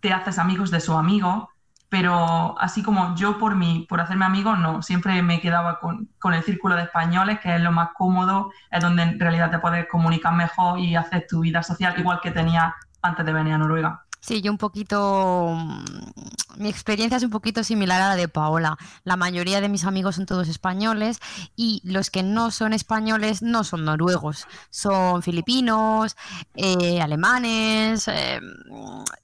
te 0.00 0.12
haces 0.12 0.38
amigos 0.38 0.70
de 0.70 0.80
su 0.80 0.96
amigo, 0.96 1.50
pero 1.90 2.54
así 2.60 2.84
como 2.84 3.16
yo 3.16 3.36
por 3.36 3.56
mí, 3.56 3.84
por 3.88 4.00
hacerme 4.00 4.24
amigo, 4.24 4.54
no, 4.54 4.80
siempre 4.80 5.20
me 5.22 5.40
quedaba 5.40 5.80
con, 5.80 6.08
el 6.32 6.42
círculo 6.44 6.76
de 6.76 6.84
españoles, 6.84 7.40
que 7.40 7.54
es 7.54 7.60
lo 7.60 7.72
más 7.72 7.90
cómodo, 7.94 8.52
es 8.70 8.80
donde 8.80 9.02
en 9.02 9.18
realidad 9.18 9.50
te 9.50 9.58
puedes 9.58 9.88
comunicar 9.88 10.32
mejor 10.32 10.78
y 10.78 10.94
hacer 10.94 11.26
tu 11.28 11.40
vida 11.40 11.64
social 11.64 11.94
igual 11.98 12.20
que 12.22 12.30
tenía 12.30 12.76
antes 13.02 13.26
de 13.26 13.32
venir 13.32 13.54
a 13.54 13.58
Noruega. 13.58 14.04
Sí, 14.20 14.42
yo 14.42 14.52
un 14.52 14.58
poquito, 14.58 15.54
mm, 15.56 16.62
mi 16.62 16.68
experiencia 16.68 17.16
es 17.16 17.22
un 17.22 17.30
poquito 17.30 17.64
similar 17.64 18.02
a 18.02 18.08
la 18.10 18.16
de 18.16 18.28
Paola. 18.28 18.76
La 19.04 19.16
mayoría 19.16 19.60
de 19.60 19.68
mis 19.68 19.84
amigos 19.84 20.16
son 20.16 20.26
todos 20.26 20.48
españoles 20.48 21.20
y 21.56 21.80
los 21.84 22.10
que 22.10 22.22
no 22.22 22.50
son 22.50 22.72
españoles 22.74 23.42
no 23.42 23.64
son 23.64 23.84
noruegos, 23.84 24.46
son 24.68 25.22
filipinos, 25.22 26.16
eh, 26.54 27.00
alemanes, 27.00 28.08
eh, 28.08 28.40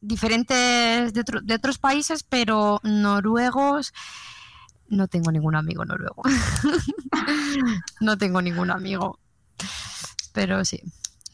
diferentes 0.00 1.12
de, 1.12 1.24
de 1.42 1.54
otros 1.54 1.78
países, 1.78 2.22
pero 2.22 2.80
noruegos 2.82 3.92
no 4.88 5.08
tengo 5.08 5.32
ningún 5.32 5.56
amigo 5.56 5.84
noruego. 5.84 6.22
no 8.00 8.16
tengo 8.18 8.40
ningún 8.40 8.70
amigo. 8.70 9.18
Pero 10.32 10.64
sí. 10.64 10.82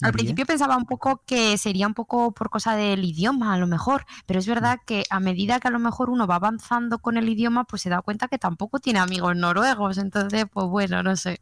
Al 0.03 0.13
principio 0.13 0.47
pensaba 0.47 0.77
un 0.77 0.85
poco 0.85 1.23
que 1.27 1.57
sería 1.59 1.87
un 1.87 1.95
poco 1.95 2.33
por 2.33 2.51
cosa 2.51 2.75
del 2.77 3.05
idioma, 3.05 3.55
a 3.55 3.59
lo 3.59 3.67
mejor, 3.67 4.05
pero 4.27 4.39
es 4.39 4.47
verdad 4.47 4.81
que 4.85 5.05
a 5.11 5.21
medida 5.21 5.61
que 5.61 5.69
a 5.69 5.71
lo 5.71 5.79
mejor 5.79 6.11
uno 6.11 6.27
va 6.27 6.37
avanzando 6.37 6.99
con 6.99 7.17
el 7.17 7.29
idioma, 7.29 7.65
pues 7.65 7.83
se 7.83 7.91
da 7.91 8.03
cuenta 8.03 8.29
que 8.29 8.39
tampoco 8.39 8.79
tiene 8.79 8.99
amigos 8.99 9.37
noruegos. 9.37 9.99
Entonces, 9.99 10.47
pues 10.53 10.67
bueno, 10.67 11.03
no 11.03 11.17
sé, 11.17 11.41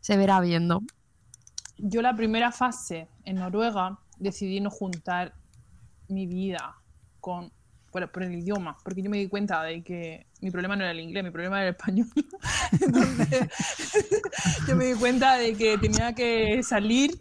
se 0.00 0.16
verá 0.16 0.40
viendo. 0.40 0.82
Yo 1.78 2.02
la 2.02 2.14
primera 2.14 2.52
fase 2.52 3.08
en 3.24 3.36
Noruega 3.36 3.98
decidí 4.18 4.60
no 4.60 4.70
juntar 4.70 5.34
mi 6.08 6.26
vida 6.26 6.76
con 7.20 7.52
por, 8.12 8.22
el 8.24 8.34
idioma, 8.34 8.76
porque 8.82 9.02
yo 9.02 9.10
me 9.10 9.18
di 9.18 9.28
cuenta 9.28 9.62
de 9.62 9.82
que 9.84 10.26
mi 10.40 10.50
problema 10.50 10.74
no 10.74 10.82
era 10.82 10.90
el 10.90 10.98
inglés, 10.98 11.22
mi 11.22 11.30
problema 11.30 11.60
era 11.60 11.68
el 11.68 11.76
español. 11.76 12.08
Entonces, 12.72 13.48
yo 14.68 14.74
me 14.74 14.86
di 14.86 14.94
cuenta 14.94 15.36
de 15.36 15.54
que 15.54 15.78
tenía 15.78 16.12
que 16.12 16.62
salir 16.64 17.20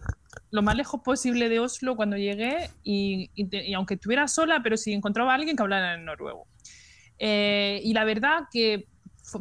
lo 0.51 0.61
más 0.61 0.75
lejos 0.75 1.01
posible 1.01 1.49
de 1.49 1.59
Oslo 1.59 1.95
cuando 1.95 2.17
llegué 2.17 2.69
y, 2.83 3.29
aunque 3.75 3.95
estuviera 3.95 4.27
sola, 4.27 4.61
pero 4.63 4.77
si 4.77 4.93
encontraba 4.93 5.31
a 5.31 5.35
alguien 5.35 5.55
que 5.55 5.63
hablara 5.63 5.95
en 5.95 6.05
noruego. 6.05 6.47
Eh, 7.19 7.81
y 7.83 7.93
la 7.93 8.03
verdad 8.03 8.43
que 8.51 8.87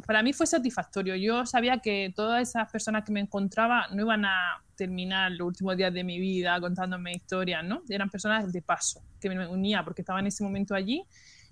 para 0.06 0.22
mí 0.22 0.32
fue 0.32 0.46
satisfactorio. 0.46 1.16
Yo 1.16 1.44
sabía 1.44 1.78
que 1.78 2.12
todas 2.14 2.48
esas 2.48 2.70
personas 2.70 3.04
que 3.04 3.12
me 3.12 3.20
encontraba 3.20 3.88
no 3.92 4.02
iban 4.02 4.24
a 4.24 4.62
terminar 4.76 5.32
los 5.32 5.48
últimos 5.48 5.76
días 5.76 5.92
de 5.92 6.04
mi 6.04 6.18
vida 6.18 6.60
contándome 6.60 7.12
historias, 7.12 7.64
¿no? 7.64 7.82
Eran 7.88 8.08
personas 8.08 8.52
de 8.52 8.62
paso, 8.62 9.02
que 9.20 9.28
me 9.28 9.46
unía 9.46 9.84
porque 9.84 10.02
estaba 10.02 10.20
en 10.20 10.26
ese 10.28 10.44
momento 10.44 10.74
allí 10.74 11.04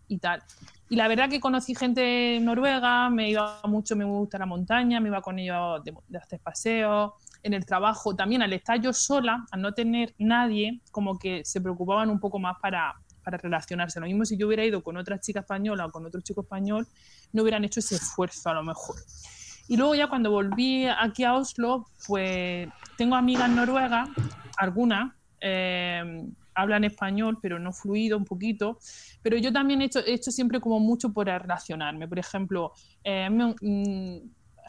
y 0.09 0.18
tal. 0.18 0.42
Y 0.88 0.97
la 0.97 1.06
verdad 1.09 1.28
que 1.28 1.40
conocí 1.40 1.75
gente 1.75 2.38
noruega, 2.40 3.11
me 3.11 3.30
iba 3.30 3.61
mucho, 3.64 3.94
me 3.94 4.04
gusta 4.04 4.38
la 4.38 4.47
montaña, 4.47 5.00
me 5.00 5.09
iba 5.09 5.20
con 5.20 5.38
ellos 5.38 5.85
de, 5.85 5.94
de 6.09 6.18
hacer 6.18 6.40
paseos, 6.40 7.12
en 7.42 7.54
el 7.54 7.64
trabajo, 7.64 8.14
también 8.14 8.42
al 8.42 8.52
estar 8.52 8.80
yo 8.80 8.92
sola, 8.92 9.44
al 9.50 9.62
no 9.62 9.73
tener 9.73 10.14
nadie, 10.18 10.80
como 10.90 11.18
que 11.18 11.44
se 11.44 11.61
preocupaban 11.61 12.11
un 12.11 12.20
poco 12.20 12.38
más 12.38 12.56
para, 12.61 12.94
para 13.23 13.38
relacionarse. 13.38 14.00
Lo 14.00 14.06
mismo 14.06 14.25
si 14.25 14.37
yo 14.37 14.47
hubiera 14.47 14.64
ido 14.64 14.82
con 14.82 14.97
otra 14.97 15.18
chica 15.18 15.40
española 15.40 15.87
o 15.87 15.90
con 15.90 16.04
otro 16.06 16.20
chico 16.20 16.42
español, 16.42 16.87
no 17.32 17.42
hubieran 17.42 17.64
hecho 17.64 17.80
ese 17.80 17.97
esfuerzo 17.97 18.50
a 18.50 18.54
lo 18.54 18.62
mejor. 18.62 18.97
Y 19.68 19.76
luego 19.76 19.94
ya 19.94 20.09
cuando 20.09 20.30
volví 20.30 20.87
aquí 20.87 21.23
a 21.25 21.35
Oslo, 21.35 21.87
pues 22.06 22.68
tengo 22.97 23.14
amigas 23.14 23.49
noruegas, 23.49 24.09
algunas, 24.56 25.14
eh, 25.40 26.25
hablan 26.54 26.85
español, 26.85 27.38
pero 27.40 27.59
no 27.59 27.73
fluido 27.73 28.16
un 28.18 28.25
poquito. 28.25 28.78
Pero 29.23 29.37
yo 29.38 29.52
también 29.52 29.80
he 29.80 29.85
hecho, 29.85 30.00
he 30.00 30.14
hecho 30.14 30.30
siempre 30.30 30.61
como 30.61 30.80
mucho 30.80 31.12
por 31.12 31.26
relacionarme. 31.26 32.09
Por 32.09 32.18
ejemplo, 32.18 32.73
eh, 33.04 33.28
mm, 33.30 34.16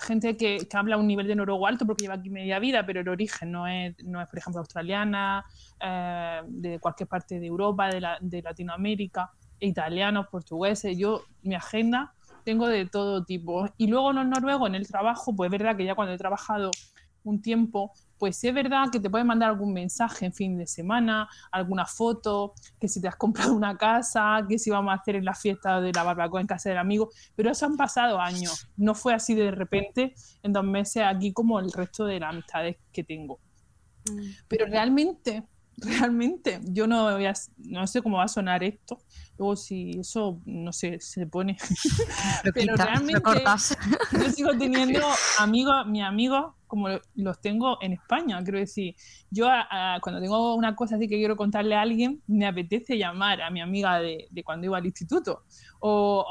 gente 0.02 0.36
que, 0.36 0.68
que, 0.70 0.78
habla 0.78 0.98
un 0.98 1.08
nivel 1.08 1.28
de 1.28 1.36
noruego 1.36 1.68
alto 1.68 1.86
porque 1.86 2.04
lleva 2.04 2.16
aquí 2.16 2.30
media 2.30 2.60
vida, 2.60 2.86
pero 2.86 3.02
el 3.02 3.10
origen 3.10 3.52
no 3.52 3.68
es, 3.68 3.96
no 4.04 4.22
es 4.22 4.28
por 4.28 4.40
ejemplo, 4.40 4.60
australiana, 4.60 5.46
eh, 5.80 6.42
de 6.48 6.80
cualquier 6.80 7.08
parte 7.08 7.40
de 7.40 7.46
Europa, 7.46 7.88
de, 7.88 8.02
la, 8.02 8.18
de 8.20 8.42
Latinoamérica, 8.42 9.32
italianos, 9.60 10.28
portugueses. 10.28 10.98
Yo, 10.98 11.24
mi 11.44 11.56
agenda 11.56 12.14
tengo 12.44 12.68
de 12.68 12.86
todo 12.86 13.24
tipo. 13.24 13.70
Y 13.78 13.88
luego 13.88 14.14
los 14.14 14.26
noruegos 14.26 14.70
en 14.70 14.76
el 14.76 14.88
trabajo, 14.88 15.36
pues 15.36 15.48
es 15.48 15.52
verdad 15.52 15.78
que 15.78 15.86
ya 15.86 15.96
cuando 15.96 16.14
he 16.14 16.18
trabajado 16.18 16.72
un 17.24 17.42
tiempo, 17.42 17.92
pues 18.22 18.44
es 18.44 18.54
verdad 18.54 18.92
que 18.92 19.00
te 19.00 19.10
pueden 19.10 19.26
mandar 19.26 19.50
algún 19.50 19.74
mensaje 19.74 20.28
en 20.28 20.32
fin 20.32 20.56
de 20.56 20.68
semana, 20.68 21.28
alguna 21.52 21.88
foto, 21.88 22.54
que 22.80 22.88
si 22.88 23.02
te 23.02 23.08
has 23.08 23.16
comprado 23.16 23.56
una 23.56 23.76
casa, 23.76 24.46
que 24.48 24.60
si 24.60 24.70
vamos 24.70 24.92
a 24.92 25.02
hacer 25.02 25.16
en 25.16 25.26
la 25.26 25.34
fiesta 25.34 25.82
de 25.82 25.92
la 25.92 26.04
barbacoa 26.04 26.40
en 26.40 26.46
casa 26.46 26.70
del 26.70 26.78
amigo, 26.78 27.10
pero 27.36 27.50
eso 27.50 27.66
han 27.66 27.78
pasado 27.78 28.22
años, 28.22 28.68
no 28.78 28.94
fue 28.94 29.16
así 29.16 29.34
de 29.34 29.50
repente 29.50 30.14
en 30.44 30.54
dos 30.54 30.64
meses 30.64 31.02
aquí 31.04 31.34
como 31.34 31.60
el 31.60 31.72
resto 31.72 32.06
de 32.06 32.20
las 32.20 32.30
amistades 32.30 32.78
que 32.94 33.04
tengo. 33.04 33.40
Mm. 34.08 34.30
Pero 34.48 34.68
realmente 34.68 35.44
realmente 35.78 36.60
yo 36.64 36.86
no, 36.86 37.12
voy 37.12 37.26
a, 37.26 37.34
no 37.58 37.88
sé 37.88 38.02
cómo 38.02 38.18
va 38.18 38.26
a 38.26 38.28
sonar 38.28 38.64
esto. 38.64 39.02
Luego 39.42 39.56
si 39.56 39.90
eso, 40.00 40.40
no 40.46 40.72
sé, 40.72 41.00
se 41.00 41.26
pone... 41.26 41.58
Pero 42.54 42.76
realmente 42.76 43.24
yo 44.12 44.30
sigo 44.30 44.52
teniendo 44.56 45.00
amigos, 45.40 45.88
mi 45.88 46.00
amigo 46.00 46.58
como 46.68 46.88
los 47.16 47.42
tengo 47.42 47.80
en 47.82 47.94
España. 47.94 48.40
Quiero 48.44 48.60
decir, 48.60 48.96
yo 49.32 49.48
cuando 50.02 50.22
tengo 50.22 50.56
una 50.56 50.76
cosa 50.76 50.96
así 50.96 51.08
que 51.08 51.18
quiero 51.18 51.36
contarle 51.36 51.76
a 51.76 51.82
alguien, 51.82 52.22
me 52.28 52.46
apetece 52.46 53.00
llamar 53.00 53.42
a 53.42 53.50
mi 53.50 53.62
amiga 53.62 54.00
de, 54.00 54.30
cuando 54.46 54.68
iba 54.68 54.78
al 54.78 54.86
instituto. 54.86 55.44
O, 55.80 56.24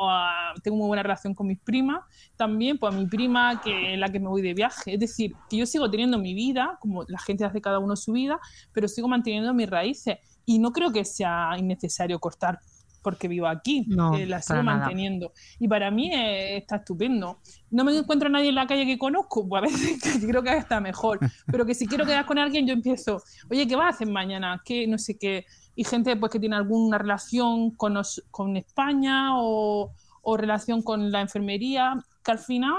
tengo 0.62 0.78
muy 0.78 0.86
buena 0.86 1.02
relación 1.02 1.34
con 1.34 1.48
mis 1.48 1.58
primas. 1.58 2.04
También, 2.36 2.78
pues 2.78 2.94
a 2.94 2.96
mi 2.96 3.06
prima, 3.06 3.60
que 3.60 3.92
es 3.92 3.98
la 3.98 4.08
que 4.08 4.20
me 4.20 4.28
voy 4.28 4.40
de 4.40 4.54
viaje. 4.54 4.94
Es 4.94 5.00
decir, 5.00 5.34
que 5.50 5.58
yo 5.58 5.66
sigo 5.66 5.90
teniendo 5.90 6.16
mi 6.16 6.32
vida, 6.32 6.78
como 6.80 7.04
la 7.08 7.18
gente 7.18 7.44
hace 7.44 7.60
cada 7.60 7.80
uno 7.80 7.96
su 7.96 8.12
vida, 8.12 8.38
pero 8.72 8.86
sigo 8.86 9.08
manteniendo 9.08 9.52
mis 9.52 9.68
raíces. 9.68 10.18
Y 10.46 10.58
no 10.58 10.72
creo 10.72 10.90
que 10.90 11.04
sea 11.04 11.50
innecesario 11.58 12.18
cortar 12.18 12.60
porque 13.02 13.28
vivo 13.28 13.46
aquí, 13.46 13.84
no, 13.88 14.14
eh, 14.16 14.26
la 14.26 14.42
sigo 14.42 14.62
manteniendo. 14.62 15.32
Y 15.58 15.68
para 15.68 15.90
mí 15.90 16.12
eh, 16.12 16.58
está 16.58 16.76
estupendo. 16.76 17.38
No 17.70 17.84
me 17.84 17.96
encuentro 17.96 18.28
a 18.28 18.32
nadie 18.32 18.50
en 18.50 18.54
la 18.54 18.66
calle 18.66 18.86
que 18.86 18.98
conozco, 18.98 19.48
pues 19.48 19.62
a 19.62 19.66
veces 19.66 19.98
creo 20.26 20.42
que 20.42 20.56
está 20.56 20.80
mejor, 20.80 21.18
pero 21.46 21.64
que 21.66 21.74
si 21.74 21.86
quiero 21.86 22.04
quedar 22.04 22.26
con 22.26 22.38
alguien 22.38 22.66
yo 22.66 22.72
empiezo, 22.72 23.22
oye, 23.50 23.66
¿qué 23.66 23.76
vas 23.76 23.86
a 23.86 23.96
hacer 23.96 24.08
mañana? 24.08 24.60
¿Qué? 24.64 24.86
No 24.86 24.98
sé 24.98 25.18
qué. 25.18 25.46
Y 25.74 25.84
gente 25.84 26.16
pues 26.16 26.32
que 26.32 26.40
tiene 26.40 26.56
alguna 26.56 26.98
relación 26.98 27.70
con, 27.72 27.94
con 28.30 28.56
España 28.56 29.30
o, 29.36 29.92
o 30.22 30.36
relación 30.36 30.82
con 30.82 31.10
la 31.10 31.20
enfermería, 31.20 31.94
que 32.22 32.30
al 32.32 32.38
final 32.38 32.74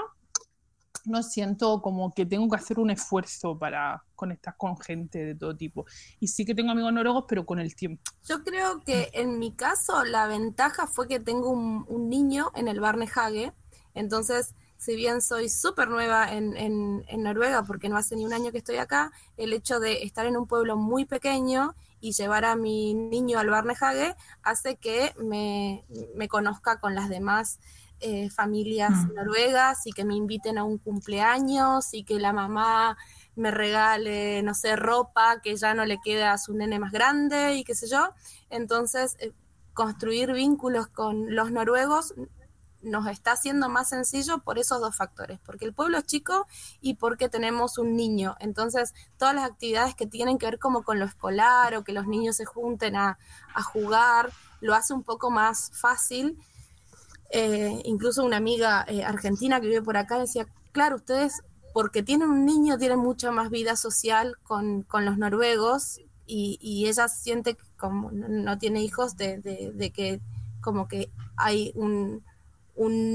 no 1.06 1.24
siento 1.24 1.82
como 1.82 2.14
que 2.14 2.26
tengo 2.26 2.50
que 2.50 2.56
hacer 2.56 2.80
un 2.80 2.90
esfuerzo 2.92 3.58
para 3.58 4.04
conectar 4.16 4.56
con 4.58 4.78
gente 4.78 5.26
de 5.26 5.36
todo 5.36 5.56
tipo. 5.56 5.86
Y 6.20 6.28
sí 6.28 6.46
que 6.46 6.54
tengo 6.54 6.72
amigos 6.72 6.94
noruegos, 6.94 7.26
pero 7.28 7.46
con 7.46 7.60
el 7.60 7.76
tiempo. 7.76 8.04
Yo 8.28 8.44
creo 8.44 8.82
que 8.82 9.10
en 9.14 9.40
mi 9.40 9.52
caso 9.52 10.04
la 10.04 10.28
ventaja 10.28 10.88
fue 10.88 11.08
que 11.08 11.20
tengo 11.20 11.50
un, 11.50 12.10
niño 12.10 12.52
en 12.56 12.68
el 12.68 12.80
Barnehage, 12.80 13.54
entonces 13.94 14.56
si 14.78 14.96
bien 14.96 15.22
soy 15.22 15.48
súper 15.48 15.90
nueva 15.90 16.34
en, 16.34 16.58
en, 16.58 17.24
Noruega, 17.24 17.64
porque 17.64 17.88
no 17.88 17.98
hace 17.98 18.16
ni 18.16 18.26
un 18.26 18.34
año 18.34 18.52
que 18.52 18.58
estoy 18.58 18.78
acá, 18.78 19.12
el 19.38 19.54
hecho 19.54 19.80
de 19.80 20.04
estar 20.04 20.26
en 20.26 20.36
un 20.36 20.48
pueblo 20.48 20.76
muy 20.76 21.06
pequeño 21.06 21.76
y 22.00 22.14
llevar 22.14 22.46
a 22.46 22.56
mi 22.56 22.96
niño 22.96 23.38
al 23.38 23.52
Barnehage 23.52 24.16
hace 24.42 24.78
que 24.78 25.14
me, 25.20 25.86
me 26.16 26.28
conozca 26.28 26.80
con 26.80 26.96
las 26.96 27.10
demás 27.10 27.60
eh, 28.02 28.30
familias 28.32 28.92
mm. 28.92 29.14
noruegas 29.14 29.86
y 29.86 29.92
que 29.92 30.04
me 30.04 30.16
inviten 30.16 30.58
a 30.58 30.64
un 30.64 30.80
cumpleaños 30.80 31.94
y 31.94 32.04
que 32.04 32.20
la 32.20 32.34
mamá 32.34 32.98
me 33.36 33.52
regale, 33.52 34.42
no 34.44 34.54
sé, 34.54 34.76
ropa 34.76 35.40
que 35.42 35.56
ya 35.56 35.74
no 35.74 35.86
le 35.86 36.00
queda 36.04 36.34
a 36.34 36.38
su 36.38 36.54
nene 36.54 36.80
más 36.80 36.92
grande 36.92 37.56
y 37.56 37.64
qué 37.64 37.76
sé 37.76 37.88
yo. 37.88 38.10
Entonces, 38.50 39.18
eh, 39.20 39.32
construir 39.74 40.34
vínculos 40.34 40.88
con 40.88 41.36
los 41.36 41.52
noruegos 41.52 42.14
nos 42.82 43.06
está 43.08 43.34
haciendo 43.34 43.70
más 43.70 43.90
sencillo 43.90 44.40
por 44.40 44.58
esos 44.58 44.82
dos 44.82 44.96
factores, 44.96 45.40
porque 45.46 45.66
el 45.66 45.74
pueblo 45.74 46.00
es 46.00 46.06
chico 46.06 46.48
y 46.82 46.96
porque 46.96 47.30
tenemos 47.30 47.78
un 47.78 47.96
niño. 47.96 48.36
Entonces, 48.40 48.94
todas 49.18 49.36
las 49.36 49.46
actividades 49.46 49.94
que 49.94 50.08
tienen 50.08 50.40
que 50.40 50.48
ver 50.48 50.60
como 50.60 50.84
con 50.84 50.98
lo 51.00 51.06
escolar 51.06 51.76
o 51.76 51.84
que 51.84 51.94
los 51.94 52.08
niños 52.08 52.38
se 52.38 52.46
junten 52.46 52.96
a, 52.96 53.20
a 53.54 53.62
jugar, 53.62 54.32
lo 54.60 54.74
hace 54.74 54.94
un 54.94 55.04
poco 55.04 55.30
más 55.30 55.70
fácil 55.74 56.38
eh, 57.34 57.82
incluso 57.86 58.26
una 58.26 58.38
amiga 58.38 58.86
eh, 58.90 59.04
argentina 59.04 59.62
que 59.62 59.68
vive 59.68 59.82
por 59.82 59.96
acá 59.96 60.20
decía, 60.20 60.48
claro, 60.74 60.98
ustedes 60.98 61.42
porque 61.74 62.04
tienen 62.04 62.30
un 62.30 62.46
niño 62.46 62.78
tienen 62.78 63.00
mucha 63.00 63.32
más 63.32 63.50
vida 63.50 63.78
social 63.78 64.36
con, 64.44 64.86
los 64.92 65.18
noruegos 65.18 66.02
y, 66.28 66.86
ella 66.88 67.08
siente 67.08 67.56
que 67.56 67.64
como 67.78 68.12
no 68.12 68.58
tiene 68.58 68.84
hijos 68.84 69.16
de, 69.16 69.92
que 69.94 70.20
como 70.60 70.88
que 70.90 71.10
hay 71.38 71.72
un, 71.76 72.24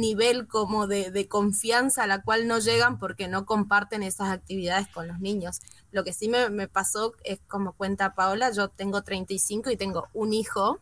nivel 0.00 0.46
como 0.46 0.86
de, 0.86 1.28
confianza 1.28 2.04
a 2.04 2.06
la 2.06 2.22
cual 2.22 2.48
no 2.48 2.58
llegan 2.58 2.98
porque 2.98 3.28
no 3.28 3.44
comparten 3.44 4.02
esas 4.02 4.30
actividades 4.30 4.88
con 4.88 5.08
los 5.08 5.20
niños. 5.20 5.60
Lo 5.92 6.04
que 6.04 6.14
sí 6.14 6.28
me, 6.28 6.48
me 6.48 6.68
pasó 6.68 7.14
es 7.24 7.38
como 7.48 7.72
cuenta 7.72 8.14
Paola, 8.14 8.50
yo 8.50 8.68
tengo 8.68 9.02
35 9.02 9.70
y 9.70 9.76
tengo 9.76 10.08
un 10.14 10.32
hijo 10.32 10.80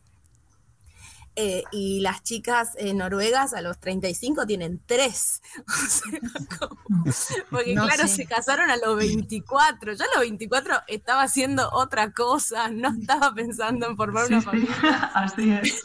Eh, 1.37 1.65
y 1.73 1.99
las 1.99 2.23
chicas 2.23 2.75
eh, 2.79 2.95
noruegas 2.95 3.55
a 3.55 3.61
los 3.61 3.81
35 3.81 4.47
tienen 4.47 4.81
tres. 4.87 5.43
O 5.67 5.87
sea, 5.89 6.59
como- 6.59 7.05
porque 7.51 7.75
No 7.75 7.87
claro, 7.87 8.03
sé. 8.07 8.15
se 8.17 8.27
casaron 8.27 8.71
a 8.71 8.77
los 8.77 8.97
24. 8.97 9.95
Yo 9.95 10.05
a 10.05 10.09
los 10.15 10.21
24 10.21 10.75
estaba 10.87 11.23
haciendo 11.23 11.69
otra 11.73 12.13
cosa, 12.13 12.69
no 12.69 12.89
estaba 13.01 13.35
pensando 13.35 13.89
en 13.89 13.97
formar 13.97 14.27
Sí, 14.29 14.33
una 14.35 14.41
sí, 14.43 14.47
familia. 14.47 14.77
así 15.15 15.51
es. 15.51 15.83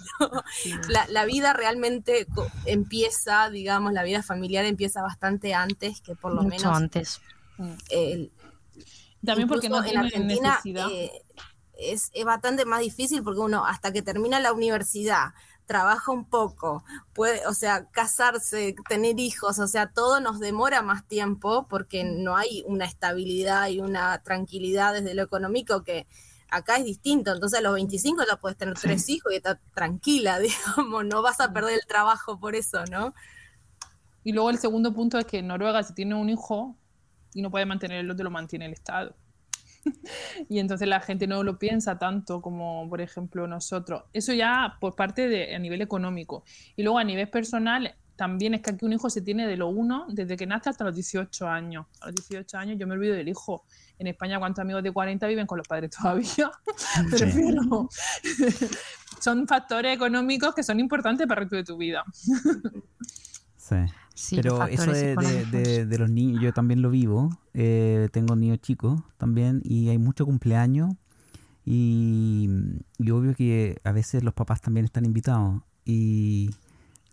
La, 0.87 1.07
la 1.07 1.25
vida 1.25 1.53
realmente 1.53 2.27
empieza, 2.65 3.49
digamos, 3.49 3.93
la 3.93 4.03
vida 4.03 4.21
familiar 4.21 4.65
empieza 4.65 5.01
bastante 5.01 5.53
antes 5.55 6.01
que 6.01 6.15
por 6.15 6.33
lo 6.33 6.43
Mucho 6.43 6.55
menos 6.57 6.77
antes. 6.77 7.21
el, 7.89 8.31
También 9.25 9.47
porque 9.47 9.67
no 9.69 9.83
en 9.83 9.97
Argentina 9.97 10.49
necesidad. 10.63 10.87
Es, 11.79 12.11
es 12.13 12.25
bastante 12.25 12.65
más 12.65 12.81
difícil 12.81 13.23
porque 13.23 13.39
uno 13.39 13.65
hasta 13.65 13.91
que 13.91 14.01
termina 14.01 14.39
la 14.39 14.53
universidad 14.53 15.33
trabaja 15.69 16.11
un 16.11 16.25
poco, 16.25 16.83
puede, 17.13 17.45
o 17.45 17.53
sea, 17.53 17.85
casarse, 17.91 18.75
tener 18.87 19.19
hijos, 19.19 19.59
o 19.59 19.67
sea, 19.67 19.91
todo 19.91 20.19
nos 20.19 20.39
demora 20.39 20.81
más 20.81 21.07
tiempo 21.07 21.67
porque 21.69 22.03
no 22.03 22.35
hay 22.35 22.63
una 22.65 22.85
estabilidad 22.85 23.67
y 23.69 23.79
una 23.79 24.23
tranquilidad 24.23 24.93
desde 24.93 25.13
lo 25.13 25.21
económico 25.21 25.83
que 25.83 26.07
acá 26.49 26.77
es 26.77 26.85
distinto. 26.85 27.31
Entonces 27.31 27.59
a 27.59 27.61
los 27.61 27.75
25 27.75 28.23
ya 28.27 28.37
puedes 28.37 28.57
tener 28.57 28.73
tres 28.79 29.07
hijos 29.09 29.31
y 29.31 29.35
estar 29.35 29.59
tranquila, 29.75 30.39
digamos, 30.75 31.05
no 31.05 31.21
vas 31.21 31.39
a 31.39 31.53
perder 31.53 31.75
el 31.75 31.85
trabajo 31.85 32.39
por 32.39 32.55
eso, 32.55 32.83
¿no? 32.85 33.13
Y 34.23 34.31
luego 34.31 34.49
el 34.49 34.57
segundo 34.57 34.91
punto 34.91 35.19
es 35.19 35.25
que 35.25 35.37
en 35.37 35.47
Noruega 35.47 35.83
si 35.83 35.93
tiene 35.93 36.15
un 36.15 36.29
hijo 36.29 36.75
y 37.35 37.43
no 37.43 37.51
puede 37.51 37.67
mantener 37.67 37.99
el 37.99 38.09
otro, 38.09 38.23
lo 38.23 38.31
mantiene 38.31 38.65
el 38.65 38.73
Estado. 38.73 39.15
y 40.49 40.59
entonces 40.59 40.87
la 40.87 40.99
gente 40.99 41.27
no 41.27 41.43
lo 41.43 41.57
piensa 41.59 41.97
tanto 41.97 42.41
como, 42.41 42.87
por 42.89 43.01
ejemplo, 43.01 43.47
nosotros. 43.47 44.03
Eso 44.13 44.33
ya 44.33 44.77
por 44.79 44.95
parte 44.95 45.27
de 45.27 45.55
a 45.55 45.59
nivel 45.59 45.81
económico. 45.81 46.43
Y 46.75 46.83
luego 46.83 46.99
a 46.99 47.03
nivel 47.03 47.29
personal, 47.29 47.95
también 48.15 48.53
es 48.53 48.61
que 48.61 48.71
aquí 48.71 48.85
un 48.85 48.91
hijo 48.91 49.09
se 49.09 49.21
tiene 49.21 49.47
de 49.47 49.55
lo 49.55 49.69
uno 49.69 50.05
desde 50.09 50.35
que 50.35 50.45
nace 50.45 50.69
hasta 50.69 50.83
los 50.83 50.93
18 50.93 51.47
años. 51.47 51.85
A 52.01 52.07
los 52.07 52.15
18 52.15 52.57
años 52.57 52.77
yo 52.77 52.85
me 52.85 52.95
olvido 52.95 53.15
del 53.15 53.29
hijo. 53.29 53.63
En 53.97 54.07
España, 54.07 54.39
¿cuántos 54.39 54.61
amigos 54.61 54.83
de 54.83 54.91
40 54.91 55.25
viven 55.27 55.47
con 55.47 55.57
los 55.57 55.67
padres 55.67 55.91
todavía? 55.91 56.51
Me 57.09 57.17
Sí. 57.17 57.23
refiero. 57.23 57.87
son 59.21 59.47
factores 59.47 59.95
económicos 59.95 60.53
que 60.53 60.63
son 60.63 60.79
importantes 60.81 61.27
para 61.27 61.41
el 61.41 61.45
resto 61.45 61.55
de 61.55 61.63
tu 61.63 61.77
vida. 61.77 62.03
Sí. 63.55 63.75
Sí, 64.21 64.35
Pero 64.35 64.65
eso 64.67 64.91
de, 64.91 65.15
de- 65.15 65.45
de- 65.45 65.85
de 65.85 65.97
los 65.97 66.09
niños, 66.09 66.41
yo 66.43 66.51
también 66.51 66.81
lo 66.81 66.89
vivo. 66.89 67.29
eh, 67.53 68.09
tengo 68.11 68.35
niños 68.35 68.59
chicos 68.59 69.01
también 69.17 69.61
y 69.63 69.87
hay 69.89 69.97
mucho 69.97 70.25
cumpleaños. 70.25 70.91
Y, 71.65 72.49
y 72.97 73.11
obvio 73.11 73.35
que 73.35 73.79
a 73.83 73.91
veces 73.91 74.23
los 74.23 74.33
papás 74.33 74.61
también 74.61 74.85
están 74.85 75.05
invitados. 75.05 75.61
Y 75.85 76.49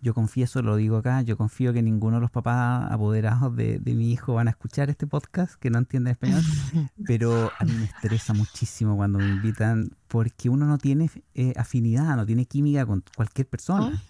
yo 0.02 0.14
confieso, 0.14 0.62
lo 0.62 0.76
digo 0.76 0.96
acá, 0.96 1.22
yo 1.22 1.36
confío 1.36 1.72
que 1.72 1.82
ninguno 1.82 2.16
de 2.16 2.20
los 2.22 2.30
papás 2.30 2.90
apoderados 2.90 3.54
de, 3.56 3.78
de 3.78 3.94
mi 3.94 4.10
hijo 4.12 4.34
van 4.34 4.48
a 4.48 4.50
escuchar 4.50 4.88
este 4.90 5.06
podcast, 5.06 5.54
que 5.54 5.70
no 5.70 5.78
entienden 5.78 6.12
español. 6.12 6.42
Pero 7.06 7.50
a 7.58 7.64
mí 7.64 7.72
me 7.72 7.84
estresa 7.84 8.32
muchísimo 8.34 8.96
cuando 8.96 9.18
me 9.18 9.28
invitan 9.28 9.90
porque 10.08 10.48
uno 10.48 10.66
no 10.66 10.78
tiene 10.78 11.10
eh, 11.34 11.52
afinidad, 11.56 12.16
no 12.16 12.24
tiene 12.26 12.46
química 12.46 12.86
con 12.86 13.04
cualquier 13.14 13.46
persona. 13.48 14.02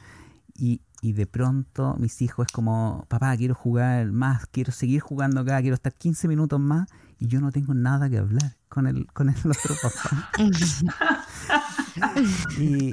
Y, 0.59 0.81
y 1.03 1.13
de 1.13 1.27
pronto 1.27 1.97
mis 1.99 2.23
hijos 2.23 2.47
es 2.47 2.53
como, 2.53 3.05
papá, 3.09 3.37
quiero 3.37 3.55
jugar 3.55 4.13
más, 4.13 4.47
quiero 4.47 4.73
seguir 4.73 5.01
jugando 5.01 5.41
acá, 5.41 5.61
quiero 5.61 5.75
estar 5.75 5.93
15 5.93 6.29
minutos 6.29 6.59
más 6.61 6.89
y 7.19 7.29
yo 7.29 7.41
no 7.41 7.53
tengo 7.53 7.75
nada 7.75 8.09
que 8.11 8.19
hablar 8.19 8.57
con 8.69 8.87
el, 8.87 9.07
con 9.13 9.29
el 9.29 9.37
otro 9.39 9.75
papá. 9.83 10.31
Y 12.59 12.93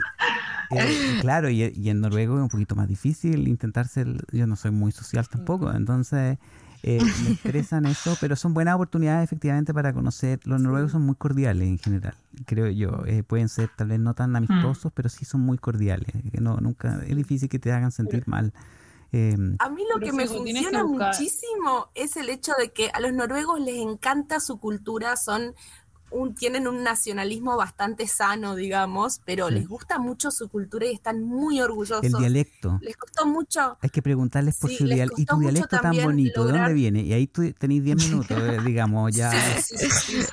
eh, 0.71 1.17
claro, 1.21 1.49
y, 1.49 1.61
y 1.75 1.89
en 1.89 1.99
noruego 1.99 2.37
es 2.37 2.43
un 2.43 2.47
poquito 2.47 2.75
más 2.75 2.87
difícil 2.87 3.47
intentar 3.47 3.87
ser, 3.87 4.07
yo 4.31 4.47
no 4.47 4.55
soy 4.55 4.71
muy 4.71 4.91
social 4.91 5.27
tampoco, 5.27 5.73
entonces 5.73 6.37
eh, 6.83 6.99
me 7.23 7.31
estresan 7.31 7.85
eso, 7.85 8.17
pero 8.19 8.35
son 8.35 8.53
buenas 8.53 8.75
oportunidades 8.75 9.23
efectivamente 9.23 9.73
para 9.73 9.93
conocer, 9.93 10.39
los 10.43 10.61
noruegos 10.61 10.91
son 10.91 11.03
muy 11.03 11.15
cordiales 11.15 11.67
en 11.67 11.79
general, 11.79 12.15
creo 12.45 12.67
yo, 12.69 13.05
eh, 13.05 13.23
pueden 13.23 13.47
ser 13.47 13.69
tal 13.75 13.87
vez 13.87 13.99
no 13.99 14.13
tan 14.13 14.35
amistosos, 14.35 14.91
pero 14.93 15.07
sí 15.07 15.23
son 15.23 15.41
muy 15.41 15.57
cordiales, 15.57 16.11
que 16.31 16.41
no, 16.41 16.57
nunca, 16.57 17.01
es 17.07 17.15
difícil 17.15 17.47
que 17.47 17.57
te 17.57 17.71
hagan 17.71 17.91
sentir 17.91 18.27
mal. 18.27 18.53
Eh, 19.13 19.37
A 19.59 19.69
mí 19.69 19.83
lo 19.93 19.99
que 19.99 20.11
me 20.11 20.23
que 20.23 20.29
funciona 20.29 20.83
muchísimo 20.83 21.89
es 21.93 22.17
el 22.17 22.29
hecho 22.29 22.51
de 22.59 22.71
que 22.71 22.89
a 22.93 22.99
los 22.99 23.13
noruegos 23.13 23.59
les 23.61 23.77
encanta 23.77 24.39
su 24.39 24.59
cultura, 24.59 25.15
son 25.15 25.53
un, 26.13 26.35
tienen 26.35 26.67
un 26.67 26.83
nacionalismo 26.83 27.57
bastante 27.57 28.07
sano, 28.07 28.55
digamos, 28.55 29.19
pero 29.25 29.47
Sí. 29.49 29.55
les 29.55 29.67
gusta 29.67 29.99
mucho 29.99 30.31
su 30.31 30.47
cultura 30.49 30.85
y 30.85 30.93
están 30.93 31.23
muy 31.23 31.59
orgullosos. 31.61 32.03
el 32.05 32.13
dialecto. 32.13 32.79
Les 32.81 32.95
costó 32.95 33.25
mucho. 33.25 33.77
Hay 33.81 33.89
que 33.89 34.01
preguntarles 34.01 34.57
por 34.57 34.69
Sí, 34.69 34.77
su 34.77 34.85
dialecto. 34.85 35.21
¿Y 35.21 35.25
tu 35.25 35.37
dialecto 35.39 35.77
tan 35.79 35.95
bonito? 36.03 36.45
¿De 36.45 36.53
dónde 36.53 36.73
viene? 36.73 37.01
Y 37.01 37.13
ahí 37.13 37.27
tú 37.27 37.51
tenéis 37.53 37.83
10 37.83 37.97
minutos, 38.09 38.37
eh, 38.39 38.57
digamos, 38.65 39.13
ya. 39.15 39.31
Sí, 39.31 39.77
sí, 39.77 39.89
sí, 39.89 40.21
sí. 40.21 40.27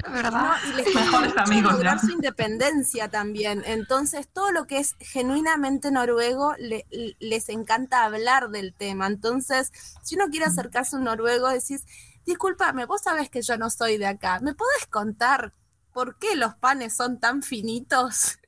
¿Verdad? 0.12 0.30
No, 0.64 0.70
y 0.70 0.76
les 0.76 0.84
costó 0.92 1.00
Mejores 1.00 1.28
mucho 1.30 1.40
amigos, 1.40 1.72
lograr 1.72 2.00
ya. 2.00 2.06
su 2.06 2.12
independencia 2.12 3.08
también. 3.08 3.62
Entonces, 3.66 4.28
todo 4.32 4.52
lo 4.52 4.66
que 4.66 4.78
es 4.78 4.94
genuinamente 5.00 5.90
noruego 5.90 6.54
le- 6.58 6.86
les 7.18 7.48
encanta 7.48 8.04
hablar 8.04 8.50
del 8.50 8.72
tema. 8.74 9.06
Entonces, 9.06 9.72
si 10.02 10.14
uno 10.16 10.26
quiere 10.30 10.46
acercarse 10.46 10.96
a 10.96 10.98
un 10.98 11.04
noruego, 11.06 11.48
decís, 11.48 11.84
discúlpame, 12.26 12.84
vos 12.86 13.02
sabés 13.02 13.30
que 13.30 13.42
yo 13.42 13.56
no 13.56 13.70
soy 13.70 13.96
de 13.98 14.06
acá. 14.06 14.40
¿Me 14.40 14.54
podés 14.54 14.86
contar 14.90 15.52
por 15.92 16.18
qué 16.18 16.36
los 16.36 16.54
panes 16.56 16.94
son 16.96 17.18
tan 17.20 17.42
finitos? 17.42 18.38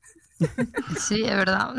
Sí, 1.01 1.25
es 1.25 1.35
verdad. 1.37 1.75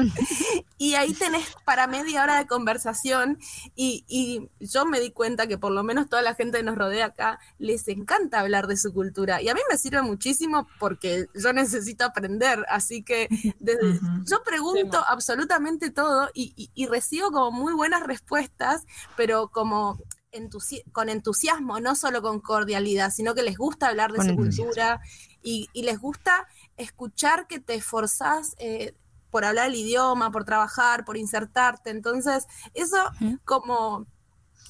Y 0.78 0.96
ahí 0.96 1.14
tenés 1.14 1.46
para 1.64 1.88
media 1.88 2.24
hora 2.24 2.38
de 2.38 2.46
conversación 2.48 3.38
y, 3.74 4.04
y 4.10 4.50
yo 4.60 4.86
me 4.86 5.00
di 5.00 5.12
cuenta 5.12 5.48
que 5.48 5.58
por 5.58 5.72
lo 5.72 5.82
menos 5.84 6.10
toda 6.10 6.22
la 6.22 6.36
gente 6.36 6.58
que 6.58 6.64
nos 6.64 6.78
rodea 6.78 7.06
acá 7.08 7.40
les 7.58 7.88
encanta 7.88 8.42
hablar 8.42 8.68
de 8.68 8.76
su 8.76 8.94
cultura 8.94 9.42
y 9.42 9.48
a 9.48 9.54
mí 9.54 9.62
me 9.72 9.78
sirve 9.78 10.02
muchísimo 10.02 10.68
porque 10.78 11.28
yo 11.36 11.54
necesito 11.54 12.04
aprender, 12.04 12.66
así 12.70 13.02
que 13.02 13.30
desde- 13.60 14.00
yo 14.26 14.44
pregunto 14.44 15.02
absolutamente 15.08 15.90
todo 15.90 16.30
y, 16.34 16.52
y- 16.58 16.70
y 16.76 16.88
recibo 16.88 17.32
como 17.32 17.52
muy 17.52 17.74
buenas 17.74 18.04
respuestas, 18.06 18.84
pero 19.16 19.48
como 19.50 20.00
entusi- 20.32 20.84
con 20.92 21.10
entusiasmo, 21.10 21.80
no 21.80 21.96
solo 21.96 22.22
con 22.22 22.40
cordialidad, 22.40 23.12
sino 23.12 23.34
que 23.36 23.44
les 23.44 23.58
gusta 23.58 23.88
hablar 23.88 24.12
de 24.12 24.18
Con 24.18 24.26
su 24.26 24.32
entusiasmo. 24.32 24.64
cultura 24.66 25.02
y, 25.42 25.68
y 25.74 25.84
les 25.84 26.00
gusta 26.00 26.48
escuchar 26.78 27.48
que 27.48 27.60
te 27.60 27.76
esforzás 27.76 28.56
eh, 28.60 28.96
por 29.32 29.46
hablar 29.46 29.68
el 29.68 29.76
idioma, 29.76 30.32
por 30.32 30.44
trabajar, 30.46 31.06
por 31.06 31.16
insertarte. 31.18 31.90
Entonces, 31.92 32.46
eso 32.74 32.98
como 33.46 34.06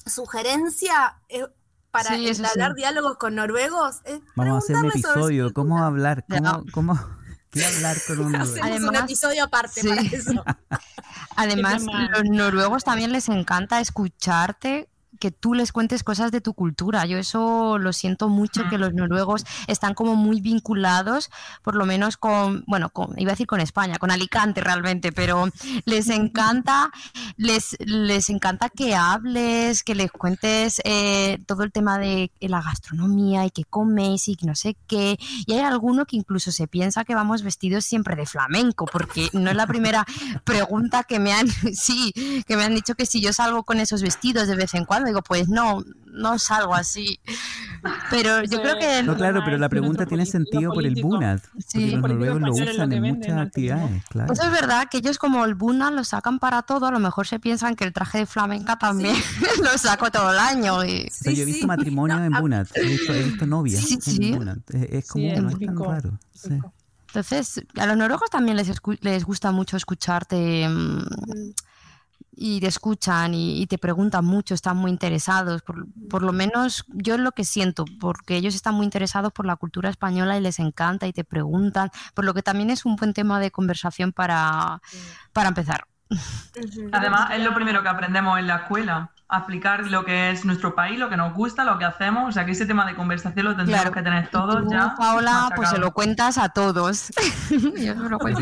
sugerencia 0.06 1.20
eh, 1.28 1.46
para 1.90 2.10
Sí, 2.16 2.34
sí. 2.34 2.42
diálogos 2.76 3.16
con 3.16 3.34
noruegos, 3.34 3.96
es 4.04 4.20
Vamos 4.36 4.54
a 4.54 4.58
hacer 4.58 4.76
un 4.76 4.82
sobre 4.82 4.88
episodio. 5.00 5.52
¿Cómo 5.52 5.82
hablar? 5.82 6.24
¿Cómo, 6.28 6.64
cómo, 6.72 7.00
qué 7.50 7.64
hablar 7.64 7.96
con 8.06 8.20
un 8.20 8.32
noruego? 8.32 8.52
Hacemos 8.52 8.80
un 8.80 8.86
Además- 8.88 9.04
episodio 9.04 9.44
aparte 9.44 9.80
Sí. 9.80 9.88
para 9.88 10.02
eso. 10.02 10.44
Además, 11.36 11.82
los 12.10 12.24
noruegos 12.30 12.84
también 12.84 13.12
les 13.12 13.28
encanta 13.28 13.80
escucharte 13.80 14.89
que 15.20 15.30
tú 15.30 15.54
les 15.54 15.70
cuentes 15.70 16.02
cosas 16.02 16.32
de 16.32 16.40
tu 16.40 16.54
cultura. 16.54 17.06
Yo 17.06 17.18
eso 17.18 17.78
lo 17.78 17.92
siento 17.92 18.28
mucho, 18.28 18.64
que 18.68 18.78
los 18.78 18.92
noruegos 18.94 19.44
están 19.68 19.94
como 19.94 20.16
muy 20.16 20.40
vinculados, 20.40 21.30
por 21.62 21.76
lo 21.76 21.86
menos 21.86 22.16
con, 22.16 22.64
bueno, 22.66 22.90
con, 22.90 23.16
iba 23.18 23.30
a 23.30 23.34
decir 23.34 23.46
con 23.46 23.60
España, 23.60 23.98
con 23.98 24.10
Alicante 24.10 24.60
realmente, 24.60 25.12
pero 25.12 25.48
les 25.84 26.08
encanta, 26.08 26.90
les, 27.36 27.76
les 27.80 28.30
encanta 28.30 28.70
que 28.70 28.94
hables, 28.94 29.84
que 29.84 29.94
les 29.94 30.10
cuentes 30.10 30.80
eh, 30.84 31.38
todo 31.46 31.62
el 31.62 31.70
tema 31.70 31.98
de 31.98 32.32
la 32.40 32.62
gastronomía 32.62 33.44
y 33.44 33.50
qué 33.50 33.64
coméis 33.64 34.26
y 34.28 34.36
que 34.36 34.46
no 34.46 34.54
sé 34.54 34.76
qué. 34.86 35.18
Y 35.46 35.52
hay 35.52 35.60
alguno 35.60 36.06
que 36.06 36.16
incluso 36.16 36.50
se 36.50 36.66
piensa 36.66 37.04
que 37.04 37.14
vamos 37.14 37.42
vestidos 37.42 37.84
siempre 37.84 38.16
de 38.16 38.24
flamenco, 38.24 38.86
porque 38.86 39.28
no 39.34 39.50
es 39.50 39.56
la 39.56 39.66
primera 39.66 40.06
pregunta 40.44 41.04
que 41.04 41.18
me 41.18 41.32
han, 41.32 41.46
sí, 41.74 42.12
que 42.46 42.56
me 42.56 42.64
han 42.64 42.74
dicho 42.74 42.94
que 42.94 43.04
si 43.04 43.20
yo 43.20 43.32
salgo 43.32 43.64
con 43.64 43.80
esos 43.80 44.02
vestidos 44.02 44.48
de 44.48 44.56
vez 44.56 44.74
en 44.74 44.86
cuando, 44.86 45.09
digo, 45.10 45.22
pues 45.22 45.48
no, 45.48 45.82
no 46.06 46.38
salgo 46.38 46.74
así. 46.74 47.20
Pero 48.10 48.42
yo 48.44 48.60
creo 48.60 48.76
que 48.78 48.98
es- 48.98 49.04
No, 49.06 49.16
claro, 49.16 49.40
pero 49.44 49.56
la 49.56 49.68
pregunta 49.70 50.04
tiene 50.04 50.26
sentido 50.26 50.72
por 50.72 50.84
el. 50.84 51.00
Bunad. 51.00 51.40
Porque 51.40 51.64
Sí. 51.66 51.90
los 51.92 52.00
noruegos 52.02 52.40
lo 52.42 52.52
es 52.54 52.60
usan 52.72 52.92
en 52.92 53.02
venden 53.02 53.14
muchas 53.20 53.38
actividades, 53.46 54.04
claro. 54.10 54.32
Eso 54.32 54.42
es 54.42 54.50
verdad 54.50 54.86
que 54.90 54.98
ellos 54.98 55.16
como 55.18 55.44
el 55.46 55.54
Buna 55.54 55.90
lo 55.90 56.04
sacan 56.04 56.38
para 56.38 56.60
todo, 56.62 56.86
a 56.86 56.90
lo 56.90 56.98
mejor 56.98 57.26
se 57.26 57.38
piensan 57.40 57.76
que 57.76 57.84
el 57.84 57.92
traje 57.94 58.18
de 58.18 58.26
flamenca 58.26 58.76
también 58.78 59.14
lo 59.62 59.78
saco 59.78 60.10
todo 60.10 60.30
el 60.32 60.38
año. 60.38 60.84
Y... 60.84 61.06
O 61.06 61.10
sea, 61.10 61.32
yo 61.32 61.42
he 61.42 61.46
visto 61.46 61.66
No, 62.18 62.24
en 62.24 62.32
Bunad, 62.42 62.66
he 62.74 62.82
visto, 62.86 63.14
he 63.14 63.22
visto 63.22 63.46
novias 63.46 63.82
Sí, 63.82 63.94
en 63.94 64.00
sí. 64.02 64.32
Bunad. 64.32 64.58
Es, 64.68 64.82
es 64.82 65.08
es 65.36 65.42
no 65.42 65.48
es 65.48 65.54
tan 65.54 65.58
típico, 65.60 65.84
raro. 65.90 66.18
Entonces, 67.08 67.62
a 67.76 67.86
los 67.86 67.96
noruegos 67.96 68.28
también 68.30 68.56
les, 68.56 68.68
escu- 68.70 68.98
les 69.00 69.24
gusta 69.24 69.50
mucho 69.52 69.76
escucharte 69.76 70.68
y 72.32 72.60
te 72.60 72.66
escuchan 72.68 73.34
y, 73.34 73.60
y 73.60 73.66
te 73.66 73.76
preguntan 73.78 74.24
mucho, 74.24 74.54
están 74.54 74.76
muy 74.76 74.90
interesados. 74.90 75.62
Por, 75.62 75.86
por 76.08 76.22
lo 76.22 76.32
menos 76.32 76.84
yo 76.88 77.14
es 77.14 77.20
lo 77.20 77.32
que 77.32 77.44
siento, 77.44 77.84
porque 78.00 78.36
ellos 78.36 78.54
están 78.54 78.74
muy 78.74 78.84
interesados 78.84 79.32
por 79.32 79.46
la 79.46 79.56
cultura 79.56 79.90
española 79.90 80.36
y 80.36 80.40
les 80.40 80.58
encanta 80.58 81.06
y 81.06 81.12
te 81.12 81.24
preguntan, 81.24 81.90
por 82.14 82.24
lo 82.24 82.32
que 82.34 82.42
también 82.42 82.70
es 82.70 82.84
un 82.84 82.96
buen 82.96 83.12
tema 83.14 83.40
de 83.40 83.50
conversación 83.50 84.12
para, 84.12 84.80
para 85.32 85.48
empezar. 85.48 85.84
Además, 86.92 87.30
es 87.32 87.44
lo 87.44 87.54
primero 87.54 87.82
que 87.82 87.88
aprendemos 87.88 88.38
en 88.38 88.46
la 88.48 88.56
escuela, 88.56 89.10
aplicar 89.28 89.86
lo 89.88 90.04
que 90.04 90.30
es 90.32 90.44
nuestro 90.44 90.74
país, 90.74 90.98
lo 90.98 91.08
que 91.08 91.16
nos 91.16 91.32
gusta, 91.34 91.62
lo 91.64 91.78
que 91.78 91.84
hacemos. 91.84 92.28
O 92.28 92.32
sea, 92.32 92.44
que 92.44 92.52
ese 92.52 92.66
tema 92.66 92.84
de 92.84 92.96
conversación 92.96 93.44
lo 93.46 93.56
tendríamos 93.56 93.82
Claro. 93.90 93.94
que 93.94 94.02
tener 94.02 94.28
todos 94.30 94.64
tú, 94.64 94.70
ya. 94.72 94.94
Paola, 94.96 95.50
pues 95.54 95.70
se 95.70 95.78
lo 95.78 95.92
cuentas 95.92 96.36
a 96.38 96.48
todos. 96.48 97.10
Yo 97.50 97.94
se 97.94 98.08
lo 98.08 98.18
cuento. 98.18 98.40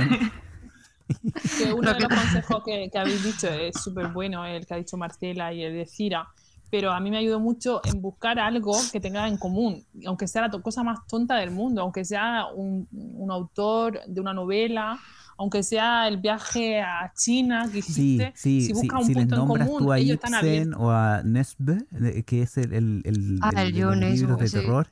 Que 1.59 1.73
uno 1.73 1.93
de 1.93 2.01
los 2.01 2.09
consejos 2.09 2.63
que, 2.65 2.89
que 2.91 2.99
habéis 2.99 3.23
dicho 3.25 3.49
es 3.49 3.81
súper 3.81 4.09
bueno, 4.09 4.45
el 4.45 4.67
que 4.67 4.75
ha 4.75 4.77
dicho 4.77 4.97
Marcela 4.97 5.53
y 5.53 5.63
el 5.63 5.73
de 5.75 5.87
Cira, 5.87 6.29
pero 6.71 6.93
a 6.93 7.01
mí 7.01 7.11
me 7.11 7.17
ayudó 7.19 7.41
mucho 7.41 7.81
en 7.85 8.03
buscar 8.03 8.39
algo 8.39 8.73
que 8.93 9.01
tenga 9.01 9.27
en 9.27 9.39
común, 9.39 9.85
aunque 10.07 10.27
sea 10.29 10.43
la 10.43 10.51
to- 10.51 10.61
cosa 10.63 10.83
más 10.83 10.99
tonta 11.07 11.37
del 11.37 11.51
mundo, 11.51 11.81
aunque 11.83 12.05
sea 12.05 12.47
un, 12.55 12.87
un 12.93 13.31
autor 13.31 14.01
de 14.07 14.21
una 14.21 14.35
novela, 14.35 14.99
aunque 15.39 15.63
sea 15.63 16.07
el 16.09 16.19
viaje 16.19 16.81
a 16.83 17.11
China 17.17 17.71
que 17.73 17.81
Sí, 17.81 18.17
hiciste, 18.17 18.33
sí, 18.35 18.61
si 18.61 18.67
sí, 18.67 18.73
buscas 18.75 19.07
si 19.07 19.13
un 19.13 19.15
les 19.15 19.17
punto 19.25 19.35
en 19.35 19.41
nombras 19.49 19.69
común, 19.69 19.83
tú 19.83 19.93
a 19.93 19.99
ellos 19.99 20.15
están 20.17 20.33
Ibsen 20.35 20.49
abiertos. 20.75 20.81
o 20.83 20.91
a 20.91 21.23
Nesbø, 21.25 21.79
eh, 22.05 22.23
que 22.25 22.43
es 22.43 22.59
el, 22.59 22.73
el, 22.75 23.03
el- 23.05 23.39
Ah, 23.41 23.51
el 23.53 23.59
el 23.69 23.73
de 23.75 23.81
los 23.81 23.97
libros 23.97 24.39
de 24.39 24.49
sí. 24.49 24.57
terror, 24.59 24.89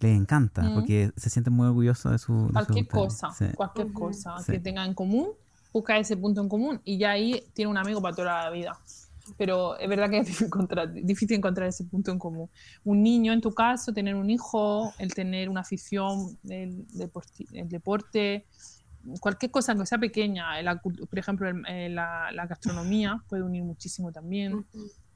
les 0.00 0.16
encanta, 0.16 0.62
Mm. 0.62 0.74
porque 0.74 1.10
se 1.16 1.30
sienten 1.30 1.54
muy 1.54 1.66
orgullosos 1.66 2.12
de 2.12 2.18
su... 2.18 2.32
de 2.34 2.46
su 2.48 2.52
Cualquier 2.52 2.86
tarea. 2.86 3.04
cosa, 3.04 3.30
Sí. 3.32 3.46
cualquier 3.56 3.92
cosa 3.92 4.38
Sí. 4.44 4.52
que 4.52 4.58
tenga 4.60 4.84
en 4.84 4.92
común, 4.94 5.28
busca 5.76 5.98
ese 5.98 6.16
punto 6.16 6.40
en 6.40 6.48
común 6.48 6.80
y 6.84 6.98
ya 6.98 7.10
ahí 7.10 7.42
tiene 7.54 7.70
un 7.70 7.78
amigo 7.78 8.00
para 8.00 8.16
toda 8.16 8.44
la 8.44 8.50
vida. 8.50 8.78
Pero 9.36 9.76
es 9.78 9.88
verdad 9.88 10.08
que 10.08 10.18
es 10.18 10.26
difícil 10.26 10.46
encontrar, 10.46 10.92
difícil 10.92 11.36
encontrar 11.36 11.68
ese 11.68 11.84
punto 11.84 12.10
en 12.12 12.18
común. 12.18 12.48
Un 12.84 13.02
niño, 13.02 13.32
en 13.32 13.40
tu 13.40 13.52
caso, 13.52 13.92
tener 13.92 14.14
un 14.14 14.30
hijo, 14.30 14.92
el 14.98 15.12
tener 15.12 15.48
una 15.48 15.60
afición, 15.60 16.38
el, 16.48 16.86
el 17.52 17.68
deporte, 17.68 18.46
cualquier 19.20 19.50
cosa 19.50 19.74
que 19.74 19.86
sea 19.86 19.98
pequeña, 19.98 20.46
por 20.82 21.18
ejemplo, 21.18 21.48
eh, 21.68 21.88
la, 21.88 22.30
la 22.32 22.46
gastronomía 22.46 23.22
puede 23.28 23.42
unir 23.42 23.62
muchísimo 23.62 24.12
también. 24.12 24.64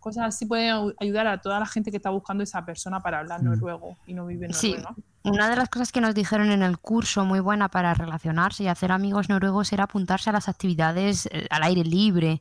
Cosas 0.01 0.25
así 0.27 0.47
pueden 0.47 0.95
ayudar 0.99 1.27
a 1.27 1.39
toda 1.41 1.61
la 1.61 1.67
gente 1.67 1.91
que 1.91 1.99
está 1.99 2.11
buscando 2.11 2.43
esa 2.43 2.65
persona 2.65 3.01
para 3.01 3.21
hablar 3.21 3.43
Mm. 3.43 3.45
noruego 3.45 3.97
y 4.07 4.15
no 4.15 4.27
vive 4.27 4.47
en 4.47 4.55
Sí. 4.55 4.71
Noruega. 4.73 4.95
Una 5.23 5.51
de 5.51 5.57
las 5.57 5.69
cosas 5.69 5.93
que 5.93 6.01
nos 6.01 6.15
dijeron 6.15 6.51
en 6.51 6.63
el 6.63 6.79
curso 6.79 7.27
muy 7.27 7.41
buena 7.41 7.69
para 7.69 7.93
relacionarse 7.93 8.65
y 8.65 8.69
hacer 8.69 8.91
amigos 8.91 9.29
noruegos 9.29 9.73
era 9.73 9.85
apuntarse 9.85 10.31
a 10.31 10.33
las 10.33 10.49
actividades 10.49 11.27
eh, 11.31 11.47
al 11.51 11.63
aire 11.63 11.85
libre. 11.85 12.41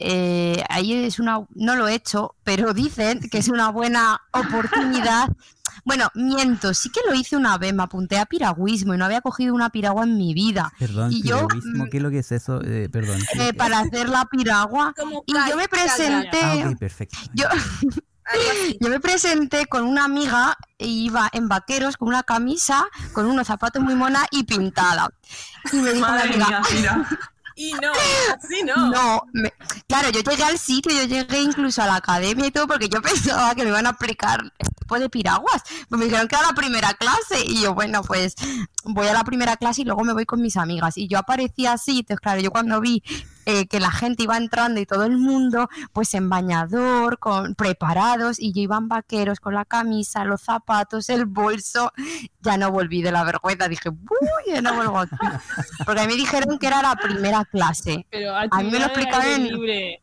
Eh, 0.00 0.62
ahí 0.68 0.92
es 1.04 1.18
una, 1.18 1.40
no 1.54 1.76
lo 1.76 1.86
he 1.88 1.94
hecho, 1.94 2.34
pero 2.44 2.72
dicen 2.74 3.20
que 3.30 3.38
es 3.38 3.48
una 3.48 3.70
buena 3.70 4.20
oportunidad. 4.32 5.28
Bueno, 5.86 6.08
miento, 6.14 6.72
sí 6.72 6.88
que 6.88 7.00
lo 7.06 7.14
hice 7.14 7.36
una 7.36 7.58
vez, 7.58 7.74
me 7.74 7.82
apunté 7.82 8.16
a 8.16 8.24
piragüismo 8.24 8.94
y 8.94 8.96
no 8.96 9.04
había 9.04 9.20
cogido 9.20 9.54
una 9.54 9.68
piragua 9.68 10.04
en 10.04 10.16
mi 10.16 10.32
vida. 10.32 10.72
Perdón, 10.78 11.12
Y 11.12 11.22
yo, 11.22 11.46
piragüismo, 11.46 11.84
mm, 11.84 11.88
¿qué 11.90 11.96
es 11.98 12.02
lo 12.02 12.10
que 12.10 12.18
es 12.20 12.32
eso? 12.32 12.60
Eh, 12.64 12.88
perdón. 12.90 13.20
Eh, 13.38 13.52
para 13.52 13.80
hacer 13.80 14.08
la 14.08 14.24
piragua. 14.24 14.94
Como 14.96 15.24
Y 15.26 15.34
yo 15.34 15.56
me 15.56 15.68
presenté, 15.68 16.62
Ah, 16.62 16.72
perfecto. 16.78 17.18
yo. 17.34 17.46
Yo 18.80 18.88
me 18.88 19.00
presenté 19.00 19.66
con 19.66 19.84
una 19.84 20.04
amiga 20.06 20.56
e 20.78 20.86
iba 20.86 21.28
en 21.34 21.46
vaqueros 21.48 21.98
con 21.98 22.08
una 22.08 22.22
camisa, 22.22 22.86
con 23.12 23.26
unos 23.26 23.46
zapatos 23.46 23.82
muy 23.82 23.94
mona 23.94 24.24
y 24.30 24.44
pintada. 24.44 25.10
Y 25.70 25.76
me 25.76 25.92
dijo 25.92 26.06
Madre 26.08 26.30
amiga, 26.30 26.46
mía, 26.48 26.62
Cira. 26.64 27.08
Y 27.56 27.72
no, 27.74 27.92
así 28.34 28.62
no. 28.64 28.90
no, 28.90 29.22
me- 29.32 29.52
claro, 29.86 30.10
yo 30.10 30.20
llegué 30.20 30.42
al 30.44 30.58
sitio, 30.58 30.92
yo 30.92 31.04
llegué 31.04 31.40
incluso 31.40 31.82
a 31.82 31.86
la 31.86 31.96
academia 31.96 32.46
y 32.46 32.50
todo 32.50 32.66
porque 32.66 32.88
yo 32.88 33.00
pensaba 33.02 33.54
que 33.54 33.62
me 33.62 33.68
iban 33.70 33.86
a 33.86 33.90
aplicar 33.90 34.40
tipo 34.78 34.98
de 34.98 35.08
piraguas. 35.08 35.62
Pues 35.88 35.98
me 35.98 36.06
dijeron 36.06 36.28
que 36.28 36.36
era 36.36 36.46
la 36.48 36.54
primera 36.54 36.94
clase 36.94 37.44
y 37.46 37.62
yo, 37.62 37.74
bueno, 37.74 38.02
pues 38.02 38.34
voy 38.84 39.06
a 39.06 39.12
la 39.12 39.24
primera 39.24 39.56
clase 39.56 39.82
y 39.82 39.84
luego 39.84 40.02
me 40.04 40.12
voy 40.12 40.26
con 40.26 40.40
mis 40.42 40.56
amigas. 40.56 40.96
Y 40.98 41.08
yo 41.08 41.18
aparecía 41.18 41.72
así, 41.74 42.00
entonces 42.00 42.20
claro, 42.20 42.40
yo 42.40 42.50
cuando 42.50 42.80
vi 42.80 43.02
eh, 43.46 43.66
que 43.66 43.80
la 43.80 43.90
gente 43.90 44.22
iba 44.24 44.36
entrando 44.36 44.80
y 44.80 44.86
todo 44.86 45.04
el 45.04 45.18
mundo, 45.18 45.68
pues 45.92 46.14
en 46.14 46.28
bañador, 46.28 47.18
con 47.18 47.54
preparados 47.54 48.38
y 48.40 48.52
yo 48.52 48.62
iba 48.62 48.76
en 48.76 48.88
vaqueros 48.88 49.40
con 49.40 49.54
la 49.54 49.64
camisa, 49.64 50.24
los 50.24 50.40
zapatos, 50.42 51.08
el 51.08 51.26
bolso, 51.26 51.92
ya 52.40 52.56
no 52.56 52.70
volví 52.70 53.02
de 53.02 53.12
la 53.12 53.24
vergüenza, 53.24 53.68
dije, 53.68 53.88
uy, 53.90 54.52
ya 54.54 54.60
no 54.62 54.74
vuelvo 54.74 54.98
aquí. 54.98 55.16
Porque 55.84 56.00
a 56.00 56.06
mí 56.06 56.16
dijeron 56.16 56.58
que 56.58 56.66
era 56.66 56.82
la 56.82 56.96
primera 56.96 57.44
clase. 57.44 58.06
Pero 58.10 58.34
A 58.36 58.46
mí 58.62 58.70
me 58.70 58.78
lo 58.78 58.86
explicaron 58.86 59.42
libre. 59.44 60.00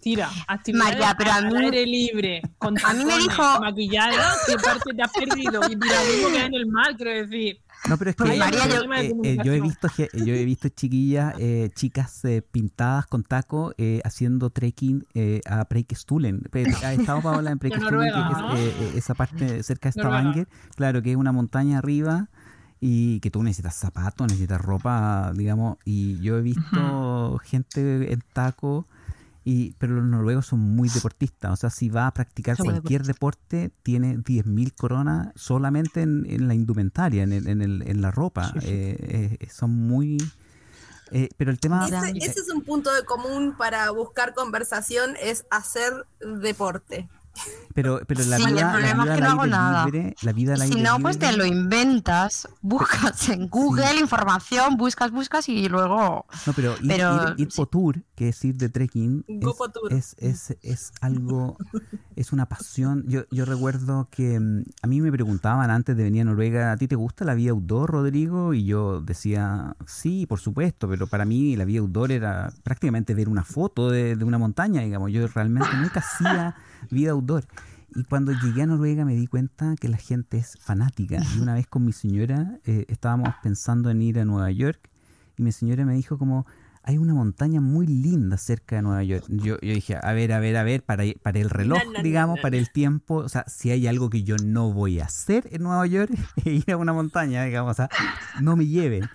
Tira, 0.00 0.30
María, 0.74 1.16
pero 1.18 1.32
a 1.32 1.40
mí- 1.40 1.56
aire 1.64 1.84
libre. 1.84 2.40
Con 2.58 2.76
A 2.84 2.92
mí 2.92 3.04
me 3.04 3.10
tacones, 3.10 3.28
dijo- 3.28 3.60
Maquillada, 3.60 4.34
¿qué 4.46 4.56
parte 4.56 4.94
te 4.94 5.02
has 5.02 5.10
perdido? 5.10 5.60
Y 5.68 5.74
mira, 5.74 5.96
mismo 6.04 6.28
que 6.28 6.38
hay 6.38 6.46
en 6.46 6.54
el 6.54 6.66
mar, 6.66 6.94
quiero 6.96 7.10
decir. 7.26 7.60
No, 7.88 7.96
pero 7.98 8.10
es 8.10 8.16
que 8.16 8.22
eh, 8.34 8.38
eh, 8.48 8.50
yo- 8.74 8.80
eh, 9.04 9.12
eh, 9.22 9.38
yo 9.44 9.52
he 9.52 9.60
visto 9.60 9.88
yo 10.12 10.34
he 10.34 10.44
visto 10.44 10.68
chiquillas, 10.70 11.34
eh, 11.38 11.70
chicas 11.74 12.24
eh, 12.24 12.42
pintadas 12.42 13.06
con 13.06 13.22
taco 13.22 13.72
haciendo 14.04 14.50
trekking 14.50 15.06
eh, 15.14 15.40
a 15.48 15.64
Preikestolen. 15.66 16.40
Pe- 16.50 16.64
Ha 16.82 16.94
estado 16.94 17.22
Paola 17.22 17.50
en 17.52 17.58
Preikestolen, 17.58 18.10
que 18.54 18.90
es, 18.90 18.96
esa 18.96 19.14
parte 19.14 19.62
cerca 19.62 19.90
de 19.90 20.02
Noruega. 20.02 20.20
Stavanger, 20.20 20.48
claro, 20.74 21.02
que 21.02 21.10
es 21.12 21.16
una 21.16 21.30
montaña 21.32 21.78
arriba 21.78 22.28
y 22.80 23.20
que 23.20 23.30
tú 23.30 23.42
necesitas 23.42 23.74
zapatos, 23.76 24.26
necesitas 24.28 24.60
ropa, 24.60 25.32
digamos, 25.34 25.78
y 25.84 26.18
yo 26.20 26.38
he 26.38 26.42
visto 26.42 27.38
gente 27.44 28.12
en 28.12 28.22
taco. 28.32 28.86
Y, 29.48 29.74
pero 29.78 29.94
los 29.94 30.04
noruegos 30.04 30.46
son 30.46 30.58
muy 30.58 30.88
deportistas, 30.88 31.52
o 31.52 31.54
sea, 31.56 31.70
si 31.70 31.88
va 31.88 32.08
a 32.08 32.10
practicar 32.12 32.56
Son 32.56 32.66
cualquier 32.66 33.04
deporte, 33.04 33.70
tiene 33.84 34.16
10.000 34.18 34.74
coronas 34.74 35.28
solamente 35.36 36.02
en, 36.02 36.26
en 36.28 36.48
la 36.48 36.54
indumentaria, 36.56 37.22
en, 37.22 37.32
el- 37.32 37.46
en, 37.46 37.62
el- 37.62 37.82
en 37.86 38.02
la 38.02 38.10
ropa. 38.10 38.52
Eh, 38.62 39.36
eh, 39.40 39.48
son 39.48 39.70
muy... 39.70 40.18
eh, 41.12 41.28
pero 41.36 41.52
el 41.52 41.60
tema... 41.60 41.86
Ese, 41.86 41.94
eh, 42.10 42.12
ese 42.16 42.40
es 42.40 42.50
un 42.52 42.62
punto 42.62 42.92
de 42.92 43.04
común 43.04 43.54
para 43.56 43.88
buscar 43.92 44.34
conversación, 44.34 45.14
es 45.22 45.46
hacer 45.50 45.92
deporte. 46.42 47.08
Pero, 47.74 48.00
pero 48.06 48.24
la 48.24 48.36
Sí, 48.38 48.42
el 48.44 48.48
vida, 48.54 48.64
la 48.64 48.70
problema 48.72 49.02
vida 49.04 49.12
es 49.12 49.16
que 49.16 49.22
no 49.22 49.30
hago 49.30 49.46
nada. 49.46 49.84
libre, 49.84 50.16
la 50.22 50.32
vida 50.32 50.54
al 50.54 50.60
si 50.60 50.64
aire 50.70 50.82
no, 50.82 50.98
pues 51.00 51.18
te 51.18 51.26
libre- 51.32 51.36
lo 51.38 51.44
inventas, 51.46 52.48
buscas 52.62 53.28
en 53.28 53.48
Google 53.48 53.98
información, 54.00 54.76
buscas, 54.76 55.10
buscas 55.10 55.48
y 55.48 55.68
luego... 55.68 56.26
No, 56.46 56.52
pero 56.54 56.74
ir, 56.80 56.88
Pero, 56.88 57.34
ir, 57.36 57.50
sí. 57.50 57.62
tour, 57.70 58.02
que 58.14 58.28
es 58.30 58.44
ir 58.44 58.56
de 58.56 58.68
trekking, 58.68 59.24
es, 59.90 60.14
es, 60.18 60.50
es, 60.50 60.56
es 60.62 60.92
algo, 61.00 61.56
es 62.14 62.32
una 62.32 62.46
pasión. 62.48 63.04
Yo, 63.08 63.24
yo 63.30 63.44
recuerdo 63.44 64.08
que 64.10 64.38
mm, 64.40 64.62
a 64.82 64.86
mí 64.86 65.00
me 65.00 65.12
preguntaban 65.12 65.70
antes 65.70 65.96
de 65.96 66.02
venir 66.04 66.22
a 66.22 66.24
Noruega, 66.26 66.72
¿a 66.72 66.76
ti 66.76 66.88
te 66.88 66.94
gusta 66.96 67.24
la 67.24 67.34
vida 67.34 67.50
outdoor, 67.50 67.90
Rodrigo? 67.90 68.54
Y 68.54 68.64
yo 68.64 69.00
decía, 69.00 69.76
sí, 69.86 70.26
por 70.26 70.40
supuesto, 70.40 70.88
pero 70.88 71.06
para 71.08 71.24
mí 71.24 71.56
la 71.56 71.64
vida 71.64 71.80
outdoor 71.80 72.12
era 72.12 72.52
prácticamente 72.62 73.14
ver 73.14 73.28
una 73.28 73.44
foto 73.44 73.90
de, 73.90 74.16
de 74.16 74.24
una 74.24 74.38
montaña, 74.38 74.80
digamos. 74.82 75.12
Yo 75.12 75.26
realmente 75.28 75.68
nunca 75.76 76.00
hacía 76.00 76.54
vida 76.90 77.10
outdoor. 77.12 77.44
Y 77.94 78.04
cuando 78.04 78.32
llegué 78.32 78.62
a 78.62 78.66
Noruega 78.66 79.04
me 79.04 79.14
di 79.14 79.26
cuenta 79.26 79.74
que 79.80 79.88
la 79.88 79.96
gente 79.96 80.36
es 80.38 80.58
fanática. 80.60 81.22
Y 81.36 81.40
una 81.40 81.54
vez 81.54 81.66
con 81.66 81.84
mi 81.84 81.92
señora 81.92 82.58
eh, 82.64 82.84
estábamos 82.88 83.32
pensando 83.42 83.90
en 83.90 84.02
ir 84.02 84.18
a 84.18 84.24
Nueva 84.24 84.50
York 84.50 84.80
y 85.38 85.42
mi 85.42 85.52
señora 85.52 85.84
me 85.86 85.94
dijo 85.94 86.18
como, 86.18 86.46
hay 86.82 86.98
una 86.98 87.14
montaña 87.14 87.60
muy 87.60 87.86
linda 87.86 88.36
cerca 88.36 88.76
de 88.76 88.82
Nueva 88.82 89.02
York. 89.02 89.24
Yo, 89.28 89.56
yo 89.60 89.72
dije, 89.74 89.98
a 90.00 90.12
ver, 90.12 90.32
a 90.32 90.40
ver, 90.40 90.56
a 90.56 90.62
ver, 90.62 90.82
para, 90.82 91.04
para 91.22 91.38
el 91.40 91.48
reloj, 91.50 91.78
No, 91.84 91.92
no, 91.92 91.98
no, 91.98 92.02
digamos, 92.04 92.36
no, 92.36 92.42
para 92.42 92.56
el 92.56 92.70
tiempo, 92.70 93.16
o 93.16 93.28
sea, 93.28 93.44
si 93.48 93.70
hay 93.70 93.86
algo 93.86 94.08
que 94.10 94.22
yo 94.22 94.36
no 94.36 94.72
voy 94.72 95.00
a 95.00 95.06
hacer 95.06 95.48
en 95.50 95.62
Nueva 95.62 95.86
York, 95.86 96.10
es 96.36 96.46
ir 96.46 96.70
a 96.72 96.76
una 96.76 96.92
montaña, 96.92 97.44
digamos, 97.44 97.72
o 97.72 97.74
sea, 97.74 97.88
no 98.40 98.56
me 98.56 98.66
lleven. 98.66 99.08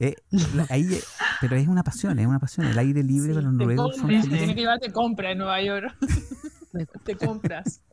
Eh, 0.00 0.16
la- 0.54 0.66
ahí, 0.70 0.92
eh, 0.92 1.00
pero 1.40 1.54
es 1.56 1.68
una 1.68 1.84
pasión, 1.84 2.18
es 2.18 2.26
una 2.26 2.40
pasión. 2.40 2.66
El 2.66 2.78
aire 2.78 3.02
libre 3.04 3.32
para 3.32 3.44
los 3.46 3.54
noruegos 3.54 3.96
son 3.96 4.08
te 4.08 4.14
felices. 4.20 4.38
tiene 4.38 4.54
que 4.54 4.60
llevarte 4.62 4.92
compra 4.92 5.30
en 5.30 5.38
Nueva 5.38 5.62
York. 5.62 5.94
te 7.04 7.16
compras. 7.16 7.80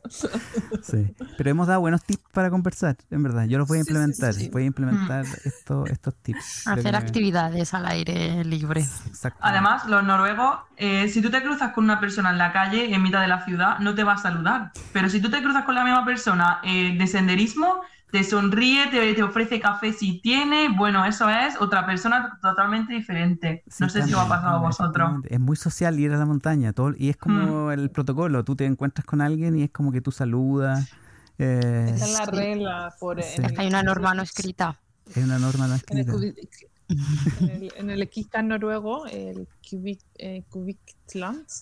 Sí. 0.82 1.14
Pero 1.38 1.50
hemos 1.50 1.68
dado 1.68 1.80
buenos 1.80 2.02
tips 2.02 2.24
para 2.32 2.50
conversar, 2.50 2.96
en 3.10 3.22
verdad. 3.22 3.44
Yo 3.44 3.58
los 3.58 3.68
voy 3.68 3.78
a 3.78 3.82
Sí, 3.82 3.86
sí, 3.86 3.90
implementar. 3.92 4.34
sí. 4.34 4.48
Voy 4.48 4.62
a 4.64 4.66
implementar 4.66 5.24
estos, 5.44 5.88
estos 5.90 6.14
tips. 6.16 6.66
Hacer 6.66 6.96
actividades 6.96 7.72
al 7.72 7.86
aire 7.86 8.44
libre. 8.44 8.80
Exacto. 9.06 9.38
Además, 9.42 9.86
los 9.86 10.02
noruegos, 10.04 10.58
eh, 10.76 11.08
si 11.08 11.22
tú 11.22 11.30
te 11.30 11.40
cruzas 11.42 11.72
con 11.72 11.84
una 11.84 12.00
persona 12.00 12.30
en 12.30 12.38
la 12.38 12.52
calle, 12.52 12.92
en 12.92 13.02
mitad 13.02 13.20
de 13.22 13.28
la 13.28 13.44
ciudad, 13.44 13.78
no 13.78 13.94
te 13.94 14.02
va 14.04 14.14
a 14.14 14.18
saludar. 14.18 14.72
Pero 14.92 15.08
si 15.08 15.20
tú 15.20 15.30
te 15.30 15.40
cruzas 15.40 15.64
con 15.64 15.74
la 15.76 15.84
misma 15.84 16.04
persona 16.04 16.60
eh, 16.64 16.96
de 16.98 17.06
senderismo, 17.06 17.80
te 18.12 18.22
sonríe, 18.24 18.88
te, 18.88 19.14
te 19.14 19.22
ofrece 19.22 19.58
café 19.58 19.92
si 19.94 20.20
tiene. 20.20 20.68
Bueno, 20.68 21.04
eso 21.04 21.28
es 21.30 21.58
otra 21.60 21.86
persona 21.86 22.38
totalmente 22.42 22.92
diferente. 22.92 23.64
Sí, 23.66 23.82
no 23.82 23.88
sé 23.88 24.02
si 24.02 24.12
os 24.12 24.20
ha 24.20 24.28
pasado 24.28 24.58
a 24.58 24.60
vosotros. 24.60 25.12
Es 25.28 25.40
muy 25.40 25.56
social 25.56 25.98
ir 25.98 26.12
a 26.12 26.18
la 26.18 26.26
montaña. 26.26 26.72
Todo, 26.74 26.92
y 26.96 27.08
es 27.08 27.16
como 27.16 27.72
el 27.72 27.90
protocolo. 27.90 28.44
Tú 28.44 28.54
te 28.54 28.66
encuentras 28.66 29.06
con 29.06 29.22
alguien 29.22 29.56
y 29.58 29.62
es 29.64 29.70
como 29.70 29.90
que 29.90 30.00
tú 30.02 30.12
saludas. 30.12 30.90
eh, 31.38 31.90
Esa 31.94 32.04
es 32.06 32.18
la 32.18 32.26
regla. 32.26 32.94
Por, 33.00 33.22
Sí. 33.22 33.36
en- 33.38 33.44
Es 33.46 33.52
que 33.52 33.60
hay 33.62 33.66
una 33.66 33.82
norma 33.82 34.12
no 34.14 34.22
escrita. 34.22 34.76
es 35.14 35.24
una 35.24 35.38
norma 35.38 35.66
no 35.66 35.74
escrita. 35.74 36.12
En 36.88 37.50
el, 37.50 37.72
en 37.76 37.90
el 37.90 38.48
noruego, 38.48 39.06
el 39.06 39.48
Kubik, 39.68 40.00
eh, 40.18 40.42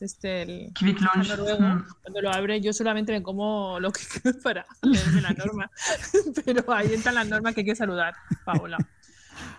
este, 0.01 0.43
el 0.43 0.73
Kvik 0.75 1.01
Lunch, 1.01 1.29
noruego, 1.29 1.61
mm. 1.61 1.87
cuando 2.03 2.21
lo 2.21 2.33
abre 2.33 2.61
yo 2.61 2.73
solamente 2.73 3.13
me 3.13 3.23
como 3.23 3.79
lo 3.81 3.93
que 3.93 4.03
para 4.43 4.67
leerme 4.83 5.21
la 5.21 5.33
norma, 5.33 5.71
pero 6.45 6.73
ahí 6.73 6.95
entran 6.95 7.15
las 7.15 7.29
normas 7.29 7.55
que 7.55 7.61
hay 7.61 7.67
que 7.67 7.77
saludar, 7.77 8.15
Paola. 8.45 8.79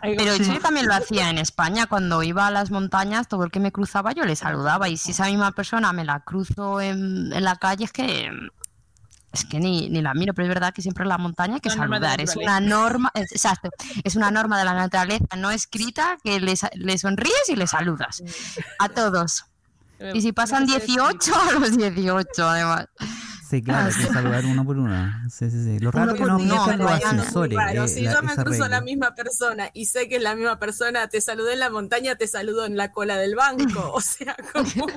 Pero 0.02 0.36
Sí. 0.36 0.46
yo 0.46 0.60
también 0.60 0.88
lo 0.88 0.94
hacía 0.94 1.30
en 1.30 1.38
España, 1.38 1.88
cuando 1.88 2.22
iba 2.24 2.48
a 2.48 2.52
las 2.52 2.72
montañas, 2.72 3.28
todo 3.28 3.44
el 3.44 3.52
que 3.52 3.60
me 3.60 3.72
cruzaba 3.72 4.12
yo 4.12 4.26
le 4.26 4.36
saludaba. 4.36 4.90
Y 4.90 4.98
si 4.98 5.12
esa 5.12 5.26
misma 5.26 5.52
persona 5.52 5.92
me 5.94 6.06
la 6.06 6.20
cruzo 6.20 6.82
en, 6.82 7.34
en 7.34 7.44
la 7.44 7.56
calle, 7.56 7.86
es 7.86 7.92
que 7.92 8.32
es 9.34 9.46
que 9.46 9.60
ni, 9.60 9.90
ni 9.90 10.02
la 10.02 10.14
miro, 10.14 10.34
pero 10.34 10.48
es 10.48 10.54
verdad 10.54 10.74
que 10.74 10.82
siempre 10.82 11.04
en 11.04 11.10
la 11.10 11.18
montaña 11.18 11.56
hay 11.56 11.60
que 11.62 11.70
Una 11.70 11.78
saludar. 11.78 12.20
Es 12.22 12.36
una 12.36 12.60
norma, 12.60 13.12
es- 13.14 13.32
exacto, 13.32 13.70
es 14.04 14.16
una 14.16 14.30
norma 14.32 14.58
de 14.60 14.66
la 14.66 14.74
naturaleza 14.74 15.26
no 15.38 15.52
escrita 15.52 16.18
que 16.24 16.40
le, 16.40 16.56
sonríes 16.98 17.50
y 17.50 17.56
le 17.56 17.68
saludas. 17.68 18.22
A 18.80 18.90
todos. 18.90 19.46
Y 20.14 20.22
si 20.22 20.32
pasan 20.32 20.66
no 20.66 20.74
sé 20.74 20.80
si 20.82 20.86
18, 20.98 21.34
a 21.36 21.52
los 21.60 21.78
18, 21.78 22.50
además. 22.50 22.88
Sí, 23.50 23.62
claro, 23.62 23.88
hay 23.88 23.94
que 24.06 24.08
saludar 24.14 24.46
uno 24.46 24.66
por 24.66 24.78
uno. 24.78 25.14
Sí, 25.30 25.52
sí, 25.52 25.64
sí. 25.64 25.80
Lo 25.80 25.92
raro 25.92 26.14
que 26.16 26.24
no 26.24 26.36
aplican 26.38 26.80
los 26.80 26.92
ascensores. 26.92 27.60
Eh, 27.74 27.88
si 27.88 28.02
la- 28.02 28.14
yo 28.14 28.22
me 28.24 28.36
cruzo 28.36 28.64
a 28.64 28.70
la 28.70 28.82
misma 28.82 29.14
persona 29.14 29.70
y 29.74 29.86
sé 29.86 30.08
que 30.10 30.16
es 30.16 30.22
la 30.24 30.36
misma 30.36 30.58
persona, 30.58 31.08
te 31.08 31.22
saludé 31.22 31.54
en 31.54 31.60
la 31.60 31.70
montaña, 31.70 32.16
te 32.16 32.28
saludo 32.28 32.66
en 32.66 32.78
la 32.78 32.92
cola 32.92 33.18
del 33.18 33.36
banco. 33.36 33.92
O 33.94 34.02
sea, 34.02 34.36
como. 34.54 34.88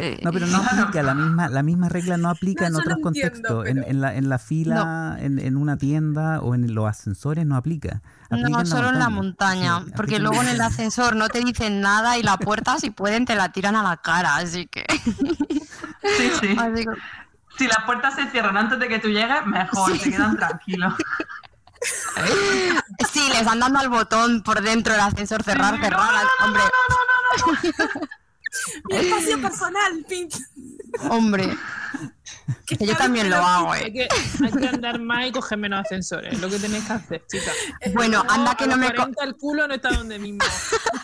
Eh, 0.00 0.20
No, 0.22 0.30
pero 0.32 0.46
no 0.46 0.58
aplica, 0.58 1.02
la 1.02 1.14
misma, 1.14 1.48
la 1.48 1.62
misma 1.62 1.88
regla 1.88 2.16
no 2.16 2.30
aplica 2.30 2.68
No, 2.70 2.78
en 2.78 2.82
otros 2.82 2.98
entiendo, 2.98 3.02
contextos. 3.32 3.66
En, 3.66 3.74
pero- 3.76 3.88
en 3.88 4.00
la, 4.00 4.14
en 4.14 4.28
la 4.28 4.38
fila, 4.38 5.16
en, 5.18 5.38
en 5.40 5.56
una 5.56 5.76
tienda 5.76 6.40
o 6.40 6.54
en 6.54 6.72
los 6.74 6.86
ascensores 6.88 7.44
no 7.46 7.56
aplica. 7.56 8.00
Aplica 8.30 8.48
No, 8.48 8.64
solo 8.66 8.90
en 8.90 8.98
la 8.98 9.08
montaña, 9.08 9.80
Sí, 9.84 9.92
porque 9.96 10.18
luego 10.18 10.40
en 10.42 10.48
el 10.48 10.60
ascensor 10.60 11.16
no 11.16 11.28
te 11.28 11.40
dicen 11.40 11.80
nada 11.80 12.16
y 12.18 12.22
la 12.22 12.36
puerta 12.36 12.78
si 12.78 12.90
pueden 12.90 13.24
te 13.24 13.34
la 13.34 13.50
tiran 13.50 13.74
a 13.74 13.82
la 13.82 13.96
cara, 13.96 14.36
así 14.36 14.66
que... 14.66 14.84
Sí, 14.90 16.30
sí. 16.40 16.56
así 16.58 16.84
que- 16.84 16.90
Si 17.58 17.66
las 17.66 17.78
puertas 17.84 18.14
se 18.14 18.30
cierran 18.30 18.56
antes 18.56 18.78
de 18.78 18.86
que 18.88 18.98
tú 19.00 19.08
llegues, 19.08 19.44
mejor, 19.46 19.98
se 19.98 20.10
quedan 20.12 20.36
tranquilos. 20.36 20.94
Sí, 23.12 23.20
les 23.32 23.44
van 23.44 23.60
dando 23.60 23.78
al 23.78 23.88
botón 23.88 24.42
por 24.42 24.60
dentro 24.62 24.92
del 24.94 25.00
ascensor, 25.02 25.44
cerrar, 25.44 25.76
Sí, 25.76 25.82
cerrar, 25.82 26.24
hombre, 26.44 26.62
Mi 28.90 28.96
espacio 28.96 29.40
personal, 29.40 30.04
pin. 30.08 30.28
hombre. 31.10 31.56
Que 32.66 32.86
yo 32.86 32.96
también 32.96 33.30
lo 33.30 33.36
hago, 33.36 33.72
Hay 33.72 33.84
eh. 33.84 33.92
que, 33.92 34.08
hay 34.44 34.52
que 34.52 34.68
andar 34.68 35.00
más 35.00 35.26
y 35.26 35.32
coger 35.32 35.58
menos 35.58 35.84
ascensores, 35.84 36.32
es 36.32 36.40
lo 36.40 36.48
que 36.48 36.58
tenéis 36.58 36.84
que 36.84 36.92
hacer, 36.92 37.22
chicas. 37.30 37.54
Bueno, 37.94 38.24
anda 38.28 38.54
que 38.54 38.66
no 38.66 38.76
me... 38.76 38.88
co- 38.88 39.02
40 39.02 39.24
el 39.24 39.36
culo 39.36 39.68
no 39.68 39.74
está 39.74 39.90
donde 39.90 40.18
mismo. 40.18 40.38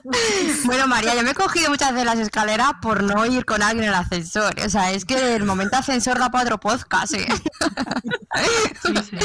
Bueno, 0.65 0.87
María, 0.87 1.15
yo 1.15 1.23
me 1.23 1.31
he 1.31 1.35
cogido 1.35 1.71
muchas 1.71 1.93
veces 1.93 2.05
las 2.07 2.19
escaleras 2.19 2.73
por 2.83 3.03
no 3.03 3.25
ir 3.25 3.45
con 3.47 3.63
alguien 3.63 3.85
en 3.85 3.89
el 3.91 3.95
ascensor. 3.95 4.55
O 4.65 4.69
sea, 4.69 4.93
es 4.93 5.05
que 5.07 5.35
el 5.35 5.45
momento 5.45 5.77
ascensor 5.77 6.19
da 6.19 6.31
para 6.31 6.45
otro 6.45 6.61
podcast, 6.61 7.15
eh. 7.15 7.27
Sí, 8.83 8.95
sí. 9.11 9.17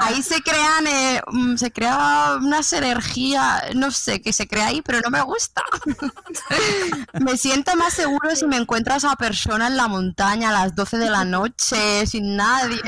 Ahí 0.00 0.22
se 0.22 0.42
crean, 0.42 0.86
eh, 0.86 1.20
mm, 1.26 1.56
se 1.56 1.70
crea 1.70 2.38
una 2.40 2.60
energía, 2.72 3.62
no 3.74 3.90
sé 3.90 4.22
qué 4.22 4.32
se 4.32 4.46
crea 4.46 4.68
ahí, 4.68 4.82
pero 4.82 5.00
no 5.00 5.10
me 5.10 5.20
gusta. 5.20 5.62
me 7.20 7.36
siento 7.36 7.74
más 7.76 7.92
seguro 7.94 8.34
si 8.34 8.46
me 8.46 8.56
encuentro 8.56 8.94
a 8.94 8.96
esa 8.98 9.16
persona 9.16 9.66
en 9.66 9.76
la 9.76 9.88
montaña 9.88 10.50
a 10.50 10.52
las 10.52 10.74
12 10.74 10.98
de 10.98 11.10
la 11.10 11.24
noche, 11.24 11.41
sin 12.06 12.36
nadie. 12.36 12.80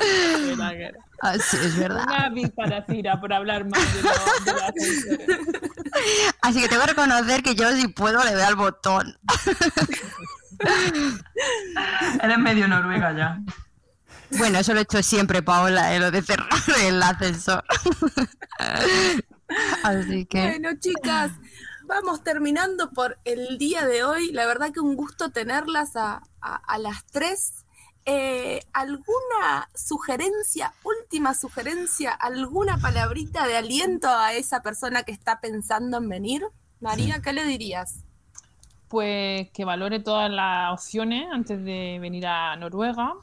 Era 0.00 0.70
que 0.70 0.84
era. 0.86 0.98
Ah, 1.22 1.34
sí, 1.38 1.56
es 1.62 1.76
verdad. 1.78 2.04
Una 2.06 2.50
para 2.54 2.84
Cira 2.84 3.18
por 3.20 3.32
hablar 3.32 3.64
más 3.66 3.80
de, 3.94 4.02
lo- 4.02 4.10
de. 4.74 5.60
Así 6.42 6.60
que 6.60 6.68
tengo 6.68 6.82
que 6.82 6.88
reconocer 6.88 7.42
que 7.42 7.54
yo 7.54 7.70
si 7.72 7.88
puedo 7.88 8.22
le 8.24 8.32
doy 8.32 8.42
al 8.42 8.56
botón. 8.56 9.16
Eres 12.22 12.38
medio 12.38 12.68
noruega 12.68 13.16
ya. 13.16 13.38
Bueno, 14.38 14.58
eso 14.58 14.72
lo 14.74 14.80
he 14.80 14.82
hecho 14.82 15.02
siempre, 15.02 15.42
Paola, 15.42 15.94
eh, 15.94 16.00
lo 16.00 16.10
de 16.10 16.20
cerrar 16.20 16.48
el 16.82 17.02
ascensor. 17.02 17.64
Así 19.84 20.26
que... 20.26 20.40
Bueno, 20.40 20.70
chicas, 20.80 21.30
vamos 21.86 22.22
terminando 22.22 22.90
por 22.90 23.18
el 23.24 23.58
día 23.58 23.86
de 23.86 24.04
hoy. 24.04 24.32
La 24.32 24.46
verdad 24.46 24.72
que 24.72 24.80
un 24.80 24.96
gusto 24.96 25.30
tenerlas 25.30 25.96
a, 25.96 26.22
a- 26.40 26.56
a 26.56 26.78
las 26.78 27.04
tres. 27.06 27.64
Eh, 28.08 28.60
¿Alguna 28.72 29.68
sugerencia, 29.74 30.72
última 30.84 31.34
sugerencia, 31.34 32.12
alguna 32.12 32.78
palabrita 32.78 33.46
de 33.48 33.56
aliento 33.56 34.08
a 34.08 34.32
esa 34.34 34.62
persona 34.62 35.02
que 35.02 35.10
está 35.12 35.40
pensando 35.40 35.96
en 35.98 36.08
venir? 36.08 36.44
María, 36.80 37.20
¿qué 37.20 37.32
le 37.32 37.44
dirías? 37.44 38.04
Pues 38.88 39.50
que 39.50 39.64
valore 39.64 39.98
todas 39.98 40.30
las 40.30 40.72
opciones 40.72 41.26
antes 41.32 41.64
de 41.64 41.98
venir 42.00 42.26
a 42.28 42.54
Noruega. 42.56 43.14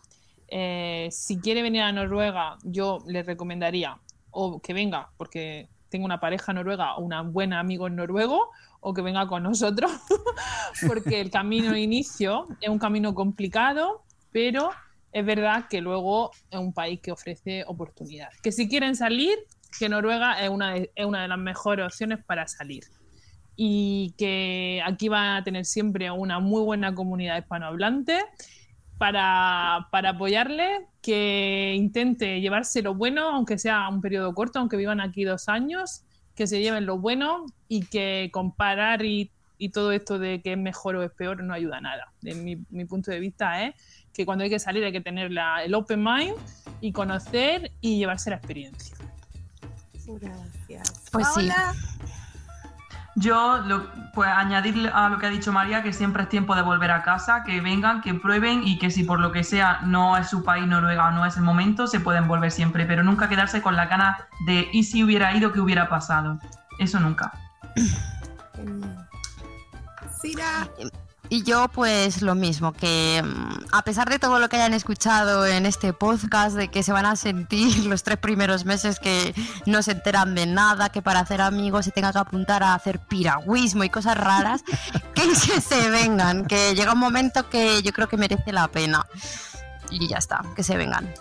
Eh, 0.50 1.08
si 1.12 1.40
quiere 1.40 1.62
venir 1.62 1.84
a 1.84 1.92
Noruega, 1.94 2.58
yo 2.64 3.00
le 3.08 3.24
recomendaría 3.24 3.98
o 4.32 4.60
que 4.60 4.74
venga 4.74 5.10
porque 5.16 5.70
tengo 5.94 6.06
una 6.06 6.20
pareja 6.20 6.54
noruega 6.54 6.96
o 6.96 7.04
un 7.04 7.34
buen 7.34 7.54
amigo 7.54 7.88
noruego 7.88 8.50
o 8.80 8.96
que 8.96 9.04
venga 9.04 9.28
con 9.28 9.44
nosotros 9.44 9.92
porque 10.88 11.22
el 11.22 11.30
camino 11.30 11.72
de 11.72 11.82
inicio 11.82 12.48
es 12.62 12.68
un 12.68 12.80
camino 12.80 13.14
complicado, 13.14 14.02
pero 14.32 14.72
es 15.12 15.24
verdad 15.24 15.68
que 15.70 15.82
luego 15.82 16.32
es 16.50 16.58
un 16.58 16.74
país 16.74 17.00
que 17.00 17.12
ofrece 17.12 17.64
oportunidades. 17.68 18.42
Que 18.42 18.52
si 18.52 18.68
quieren 18.68 18.96
salir, 18.96 19.38
que 19.78 19.88
Noruega 19.88 20.44
es 20.44 20.50
una 20.50 20.74
de, 20.74 20.92
es 20.96 21.06
una 21.06 21.22
de 21.22 21.28
las 21.28 21.38
mejores 21.38 21.86
opciones 21.86 22.26
para 22.26 22.48
salir 22.48 22.86
y 23.56 24.16
que 24.18 24.82
aquí 24.84 25.10
van 25.10 25.38
a 25.38 25.44
tener 25.44 25.66
siempre 25.66 26.10
una 26.10 26.40
muy 26.40 26.64
buena 26.64 26.96
comunidad 26.96 27.38
hispanohablante 27.38 28.20
para, 28.98 29.88
para 29.92 30.10
apoyarle, 30.12 30.88
que 31.02 31.74
intente 31.76 32.40
llevarse 32.40 32.82
lo 32.82 32.94
bueno, 32.96 33.30
aunque 33.30 33.58
sea 33.58 33.88
un 33.90 34.02
periodo 34.02 34.34
corto, 34.34 34.60
aunque 34.60 34.78
vivan 34.78 35.02
aquí 35.02 35.24
dos 35.24 35.50
años, 35.50 36.04
que 36.36 36.48
se 36.48 36.62
lleven 36.62 36.86
lo 36.86 36.98
bueno 36.98 37.46
y 37.68 37.86
que 37.86 38.30
comparar 38.32 39.04
y, 39.06 39.30
y 39.58 39.70
todo 39.70 39.92
esto 39.92 40.18
de 40.20 40.42
que 40.42 40.54
es 40.54 40.58
mejor 40.58 40.96
o 40.96 41.04
es 41.04 41.12
peor 41.12 41.44
no 41.44 41.54
ayuda 41.54 41.78
a 41.78 41.82
nada. 41.82 42.12
De 42.22 42.34
mi, 42.36 42.58
mi 42.70 42.86
punto 42.86 43.12
de 43.12 43.20
vista 43.20 43.64
es 43.64 43.76
que 44.14 44.26
cuando 44.26 44.44
hay 44.44 44.50
que 44.50 44.60
salir 44.60 44.84
hay 44.84 44.92
que 44.92 45.02
tener 45.02 45.32
la- 45.32 45.64
el 45.64 45.74
open 45.76 46.04
mind 46.04 46.36
y 46.82 46.92
conocer 46.92 47.72
y 47.82 47.98
llevarse 47.98 48.30
la 48.30 48.38
experiencia. 48.38 48.96
Gracias. 50.06 51.04
Pues 51.12 51.28
sí. 51.34 51.50
Yo, 53.16 53.58
lo- 53.60 53.86
pues 54.14 54.30
añadir 54.30 54.90
a 54.94 55.08
lo 55.10 55.20
que 55.20 55.28
ha 55.28 55.30
dicho 55.30 55.52
María, 55.52 55.84
que 55.84 55.94
siempre 55.94 56.24
es 56.24 56.30
tiempo 56.30 56.56
de 56.56 56.62
volver 56.64 56.92
a 56.92 57.04
casa, 57.04 57.44
que 57.44 57.62
vengan, 57.62 58.02
que 58.02 58.14
prueben 58.16 58.64
y 58.66 58.80
que 58.80 58.90
si 58.90 59.04
por 59.04 59.20
lo 59.20 59.32
que 59.32 59.44
sea 59.44 59.80
no 59.84 60.18
es 60.18 60.30
su 60.30 60.44
país, 60.44 60.66
Noruega, 60.68 61.08
o 61.08 61.12
no 61.12 61.26
es 61.26 61.38
el 61.38 61.44
momento, 61.44 61.86
se 61.88 62.00
pueden 62.00 62.28
volver 62.28 62.52
siempre, 62.52 62.86
pero 62.86 63.04
nunca 63.04 63.30
quedarse 63.30 63.62
con 63.62 63.76
la 63.76 63.86
gana 63.86 64.18
de 64.48 64.68
y 64.72 64.84
si 64.84 65.04
hubiera 65.04 65.36
ido, 65.36 65.52
qué 65.54 65.60
hubiera 65.60 65.90
pasado. 65.90 66.40
Eso 66.80 67.00
nunca. 67.00 67.32
Genial. 68.56 69.08
Y 71.34 71.42
yo 71.42 71.68
pues 71.68 72.22
lo 72.22 72.36
mismo, 72.36 72.74
que 72.74 73.20
mm, 73.26 73.66
a 73.72 73.82
pesar 73.82 74.08
de 74.08 74.20
todo 74.20 74.38
lo 74.38 74.50
que 74.50 74.58
hayan 74.58 74.76
escuchado 74.76 75.48
en 75.48 75.66
este 75.66 75.92
podcast, 75.92 76.56
de 76.56 76.68
que 76.68 76.84
se 76.84 76.92
van 76.92 77.08
a 77.08 77.16
sentir 77.16 77.86
los 77.88 78.04
tres 78.04 78.20
primeros 78.20 78.66
meses 78.66 79.00
que 79.00 79.34
no 79.66 79.82
se 79.82 79.94
enteran 79.94 80.36
de 80.36 80.46
nada, 80.46 80.90
que 80.90 81.02
para 81.02 81.22
hacer 81.22 81.42
amigos 81.42 81.86
se 81.86 81.92
tenga 81.92 82.12
que 82.12 82.20
apuntar 82.20 82.62
a 82.62 82.76
hacer 82.76 83.00
piragüismo 83.00 83.84
y 83.84 83.90
cosas 83.90 84.16
raras, 84.16 84.64
que 85.16 85.34
se 85.60 85.90
vengan, 85.90 86.46
que 86.46 86.76
llega 86.76 86.94
un 86.94 87.00
momento 87.00 87.50
que 87.50 87.82
yo 87.82 87.94
creo 87.94 88.08
que 88.08 88.18
merece 88.18 88.52
la 88.52 88.68
pena. 88.68 89.04
Y 89.90 90.08
ya 90.08 90.18
está, 90.18 90.44
que 90.56 90.62
se 90.62 90.78
vengan. 90.78 91.12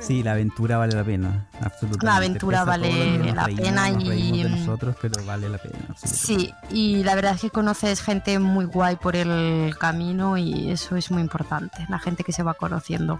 Sí, 0.00 0.22
la 0.22 0.32
aventura 0.32 0.76
vale 0.76 0.94
la 0.94 1.04
pena, 1.04 1.46
absolutamente. 1.60 2.06
La 2.06 2.16
aventura 2.16 2.64
vale 2.64 3.18
la 3.32 3.44
reímos, 3.46 3.62
pena 3.64 3.90
y- 3.90 4.42
de 4.42 4.50
nosotros, 4.50 4.96
pero 5.00 5.24
vale 5.24 5.48
la 5.48 5.58
pena. 5.58 5.78
Sí, 6.04 6.52
y 6.70 7.02
la 7.04 7.14
verdad 7.14 7.34
es 7.34 7.40
que 7.40 7.50
conoces 7.50 8.02
gente 8.02 8.38
muy 8.38 8.66
guay 8.66 8.96
por 8.96 9.16
el 9.16 9.74
camino 9.78 10.36
y 10.36 10.70
eso 10.70 10.96
es 10.96 11.10
muy 11.10 11.22
importante, 11.22 11.86
la 11.88 11.98
gente 11.98 12.22
que 12.24 12.32
se 12.32 12.42
va 12.42 12.54
conociendo. 12.54 13.18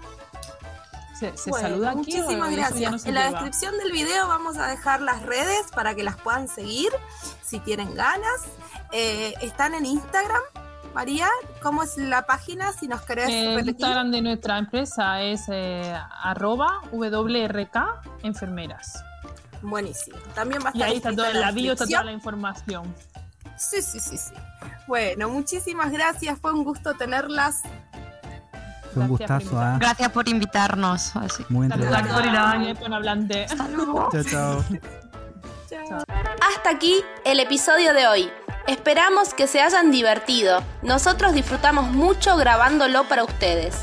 ¿Se, 1.19 1.35
se 1.37 1.49
Bueno, 1.49 1.69
saluda 1.69 1.89
aquí? 1.91 1.97
Muchísimas 1.97 2.51
gracias. 2.51 3.05
en 3.05 3.13
la 3.15 3.21
lleva? 3.27 3.31
descripción 3.39 3.77
del 3.77 3.91
video 3.93 4.27
vamos 4.27 4.57
a 4.57 4.67
dejar 4.67 5.01
las 5.01 5.21
redes 5.23 5.67
para 5.73 5.95
que 5.95 6.03
las 6.03 6.17
puedan 6.17 6.47
seguir 6.49 6.89
si 7.41 7.59
tienen 7.59 7.95
ganas. 7.95 8.41
Eh, 8.91 9.33
están 9.41 9.73
en 9.75 9.85
Instagram. 9.85 10.41
María, 10.95 11.27
¿cómo 11.61 11.83
es 11.83 11.97
la 11.97 12.25
página? 12.25 12.71
Si 12.71 12.87
nos 12.87 13.01
querés 13.01 13.27
El 13.27 13.47
repetir. 13.55 13.71
Instagram 13.71 14.11
de 14.11 14.21
nuestra 14.21 14.57
empresa 14.57 15.21
es 15.21 15.41
eh, 15.49 15.93
arroba 16.23 16.79
WRK 16.93 18.01
enfermeras. 18.23 19.03
Buenísimo. 19.61 20.17
También 20.33 20.61
va 20.65 20.69
a 20.69 20.71
Y 20.73 20.77
estar 20.77 20.89
ahí 20.89 20.95
está 20.95 21.11
todo 21.13 21.25
en 21.25 21.33
la 21.33 21.47
la 21.47 21.51
bio, 21.51 21.73
está 21.73 21.85
toda 21.85 22.05
la 22.05 22.13
información. 22.13 22.95
Sí, 23.57 23.81
sí, 23.81 23.99
sí, 23.99 24.17
sí. 24.17 24.33
Bueno, 24.87 25.27
muchísimas 25.27 25.91
gracias. 25.91 26.39
Fue 26.39 26.53
un 26.53 26.63
gusto 26.63 26.93
tenerlas. 26.93 27.63
Fue 28.93 29.03
un 29.03 29.09
gustazo, 29.09 29.59
¿ah? 29.59 29.75
Gracias 29.77 30.09
por 30.11 30.29
invitarnos. 30.29 31.13
así. 31.17 31.45
muy. 31.49 31.67
Gracias 31.67 32.13
por 32.13 32.25
ir 32.25 32.31
a-. 32.37 32.51
Hasta 33.51 33.67
luego. 33.67 34.07
Chao, 34.13 34.23
chao. 34.23 34.65
Chao. 35.69 36.03
Hasta 36.55 36.69
aquí 36.69 37.03
el 37.25 37.41
episodio 37.41 37.93
de 37.93 38.07
hoy. 38.07 38.31
Esperamos 38.67 39.35
que 39.35 39.45
se 39.45 39.61
hayan 39.61 39.91
divertido. 39.91 40.63
Nosotros 40.81 41.33
disfrutamos 41.33 41.85
mucho 41.91 42.35
grabándolo 42.35 43.03
para 43.03 43.23
ustedes. 43.23 43.75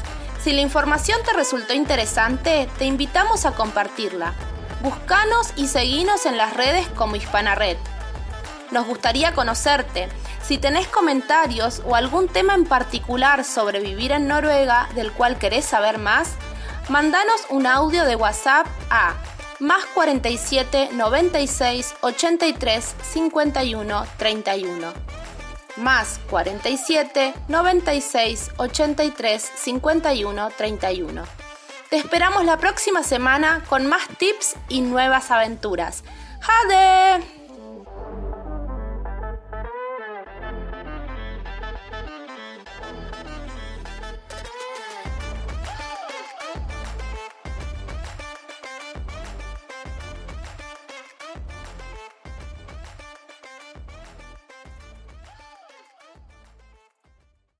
Si 0.42 0.52
la 0.52 0.60
información 0.60 1.20
te 1.24 1.32
resultó 1.32 1.72
interesante, 1.72 2.68
te 2.78 2.84
invitamos 2.86 3.46
a 3.46 3.52
compartirla. 3.52 4.34
Búscanos 4.82 5.52
y 5.54 5.68
seguinos 5.68 6.26
en 6.26 6.36
las 6.36 6.54
redes 6.54 6.88
como 6.88 7.14
Hispana 7.14 7.54
Red. 7.54 7.76
Nos 8.72 8.84
gustaría 8.86 9.34
conocerte. 9.34 10.08
Si 10.42 10.58
tenés 10.58 10.88
comentarios 10.88 11.80
o 11.84 11.94
algún 11.94 12.26
tema 12.26 12.56
en 12.56 12.64
particular 12.64 13.44
sobre 13.44 13.78
vivir 13.78 14.10
en 14.10 14.26
Noruega 14.26 14.88
del 14.96 15.12
cual 15.12 15.38
querés 15.38 15.64
saber 15.64 15.98
más, 15.98 16.32
mandanos 16.88 17.40
un 17.50 17.68
audio 17.68 18.04
de 18.04 18.16
WhatsApp 18.16 18.66
a 18.90 19.14
más 19.62 19.86
47 19.94 20.90
96 20.92 21.94
83 22.00 22.94
51 23.00 24.06
31. 24.18 24.92
Más 25.76 26.20
47 26.28 27.32
96 27.46 28.50
83 28.56 29.52
51 29.54 30.50
31. 30.50 31.24
Te 31.90 31.96
esperamos 31.96 32.44
la 32.44 32.56
próxima 32.56 33.04
semana 33.04 33.62
con 33.68 33.86
más 33.86 34.08
tips 34.18 34.56
y 34.68 34.80
nuevas 34.80 35.30
aventuras. 35.30 36.02
¡Jade! 36.40 37.41